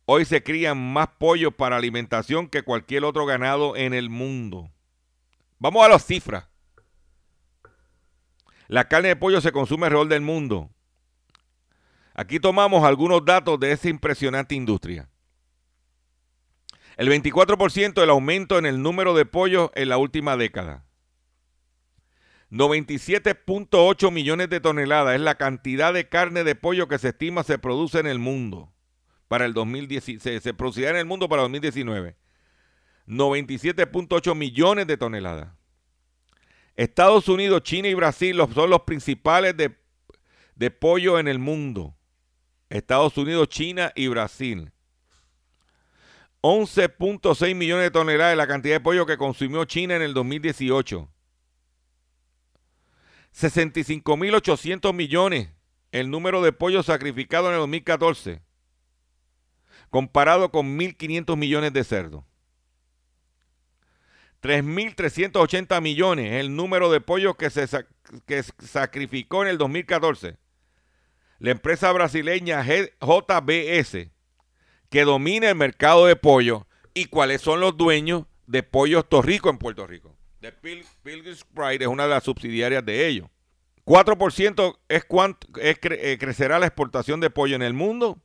Hoy 0.06 0.24
se 0.24 0.42
crían 0.42 0.94
más 0.94 1.10
pollos 1.20 1.54
para 1.54 1.76
alimentación 1.76 2.48
que 2.48 2.64
cualquier 2.64 3.04
otro 3.04 3.26
ganado 3.26 3.76
en 3.76 3.94
el 3.94 4.10
mundo. 4.10 4.72
Vamos 5.60 5.86
a 5.86 5.90
las 5.90 6.06
cifras. 6.06 6.48
La 8.68 8.88
carne 8.88 9.10
de 9.10 9.16
pollo 9.16 9.42
se 9.42 9.52
consume 9.52 9.86
alrededor 9.86 10.10
del 10.10 10.22
mundo. 10.22 10.70
Aquí 12.14 12.40
tomamos 12.40 12.84
algunos 12.84 13.24
datos 13.24 13.60
de 13.60 13.72
esa 13.72 13.90
impresionante 13.90 14.56
industria. 14.56 15.10
El 16.98 17.10
24% 17.10 17.94
del 17.94 18.10
aumento 18.10 18.58
en 18.58 18.66
el 18.66 18.82
número 18.82 19.14
de 19.14 19.26
pollos 19.26 19.70
en 19.76 19.90
la 19.90 19.98
última 19.98 20.36
década. 20.36 20.84
97.8 22.50 24.12
millones 24.12 24.50
de 24.50 24.60
toneladas 24.60 25.16
es 25.16 25.22
la 25.22 25.36
cantidad 25.36 25.94
de 25.94 26.08
carne 26.08 26.44
de 26.44 26.56
pollo 26.56 26.88
que 26.88 26.98
se 26.98 27.10
estima 27.10 27.44
se 27.44 27.60
produce 27.60 28.00
en 28.00 28.08
el 28.08 28.20
mundo 28.20 28.72
para 29.28 29.46
el 29.46 29.54
2010, 29.54 30.22
se, 30.22 30.54
producirá 30.54 30.92
en 30.92 30.96
el 30.96 31.06
mundo 31.06 31.28
para 31.28 31.42
el 31.44 31.52
2019. 31.52 32.16
97.8 33.08 34.36
millones 34.36 34.88
de 34.88 34.98
toneladas. 34.98 35.57
Estados 36.78 37.28
Unidos, 37.28 37.64
China 37.64 37.88
y 37.88 37.96
Brasil 37.96 38.40
son 38.54 38.70
los 38.70 38.82
principales 38.84 39.56
de, 39.58 40.72
pollo 40.72 41.20
en 41.20 41.28
el 41.28 41.40
mundo. 41.40 41.96
Estados 42.70 43.18
Unidos, 43.18 43.50
China 43.50 43.92
y 43.96 44.08
Brasil. 44.08 44.72
11.6 46.42 47.56
millones 47.56 47.86
de 47.86 47.92
toneladas 47.92 48.32
de 48.32 48.36
la 48.38 48.48
cantidad 48.48 48.76
de 48.76 48.80
pollo 48.80 49.08
que 49.08 49.18
consumió 49.18 49.66
China 49.66 49.96
en 49.96 50.04
el 50.04 50.14
2018. 50.14 51.10
65.800 53.34 54.94
millones 54.94 55.50
el 55.92 56.12
número 56.12 56.44
de 56.44 56.54
pollos 56.54 56.86
sacrificados 56.86 57.48
en 57.48 57.54
el 57.54 57.60
2014, 57.62 58.42
comparado 59.90 60.52
con 60.52 60.78
1.500 60.78 61.36
millones 61.38 61.74
de 61.74 61.84
cerdos. 61.84 62.24
3.380 64.42 65.82
millones 65.82 66.34
el 66.34 66.56
número 66.56 66.92
de 66.92 67.02
pollos 67.02 67.36
que 67.36 67.50
se 67.50 67.68
que 68.26 68.44
sacrificó 68.44 69.44
en 69.44 69.50
el 69.50 69.58
2014. 69.58 70.38
La 71.40 71.52
empresa 71.52 71.92
brasileña 71.92 72.64
JBS, 72.64 74.10
que 74.90 75.04
domina 75.04 75.50
el 75.50 75.56
mercado 75.56 76.06
de 76.06 76.16
pollo, 76.16 76.68
y 76.94 77.06
cuáles 77.06 77.42
son 77.42 77.60
los 77.60 77.78
dueños 77.78 78.26
de 78.48 78.64
Pollos 78.64 79.08
Torrico 79.08 79.50
en 79.50 79.60
Puerto 79.60 79.86
Rico. 79.86 80.16
De 80.42 80.52
Pilgrim's 80.52 81.46
Pride 81.54 81.84
es 81.84 81.88
una 81.88 82.04
de 82.04 82.10
las 82.10 82.24
subsidiarias 82.24 82.84
de 82.84 83.08
ellos. 83.08 83.30
4% 83.86 84.80
es, 84.88 85.06
cuánto, 85.06 85.48
es 85.62 85.78
eh, 85.84 86.18
crecerá 86.20 86.60
la 86.60 86.66
exportación 86.66 87.20
de 87.20 87.30
pollo 87.30 87.56
en 87.56 87.62
el 87.62 87.74
mundo 87.74 88.20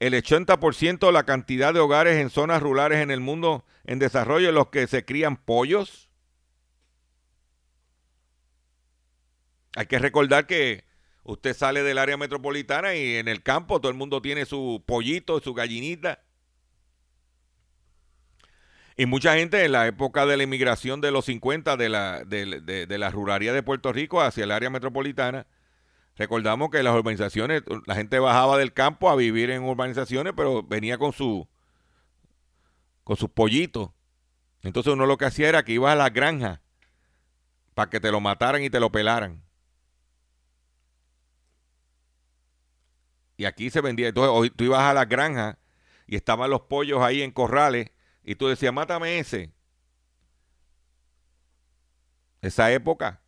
el 0.00 0.14
80% 0.14 1.06
de 1.06 1.12
la 1.12 1.24
cantidad 1.24 1.74
de 1.74 1.80
hogares 1.80 2.16
en 2.16 2.30
zonas 2.30 2.62
rurales 2.62 2.98
en 2.98 3.10
el 3.10 3.20
mundo 3.20 3.64
en 3.84 3.98
desarrollo 3.98 4.50
en 4.50 4.54
los 4.54 4.68
que 4.68 4.86
se 4.86 5.04
crían 5.04 5.36
pollos. 5.36 6.08
Hay 9.74 9.86
que 9.86 9.98
recordar 9.98 10.46
que 10.46 10.84
usted 11.24 11.54
sale 11.54 11.82
del 11.82 11.98
área 11.98 12.16
metropolitana 12.16 12.94
y 12.94 13.16
en 13.16 13.28
el 13.28 13.42
campo 13.42 13.80
todo 13.80 13.90
el 13.90 13.98
mundo 13.98 14.22
tiene 14.22 14.44
su 14.44 14.82
pollito, 14.86 15.40
su 15.40 15.54
gallinita. 15.54 16.22
Y 18.96 19.06
mucha 19.06 19.36
gente 19.36 19.64
en 19.64 19.72
la 19.72 19.86
época 19.86 20.26
de 20.26 20.36
la 20.36 20.42
inmigración 20.42 21.00
de 21.00 21.12
los 21.12 21.24
50 21.26 21.76
de 21.76 21.88
la, 21.88 22.24
de, 22.24 22.86
de 22.86 22.98
la 22.98 23.10
ruralidad 23.10 23.54
de 23.54 23.62
Puerto 23.62 23.92
Rico 23.92 24.20
hacia 24.20 24.42
el 24.42 24.50
área 24.50 24.70
metropolitana, 24.70 25.46
Recordamos 26.18 26.70
que 26.70 26.82
las 26.82 26.96
urbanizaciones, 26.96 27.62
la 27.86 27.94
gente 27.94 28.18
bajaba 28.18 28.58
del 28.58 28.72
campo 28.72 29.08
a 29.08 29.14
vivir 29.14 29.50
en 29.50 29.62
urbanizaciones, 29.62 30.32
pero 30.36 30.64
venía 30.64 30.98
con 30.98 31.12
su 31.12 31.48
con 33.04 33.16
sus 33.16 33.30
pollitos. 33.30 33.90
Entonces 34.62 34.92
uno 34.92 35.06
lo 35.06 35.16
que 35.16 35.26
hacía 35.26 35.48
era 35.48 35.62
que 35.62 35.72
iba 35.72 35.92
a 35.92 35.94
la 35.94 36.10
granja 36.10 36.60
para 37.74 37.88
que 37.88 38.00
te 38.00 38.10
lo 38.10 38.20
mataran 38.20 38.64
y 38.64 38.68
te 38.68 38.80
lo 38.80 38.90
pelaran. 38.90 39.44
Y 43.36 43.44
aquí 43.44 43.70
se 43.70 43.80
vendía. 43.80 44.08
Entonces 44.08 44.32
hoy 44.34 44.50
tú 44.50 44.64
ibas 44.64 44.82
a 44.82 44.94
la 44.94 45.04
granja 45.04 45.58
y 46.08 46.16
estaban 46.16 46.50
los 46.50 46.62
pollos 46.62 47.00
ahí 47.00 47.22
en 47.22 47.30
corrales 47.30 47.92
y 48.24 48.34
tú 48.34 48.48
decías, 48.48 48.74
mátame 48.74 49.20
ese. 49.20 49.52
Esa 52.42 52.72
época 52.72 53.22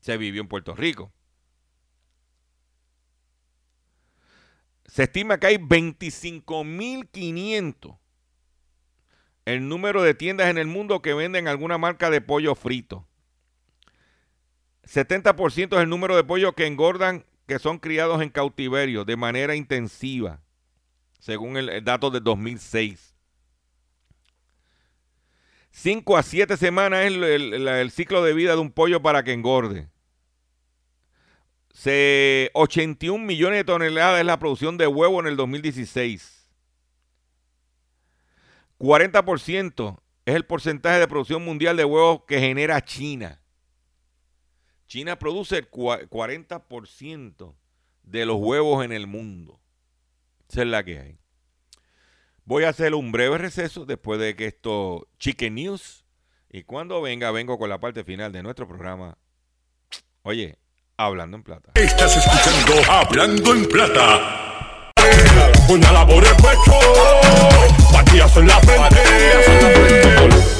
se 0.00 0.18
vivió 0.18 0.42
en 0.42 0.48
Puerto 0.48 0.74
Rico. 0.74 1.10
Se 4.90 5.04
estima 5.04 5.38
que 5.38 5.46
hay 5.46 5.56
25.500 5.56 7.96
el 9.44 9.68
número 9.68 10.02
de 10.02 10.14
tiendas 10.14 10.48
en 10.48 10.58
el 10.58 10.66
mundo 10.66 11.00
que 11.00 11.14
venden 11.14 11.46
alguna 11.46 11.78
marca 11.78 12.10
de 12.10 12.20
pollo 12.20 12.56
frito. 12.56 13.06
70% 14.84 15.76
es 15.76 15.82
el 15.82 15.88
número 15.88 16.16
de 16.16 16.24
pollos 16.24 16.54
que 16.54 16.66
engordan 16.66 17.24
que 17.46 17.60
son 17.60 17.78
criados 17.78 18.20
en 18.20 18.30
cautiverio 18.30 19.04
de 19.04 19.16
manera 19.16 19.54
intensiva, 19.54 20.40
según 21.20 21.56
el, 21.56 21.84
dato 21.84 22.10
de 22.10 22.18
2006. 22.20 23.14
5 25.70 26.16
a 26.16 26.24
7 26.24 26.56
semanas 26.56 27.06
es 27.06 27.12
el 27.12 27.90
ciclo 27.92 28.24
de 28.24 28.34
vida 28.34 28.54
de 28.54 28.60
un 28.60 28.72
pollo 28.72 29.00
para 29.00 29.22
que 29.22 29.32
engorde. 29.32 29.88
Se, 31.80 32.50
81 32.52 33.24
millones 33.24 33.60
de 33.60 33.64
toneladas 33.64 34.20
es 34.20 34.26
la 34.26 34.38
producción 34.38 34.76
de 34.76 34.86
huevo 34.86 35.18
en 35.18 35.28
el 35.28 35.36
2016. 35.38 36.46
40% 38.78 40.02
es 40.26 40.34
el 40.34 40.44
porcentaje 40.44 40.98
de 40.98 41.08
producción 41.08 41.42
mundial 41.42 41.78
de 41.78 41.86
huevos 41.86 42.24
que 42.28 42.38
genera 42.38 42.84
China. 42.84 43.40
China 44.88 45.18
produce 45.18 45.56
el 45.56 45.70
40% 45.70 47.54
de 48.02 48.26
los 48.26 48.36
huevos 48.36 48.84
en 48.84 48.92
el 48.92 49.06
mundo. 49.06 49.58
Esa 50.50 50.60
es 50.60 50.68
la 50.68 50.84
que 50.84 50.98
hay. 50.98 51.18
Voy 52.44 52.64
a 52.64 52.68
hacer 52.68 52.94
un 52.94 53.10
breve 53.10 53.38
receso 53.38 53.86
después 53.86 54.20
de 54.20 54.36
que 54.36 54.44
esto 54.44 55.08
Chicken 55.18 55.54
News. 55.54 56.04
Y 56.50 56.64
cuando 56.64 57.00
venga, 57.00 57.30
vengo 57.30 57.58
con 57.58 57.70
la 57.70 57.80
parte 57.80 58.04
final 58.04 58.32
de 58.32 58.42
nuestro 58.42 58.68
programa. 58.68 59.16
Oye, 60.20 60.59
hablando 61.00 61.38
en 61.38 61.42
plata. 61.42 61.70
Estás 61.74 62.14
escuchando 62.16 62.74
Hablando 62.90 63.54
en 63.54 63.66
Plata. 63.66 64.92
Puñala 65.66 66.06
por 66.06 66.22
el 66.22 66.36
pecho, 66.36 66.78
Matías 67.92 68.36
en 68.36 68.46
la 68.46 68.60
frente. 68.60 69.00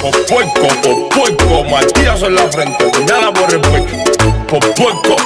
Por 0.00 0.26
puerco, 0.26 1.64
Matías 1.64 2.22
en 2.22 2.34
la 2.34 2.48
frente. 2.50 2.90
Puñala 2.90 3.32
por 3.32 3.52
el 3.52 3.60
pecho. 3.60 3.96
Por 4.48 4.60
puerco, 4.74 5.16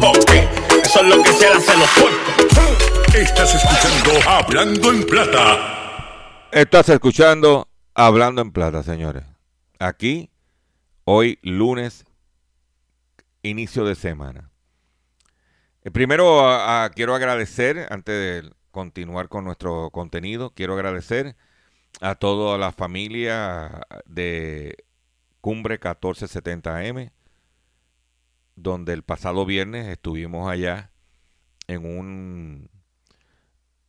porque 0.00 0.48
eso 0.82 1.00
es 1.00 1.06
lo 1.06 1.22
que 1.22 1.32
se 1.32 1.46
hace 1.48 1.76
los 1.76 1.90
puercos. 1.90 3.14
Estás 3.14 3.54
escuchando 3.54 4.30
Hablando 4.30 4.90
en 4.90 5.04
Plata. 5.04 6.48
Estás 6.50 6.88
escuchando 6.88 7.68
Hablando 7.94 8.40
en 8.40 8.52
Plata, 8.52 8.82
señores. 8.82 9.24
Aquí, 9.78 10.30
hoy 11.04 11.38
lunes, 11.42 12.06
inicio 13.44 13.84
de 13.84 13.94
semana. 13.94 14.50
Eh, 15.84 15.90
Primero 15.90 16.42
quiero 16.94 17.14
agradecer, 17.14 17.86
antes 17.90 18.14
de 18.44 18.50
continuar 18.70 19.28
con 19.28 19.44
nuestro 19.44 19.90
contenido, 19.90 20.52
quiero 20.54 20.74
agradecer 20.74 21.36
a 22.00 22.16
toda 22.16 22.58
la 22.58 22.72
familia 22.72 23.82
de 24.06 24.76
Cumbre 25.40 25.78
1470M, 25.78 27.12
donde 28.56 28.92
el 28.92 29.02
pasado 29.02 29.46
viernes 29.46 29.88
estuvimos 29.88 30.50
allá 30.50 30.90
en 31.66 31.84
un, 31.84 32.70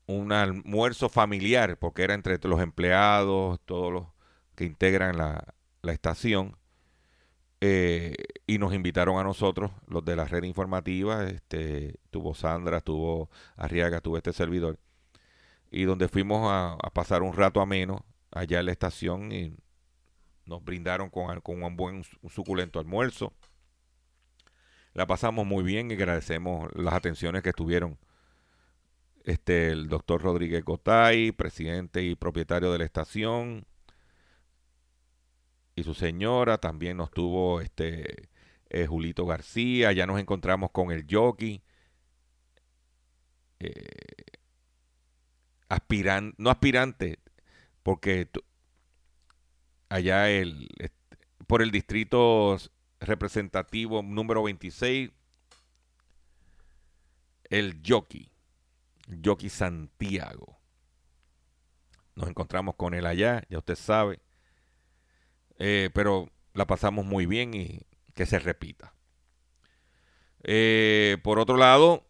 un 0.08 0.32
almuerzo 0.32 1.10
familiar, 1.10 1.78
porque 1.78 2.03
era 2.03 2.14
entre 2.14 2.38
los 2.43 2.62
empleados, 2.62 3.60
todos 3.66 3.91
los 3.91 4.08
que 4.56 4.66
integran 4.66 5.18
la, 5.18 5.56
la 5.82 5.93
estación, 5.93 6.58
eh, 7.68 8.13
y 8.45 8.59
nos 8.59 8.76
invitaron 8.76 9.18
a 9.18 9.24
nosotros, 9.24 9.72
los 9.88 10.05
de 10.05 10.16
la 10.16 10.26
red 10.26 10.43
informativa, 10.43 11.26
este, 11.26 11.95
tuvo 12.11 12.36
Sandra, 12.36 12.80
tuvo 12.80 13.32
Arriaga, 13.55 14.01
tuvo 14.01 14.18
este 14.18 14.34
servidor, 14.34 14.78
y 15.72 15.86
donde 15.86 16.07
fuimos 16.07 16.47
a, 16.51 16.78
pasar 16.93 17.24
un 17.24 17.34
rato 17.34 17.61
ameno 17.61 18.05
allá 18.30 18.59
en 18.59 18.68
la 18.68 18.72
estación 18.72 19.32
y 19.32 19.55
nos 20.45 20.63
brindaron 20.63 21.09
con, 21.09 21.41
un 21.63 21.76
buen 21.76 22.03
suculento 22.30 22.80
almuerzo. 22.80 23.34
La 24.93 25.07
pasamos 25.07 25.47
muy 25.47 25.63
bien 25.63 25.89
y 25.89 25.95
agradecemos 25.95 26.70
las 26.76 26.93
atenciones 26.93 27.41
que 27.41 27.51
tuvieron 27.51 27.97
este, 29.24 29.72
el 29.72 29.89
doctor 29.89 30.22
Rodríguez 30.22 30.63
Gotay, 30.63 31.32
presidente 31.32 32.03
y 32.03 32.13
propietario 32.13 32.72
de 32.72 32.78
la 32.78 32.86
estación, 32.86 33.66
y 35.76 35.84
su 35.84 35.93
señora, 35.93 36.57
también 36.59 36.97
nos 36.97 37.11
tuvo 37.11 37.61
este 37.61 38.30
eh, 38.69 38.88
Julito 38.88 39.26
García, 39.26 39.91
ya 39.91 40.05
nos 40.07 40.19
encontramos 40.19 40.71
con 40.71 40.91
el 40.91 41.05
jockey, 41.09 41.61
eh, 43.59 43.82
no 46.38 46.49
aspirante, 46.49 47.19
porque 47.84 48.30
allá 49.89 50.30
el, 50.30 50.69
por 51.47 51.61
el 51.61 51.71
distrito 51.71 52.57
representativo 52.99 54.01
número 54.01 54.43
26, 54.43 55.11
el 57.49 57.82
jockey, 57.86 58.32
jockey 59.23 59.49
Santiago. 59.49 60.57
Nos 62.15 62.30
encontramos 62.30 62.76
con 62.76 62.93
él 62.93 63.05
allá, 63.05 63.43
ya 63.49 63.57
usted 63.57 63.76
sabe. 63.76 64.24
Eh, 65.58 65.89
pero 65.93 66.30
la 66.53 66.68
pasamos 66.68 67.06
muy 67.06 67.26
bien 67.26 67.53
y 67.53 67.82
que 68.14 68.26
se 68.26 68.39
repita. 68.39 68.93
Eh, 70.43 71.18
por 71.24 71.39
otro 71.39 71.58
lado, 71.58 72.06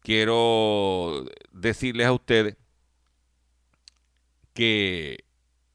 quiero 0.00 1.24
decirles 1.50 2.06
a 2.06 2.12
ustedes 2.12 2.56
que 4.52 5.24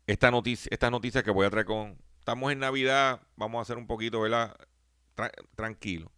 esta 0.08 0.32
noticia, 0.32 0.70
esta 0.72 0.90
noticia 0.90 1.24
que 1.24 1.32
voy 1.32 1.46
a 1.46 1.50
traer 1.50 1.66
con... 1.66 1.98
Estamos 2.20 2.52
en 2.52 2.60
Navidad, 2.60 3.22
vamos 3.36 3.60
a 3.60 3.62
hacer 3.64 3.78
un 3.78 3.88
poquito, 3.88 4.22
¿verdad? 4.22 4.56
Tra- 5.16 5.34
tranquilo. 5.56 6.12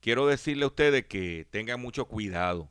Quiero 0.00 0.26
decirle 0.26 0.64
a 0.64 0.68
ustedes 0.68 1.06
que 1.06 1.46
tengan 1.50 1.80
mucho 1.80 2.06
cuidado. 2.06 2.70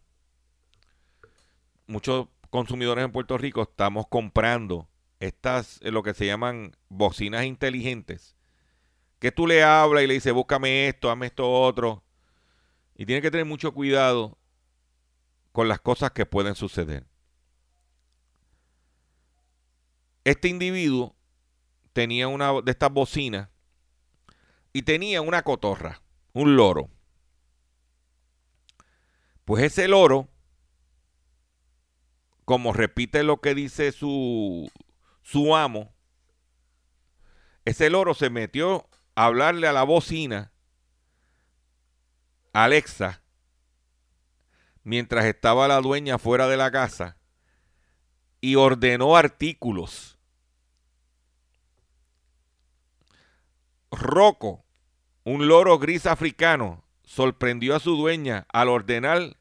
Muchos 1.87 2.27
consumidores 2.49 3.05
en 3.05 3.11
Puerto 3.11 3.37
Rico 3.37 3.61
estamos 3.61 4.07
comprando 4.07 4.89
estas, 5.19 5.79
eh, 5.81 5.91
lo 5.91 6.03
que 6.03 6.13
se 6.13 6.25
llaman 6.25 6.75
bocinas 6.87 7.45
inteligentes, 7.45 8.35
que 9.19 9.31
tú 9.31 9.47
le 9.47 9.63
hablas 9.63 10.03
y 10.03 10.07
le 10.07 10.13
dices, 10.13 10.33
búscame 10.33 10.87
esto, 10.87 11.11
hazme 11.11 11.27
esto 11.27 11.49
otro. 11.51 12.03
Y 12.95 13.05
tiene 13.05 13.21
que 13.21 13.31
tener 13.31 13.45
mucho 13.45 13.73
cuidado 13.73 14.37
con 15.51 15.67
las 15.67 15.79
cosas 15.81 16.11
que 16.11 16.25
pueden 16.25 16.55
suceder. 16.55 17.05
Este 20.23 20.47
individuo 20.47 21.15
tenía 21.93 22.27
una 22.27 22.61
de 22.61 22.71
estas 22.71 22.91
bocinas 22.91 23.49
y 24.71 24.83
tenía 24.83 25.21
una 25.21 25.43
cotorra, 25.43 26.01
un 26.33 26.55
loro. 26.55 26.89
Pues 29.43 29.63
ese 29.63 29.87
loro, 29.87 30.29
como 32.45 32.71
repite 32.71 33.23
lo 33.23 33.41
que 33.41 33.55
dice 33.55 33.91
su, 33.91 34.69
su 35.31 35.55
amo, 35.55 35.93
ese 37.63 37.91
loro 37.91 38.15
se 38.15 38.31
metió 38.31 38.89
a 39.13 39.25
hablarle 39.25 39.67
a 39.67 39.73
la 39.73 39.83
bocina, 39.83 40.51
Alexa, 42.51 43.21
mientras 44.83 45.25
estaba 45.25 45.67
la 45.67 45.81
dueña 45.81 46.17
fuera 46.17 46.47
de 46.47 46.57
la 46.57 46.71
casa, 46.71 47.17
y 48.41 48.55
ordenó 48.55 49.15
artículos. 49.15 50.17
Rocco, 53.91 54.65
un 55.25 55.47
loro 55.47 55.77
gris 55.77 56.07
africano, 56.07 56.83
sorprendió 57.03 57.75
a 57.75 57.79
su 57.79 57.95
dueña 57.95 58.47
al 58.51 58.69
ordenar 58.69 59.37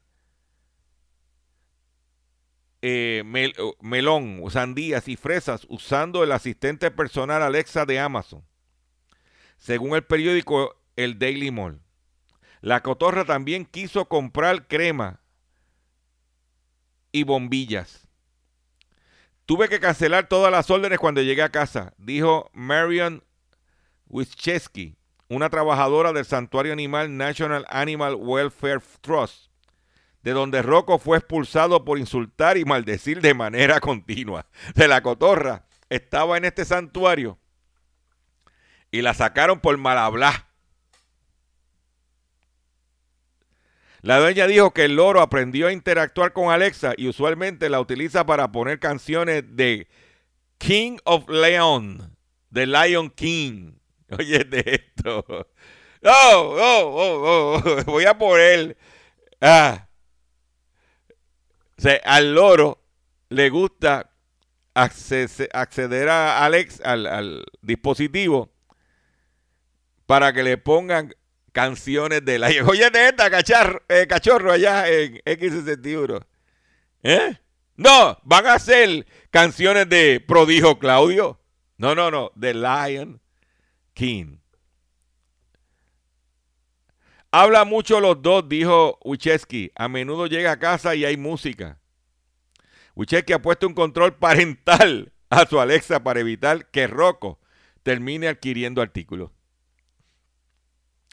eh, 2.81 3.23
mel- 3.25 3.55
melón, 3.81 4.43
sandías 4.49 5.07
y 5.07 5.15
fresas 5.15 5.65
usando 5.69 6.23
el 6.23 6.31
asistente 6.31 6.91
personal 6.91 7.41
Alexa 7.43 7.85
de 7.85 7.99
Amazon. 7.99 8.43
Según 9.57 9.95
el 9.95 10.03
periódico 10.03 10.75
El 10.95 11.19
Daily 11.19 11.51
Mall. 11.51 11.81
La 12.61 12.81
cotorra 12.81 13.25
también 13.25 13.65
quiso 13.65 14.05
comprar 14.05 14.67
crema 14.67 15.21
y 17.11 17.23
bombillas. 17.23 18.07
Tuve 19.45 19.67
que 19.67 19.79
cancelar 19.79 20.27
todas 20.27 20.51
las 20.51 20.69
órdenes 20.69 20.99
cuando 20.99 21.21
llegué 21.21 21.41
a 21.41 21.49
casa, 21.49 21.93
dijo 21.97 22.51
Marion 22.53 23.23
Wischewski, 24.07 24.95
una 25.27 25.49
trabajadora 25.49 26.13
del 26.13 26.25
santuario 26.25 26.73
animal 26.73 27.17
National 27.17 27.65
Animal 27.69 28.15
Welfare 28.15 28.81
Trust, 29.01 29.48
de 30.23 30.31
donde 30.31 30.61
Rocco 30.61 30.99
fue 30.99 31.17
expulsado 31.17 31.85
por 31.85 31.97
insultar 31.97 32.57
y 32.57 32.65
maldecir 32.65 33.21
de 33.21 33.33
manera 33.33 33.79
continua. 33.79 34.45
De 34.75 34.87
la 34.87 35.01
cotorra 35.01 35.65
estaba 35.89 36.37
en 36.37 36.45
este 36.45 36.65
santuario 36.65 37.39
y 38.91 39.01
la 39.01 39.13
sacaron 39.13 39.59
por 39.59 39.77
mal 39.77 39.97
hablar. 39.97 40.47
La 44.01 44.19
dueña 44.19 44.47
dijo 44.47 44.71
que 44.71 44.85
el 44.85 44.95
loro 44.95 45.21
aprendió 45.21 45.67
a 45.67 45.73
interactuar 45.73 46.31
con 46.31 46.51
Alexa 46.51 46.93
y 46.95 47.07
usualmente 47.09 47.69
la 47.69 47.81
utiliza 47.81 48.25
para 48.25 48.51
poner 48.51 48.79
canciones 48.79 49.43
de 49.55 49.87
King 50.57 50.97
of 51.03 51.27
Leon, 51.27 52.15
de 52.49 52.65
Lion 52.65 53.09
King. 53.09 53.73
Oye, 54.17 54.45
de 54.45 54.63
esto. 54.65 55.25
Oh, 56.01 56.55
oh, 56.57 56.81
oh, 56.85 57.61
oh, 57.65 57.83
voy 57.85 58.05
a 58.05 58.17
poner. 58.17 58.77
Ah. 59.41 59.88
O 61.79 61.81
sea, 61.81 62.01
al 62.03 62.33
loro 62.33 62.83
le 63.29 63.49
gusta 63.49 64.11
acce- 64.75 65.47
acceder 65.53 66.09
Alex, 66.09 66.81
al, 66.83 67.45
dispositivo 67.61 68.51
para 70.05 70.33
que 70.33 70.43
le 70.43 70.57
pongan 70.57 71.15
canciones 71.53 72.25
de 72.25 72.37
Lion. 72.37 72.67
Oye, 72.69 72.89
de 72.89 73.07
esta, 73.07 73.27
eh, 73.87 74.07
cachorro, 74.07 74.51
allá 74.51 74.89
en 74.89 75.19
X61. 75.19 76.21
¿Eh? 77.03 77.39
No, 77.77 78.19
van 78.23 78.47
a 78.47 78.55
hacer 78.55 79.07
canciones 79.29 79.87
de 79.87 80.19
Prodijo 80.19 80.79
Claudio. 80.79 81.39
No, 81.77 81.95
no, 81.95 82.11
no, 82.11 82.33
de 82.35 82.55
Lion 82.55 83.21
King. 83.93 84.39
Habla 87.31 87.63
mucho 87.63 87.99
los 87.99 88.21
dos, 88.21 88.49
dijo 88.49 88.97
Wicheski. 89.03 89.71
A 89.75 89.87
menudo 89.87 90.25
llega 90.25 90.51
a 90.53 90.59
casa 90.59 90.95
y 90.95 91.05
hay 91.05 91.15
música. 91.15 91.79
Wicheski 92.95 93.33
ha 93.33 93.41
puesto 93.41 93.67
un 93.67 93.73
control 93.73 94.15
parental 94.15 95.13
a 95.29 95.45
su 95.45 95.59
Alexa 95.59 96.03
para 96.03 96.19
evitar 96.19 96.69
que 96.71 96.87
Rocco 96.87 97.39
termine 97.83 98.27
adquiriendo 98.27 98.81
artículos. 98.81 99.31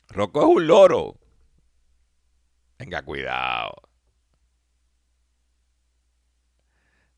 Rocco 0.09 0.41
es 0.41 0.47
un 0.47 0.67
loro. 0.67 1.21
Tenga 2.79 3.03
cuidado. 3.03 3.75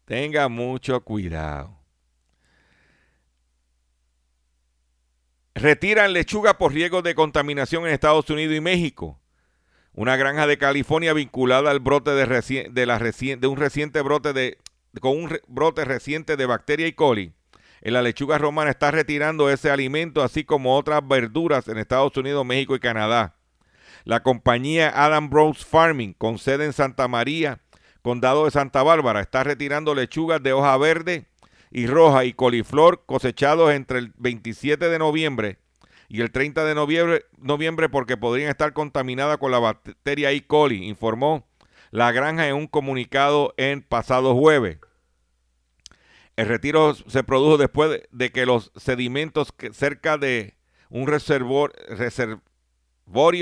Tenga 0.05 0.49
mucho 0.49 1.05
cuidado. 1.05 1.78
Retiran 5.59 6.13
lechuga 6.13 6.57
por 6.57 6.73
riesgo 6.73 7.03
de 7.03 7.17
contaminación 7.17 7.85
en 7.85 7.93
Estados 7.93 8.31
Unidos 8.31 8.55
y 8.55 8.61
México. 8.61 9.19
Una 9.93 10.17
granja 10.17 10.47
de 10.47 10.57
California 10.57 11.13
vinculada 11.13 11.73
al 11.73 11.81
brote 11.81 12.13
de, 12.13 13.49
un 13.49 13.57
reciente 13.57 14.01
brote 14.03 14.33
de 14.33 14.59
con 15.01 15.17
un 15.17 15.37
brote 15.49 15.85
reciente 15.85 16.37
de 16.37 16.47
bacteria 16.47 16.87
y 16.87 16.93
coli. 16.93 17.33
En 17.81 17.95
la 17.95 18.03
lechuga 18.03 18.39
romana 18.39 18.71
está 18.71 18.93
retirando 18.93 19.51
ese 19.51 19.69
alimento, 19.69 20.23
así 20.23 20.45
como 20.45 20.77
otras 20.77 21.01
verduras 21.05 21.67
en 21.67 21.79
Estados 21.79 22.17
Unidos, 22.17 22.47
México 22.47 22.77
y 22.77 22.81
Canadá. 22.81 23.35
La 24.05 24.23
compañía 24.23 24.93
Adam 24.95 25.29
Bros 25.29 25.67
Farming, 25.67 26.13
con 26.13 26.39
sede 26.39 26.67
en 26.67 26.73
Santa 26.73 27.09
María, 27.09 27.59
condado 28.03 28.45
de 28.45 28.53
Santa 28.53 28.85
Bárbara, 28.85 29.23
está 29.23 29.43
retirando 29.43 29.97
lechugas 29.97 30.41
de 30.41 30.53
hoja 30.53 30.77
verde 30.77 31.27
y 31.71 31.87
roja 31.87 32.25
y 32.25 32.33
coliflor 32.33 33.05
cosechados 33.07 33.73
entre 33.73 33.99
el 33.99 34.13
27 34.17 34.89
de 34.89 34.99
noviembre 34.99 35.59
y 36.09 36.23
el 36.23 36.31
30 36.31 36.65
de 36.65 36.75
noviembre, 36.75 37.25
noviembre 37.37 37.89
porque 37.89 38.17
podrían 38.17 38.49
estar 38.49 38.73
contaminadas 38.73 39.39
con 39.39 39.51
la 39.51 39.59
bacteria 39.59 40.33
E. 40.33 40.47
coli, 40.47 40.87
informó 40.89 41.47
la 41.91 42.13
granja 42.13 42.49
en 42.49 42.55
un 42.55 42.67
comunicado 42.67 43.55
en 43.57 43.83
pasado 43.83 44.35
jueves. 44.35 44.79
El 46.37 46.47
retiro 46.47 46.95
se 46.95 47.25
produjo 47.25 47.59
después 47.59 48.03
de 48.11 48.31
que 48.31 48.47
los 48.47 48.73
sedimentos 48.77 49.53
cerca 49.73 50.19
de 50.19 50.55
un 50.89 51.07
reservorio 51.07 52.41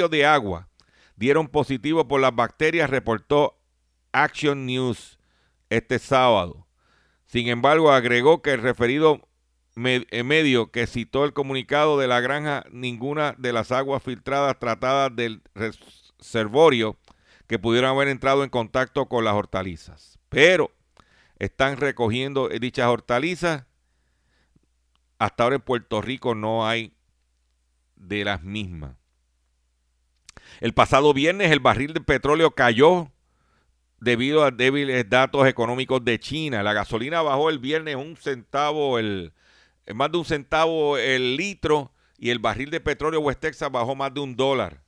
de 0.09 0.27
agua 0.27 0.69
dieron 1.15 1.49
positivo 1.49 2.09
por 2.09 2.21
las 2.21 2.35
bacterias, 2.35 2.91
reportó 2.91 3.59
Action 4.13 4.67
News 4.67 5.19
este 5.69 5.99
sábado. 5.99 6.66
Sin 7.27 7.49
embargo, 7.49 7.93
agregó 7.93 8.41
que 8.41 8.53
el 8.53 8.63
referido 8.63 9.21
eh, 9.77 10.23
medio 10.23 10.71
que 10.71 10.87
citó 10.87 11.25
el 11.25 11.35
comunicado 11.35 11.99
de 11.99 12.09
la 12.09 12.21
granja, 12.21 12.65
ninguna 12.71 13.35
de 13.37 13.53
las 13.53 13.73
aguas 13.73 14.03
filtradas 14.03 14.59
tratadas 14.59 15.15
del 15.15 15.43
reservorio 15.55 16.97
que 17.47 17.59
pudieran 17.59 17.91
haber 17.91 18.09
entrado 18.09 18.43
en 18.43 18.51
contacto 18.51 19.07
con 19.07 19.25
las 19.25 19.35
hortalizas. 19.35 20.19
Pero 20.29 20.71
están 21.39 21.77
recogiendo 21.77 22.49
dichas 22.49 22.87
hortalizas. 22.87 23.65
Hasta 25.19 25.45
ahora 25.45 25.57
en 25.57 25.63
Puerto 25.63 26.01
Rico 26.01 26.35
no 26.35 26.67
hay 26.67 26.95
de 27.97 28.25
las 28.25 28.43
mismas. 28.43 28.97
El 30.61 30.73
pasado 30.73 31.13
viernes 31.13 31.51
el 31.51 31.61
barril 31.61 31.93
de 31.93 32.01
petróleo 32.01 32.53
cayó 32.53 33.11
debido 34.01 34.45
a 34.45 34.51
débiles 34.51 35.09
datos 35.09 35.47
económicos 35.47 36.05
de 36.05 36.19
China. 36.19 36.63
La 36.63 36.73
gasolina 36.73 37.23
bajó 37.23 37.51
el 37.51 37.59
viernes 37.59 37.97
un 37.97 38.17
centavo, 38.17 38.99
el, 38.99 39.33
más 39.95 40.13
de 40.13 40.19
un 40.19 40.25
centavo 40.25 40.99
el 40.99 41.37
litro 41.37 41.93
y 42.19 42.31
el 42.31 42.39
barril 42.39 42.71
de 42.71 42.81
petróleo 42.81 43.21
West 43.21 43.41
Texas 43.41 43.71
bajó 43.71 43.95
más 43.95 44.13
de 44.13 44.21
un 44.21 44.37
dólar. 44.37 44.83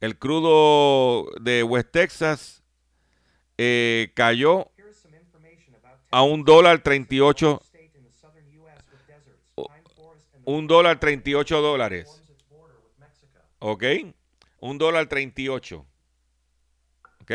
El 0.00 0.18
crudo 0.18 1.30
de 1.40 1.62
West 1.62 1.90
Texas 1.92 2.62
eh, 3.56 4.10
cayó 4.14 4.70
a 6.10 6.22
un 6.22 6.44
dólar 6.44 6.82
38 6.82 7.62
un 10.44 10.66
dólar 10.66 10.98
38 10.98 11.60
dólares. 11.60 12.22
¿Ok? 13.58 13.84
Un 14.60 14.78
dólar 14.78 15.06
38. 15.06 15.86
¿Ok? 17.20 17.32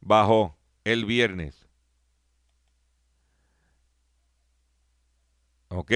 Bajó 0.00 0.56
el 0.84 1.04
viernes. 1.04 1.66
¿Ok? 5.68 5.92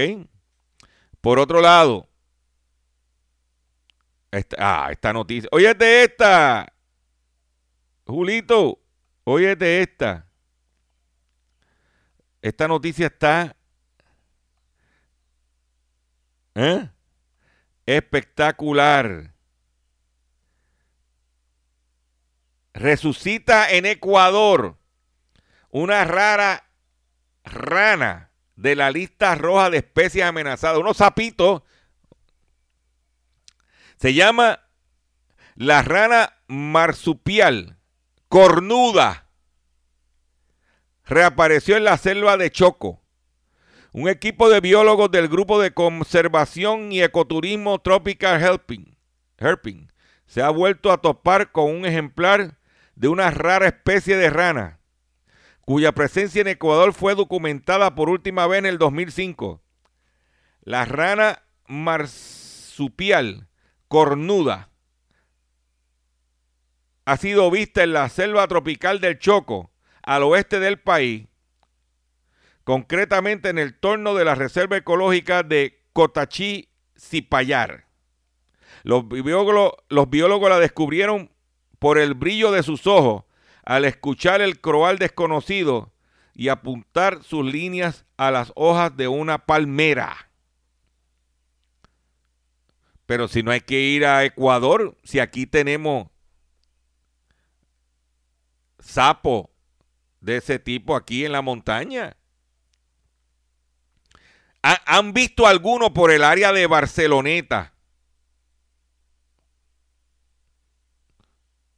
Por 1.21 1.39
otro 1.39 1.61
lado, 1.61 2.07
esta, 4.31 4.57
ah, 4.59 4.91
esta 4.91 5.13
noticia. 5.13 5.49
Óyete 5.51 6.03
esta. 6.03 6.71
Julito, 8.05 8.79
óyete 9.23 9.81
esta. 9.81 10.27
Esta 12.41 12.67
noticia 12.67 13.07
está 13.07 13.55
¿eh? 16.55 16.89
espectacular. 17.85 19.32
Resucita 22.73 23.71
en 23.71 23.85
Ecuador 23.85 24.77
una 25.69 26.03
rara 26.05 26.69
rana 27.43 28.31
de 28.55 28.75
la 28.75 28.91
lista 28.91 29.35
roja 29.35 29.69
de 29.69 29.77
especies 29.77 30.25
amenazadas, 30.25 30.77
unos 30.77 30.97
sapitos. 30.97 31.63
Se 33.97 34.13
llama 34.13 34.59
la 35.55 35.81
rana 35.81 36.33
marsupial 36.47 37.77
cornuda. 38.27 39.27
Reapareció 41.05 41.75
en 41.75 41.83
la 41.83 41.97
selva 41.97 42.37
de 42.37 42.51
Choco. 42.51 43.01
Un 43.91 44.07
equipo 44.09 44.49
de 44.49 44.59
biólogos 44.59 45.11
del 45.11 45.27
grupo 45.27 45.59
de 45.61 45.73
conservación 45.73 46.91
y 46.91 47.03
ecoturismo 47.03 47.79
Tropical 47.79 48.41
Helping, 48.41 48.97
Herping 49.37 49.93
se 50.25 50.41
ha 50.41 50.49
vuelto 50.49 50.91
a 50.91 50.97
topar 50.97 51.51
con 51.51 51.69
un 51.69 51.85
ejemplar 51.85 52.57
de 52.95 53.07
una 53.07 53.31
rara 53.31 53.67
especie 53.67 54.17
de 54.17 54.29
rana, 54.29 54.79
cuya 55.61 55.93
presencia 55.93 56.41
en 56.41 56.47
Ecuador 56.47 56.93
fue 56.93 57.15
documentada 57.15 57.95
por 57.95 58.09
última 58.09 58.47
vez 58.47 58.59
en 58.59 58.65
el 58.65 58.77
2005. 58.77 59.61
La 60.61 60.85
rana 60.85 61.43
marsupial 61.67 63.47
cornuda 63.87 64.69
ha 67.05 67.17
sido 67.17 67.51
vista 67.51 67.83
en 67.83 67.93
la 67.93 68.07
selva 68.09 68.47
tropical 68.47 69.01
del 69.01 69.19
Choco, 69.19 69.71
al 70.01 70.23
oeste 70.23 70.59
del 70.59 70.79
país, 70.79 71.27
concretamente 72.63 73.49
en 73.49 73.57
el 73.57 73.77
torno 73.77 74.15
de 74.15 74.25
la 74.25 74.35
Reserva 74.35 74.77
Ecológica 74.77 75.43
de 75.43 75.85
Cotachí-Cipayar. 75.93 77.85
Los 78.83 79.07
biólogos, 79.07 79.73
los 79.89 80.09
biólogos 80.09 80.49
la 80.49 80.59
descubrieron 80.59 81.32
por 81.83 81.97
el 81.97 82.13
brillo 82.13 82.53
de 82.53 82.63
sus 82.63 82.87
ojos 82.87 83.25
al 83.65 83.83
escuchar 83.83 84.39
el 84.39 84.61
croal 84.61 84.99
desconocido 84.99 85.91
y 86.33 86.47
apuntar 86.47 87.21
sus 87.23 87.43
líneas 87.43 88.05
a 88.15 88.31
las 88.31 88.53
hojas 88.55 88.95
de 88.95 89.09
una 89.09 89.39
palmera. 89.39 90.29
Pero 93.05 93.27
si 93.27 93.43
no 93.43 93.51
hay 93.51 93.59
que 93.59 93.81
ir 93.81 94.05
a 94.05 94.23
Ecuador, 94.23 94.97
si 95.03 95.19
aquí 95.19 95.45
tenemos 95.45 96.07
sapo 98.79 99.51
de 100.21 100.37
ese 100.37 100.59
tipo 100.59 100.95
aquí 100.95 101.25
en 101.25 101.33
la 101.33 101.41
montaña. 101.41 102.15
¿Han 104.61 105.11
visto 105.11 105.47
alguno 105.47 105.93
por 105.93 106.11
el 106.11 106.23
área 106.23 106.53
de 106.53 106.65
Barceloneta? 106.65 107.72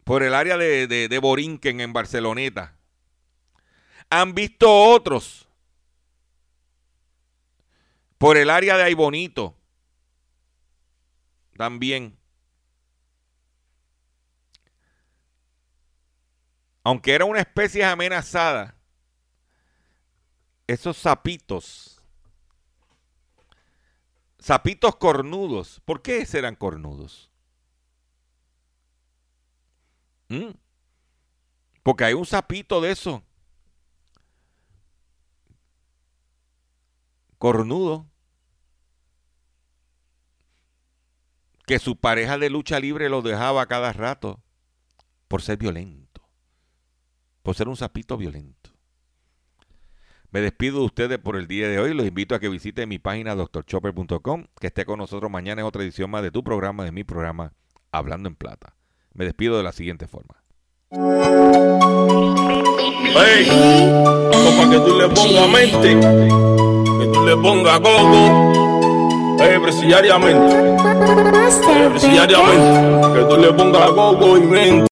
Por 0.05 0.21
el 0.21 0.35
área 0.35 0.55
de, 0.55 0.87
de, 0.87 1.19
Borinquen 1.19 1.81
en 1.81 1.91
Barceloneta. 1.91 2.77
Han 4.11 4.35
visto 4.35 4.71
otros 4.71 5.49
por 8.19 8.37
el 8.37 8.51
área 8.51 8.77
de 8.77 8.83
Aibonito 8.83 9.57
también. 11.57 12.15
Aunque 16.83 17.15
era 17.15 17.25
una 17.25 17.39
especie 17.39 17.83
amenazada, 17.83 18.75
esos 20.67 20.97
sapitos, 20.97 21.99
sapitos 24.37 24.95
cornudos, 24.97 25.81
¿por 25.83 26.03
qué 26.03 26.27
eran 26.31 26.55
cornudos? 26.55 27.31
Mm. 30.29 30.51
Porque 31.83 32.03
hay 32.03 32.13
un 32.13 32.25
sapito 32.25 32.81
de 32.81 32.91
eso. 32.91 33.23
Cornudo. 37.37 38.09
Que 41.67 41.79
su 41.79 41.95
pareja 41.95 42.37
de 42.37 42.49
lucha 42.49 42.79
libre 42.79 43.09
lo 43.09 43.21
dejaba 43.21 43.65
cada 43.67 43.91
rato 43.93 44.41
por 45.27 45.41
ser 45.41 45.57
violento. 45.57 46.21
Por 47.43 47.55
ser 47.55 47.67
un 47.67 47.75
sapito 47.75 48.17
violento. 48.17 48.71
Me 50.31 50.41
despido 50.41 50.79
de 50.79 50.85
ustedes 50.85 51.17
por 51.17 51.37
el 51.37 51.47
día 51.47 51.69
de 51.69 51.79
hoy. 51.79 51.93
Los 51.93 52.05
invito 52.05 52.35
a 52.35 52.39
que 52.39 52.49
visiten 52.49 52.89
mi 52.89 52.99
página 52.99 53.35
doctorchopper.com, 53.35 54.47
que 54.59 54.67
esté 54.67 54.85
con 54.85 54.99
nosotros 54.99 55.31
mañana 55.31 55.61
en 55.61 55.67
otra 55.67 55.83
edición 55.83 56.09
más 56.11 56.23
de 56.23 56.31
tu 56.31 56.43
programa, 56.43 56.83
de 56.83 56.91
mi 56.91 57.03
programa, 57.03 57.53
Hablando 57.91 58.27
en 58.27 58.35
Plata. 58.35 58.74
Me 59.15 59.23
despido 59.23 59.55
de 59.55 59.63
la 59.63 59.71
siguiente 59.71 60.07
forma. 60.07 60.35
Hey, 63.17 63.47
para 64.57 64.69
que 64.69 64.79
tú 64.79 64.99
le 64.99 65.07
pongas 65.07 65.49
mente, 65.49 65.99
que 66.99 67.07
tú 67.13 67.25
le 67.25 67.37
pongas 67.37 67.79
gogo, 67.79 69.37
hey, 69.39 69.57
presidiariamente, 69.61 70.75
hey, 71.65 71.87
presidiariamente, 71.91 73.19
que 73.19 73.25
tú 73.29 73.37
le 73.37 73.53
pongas 73.53 73.89
gogo 73.91 74.37
y 74.37 74.41
mente. 74.41 74.83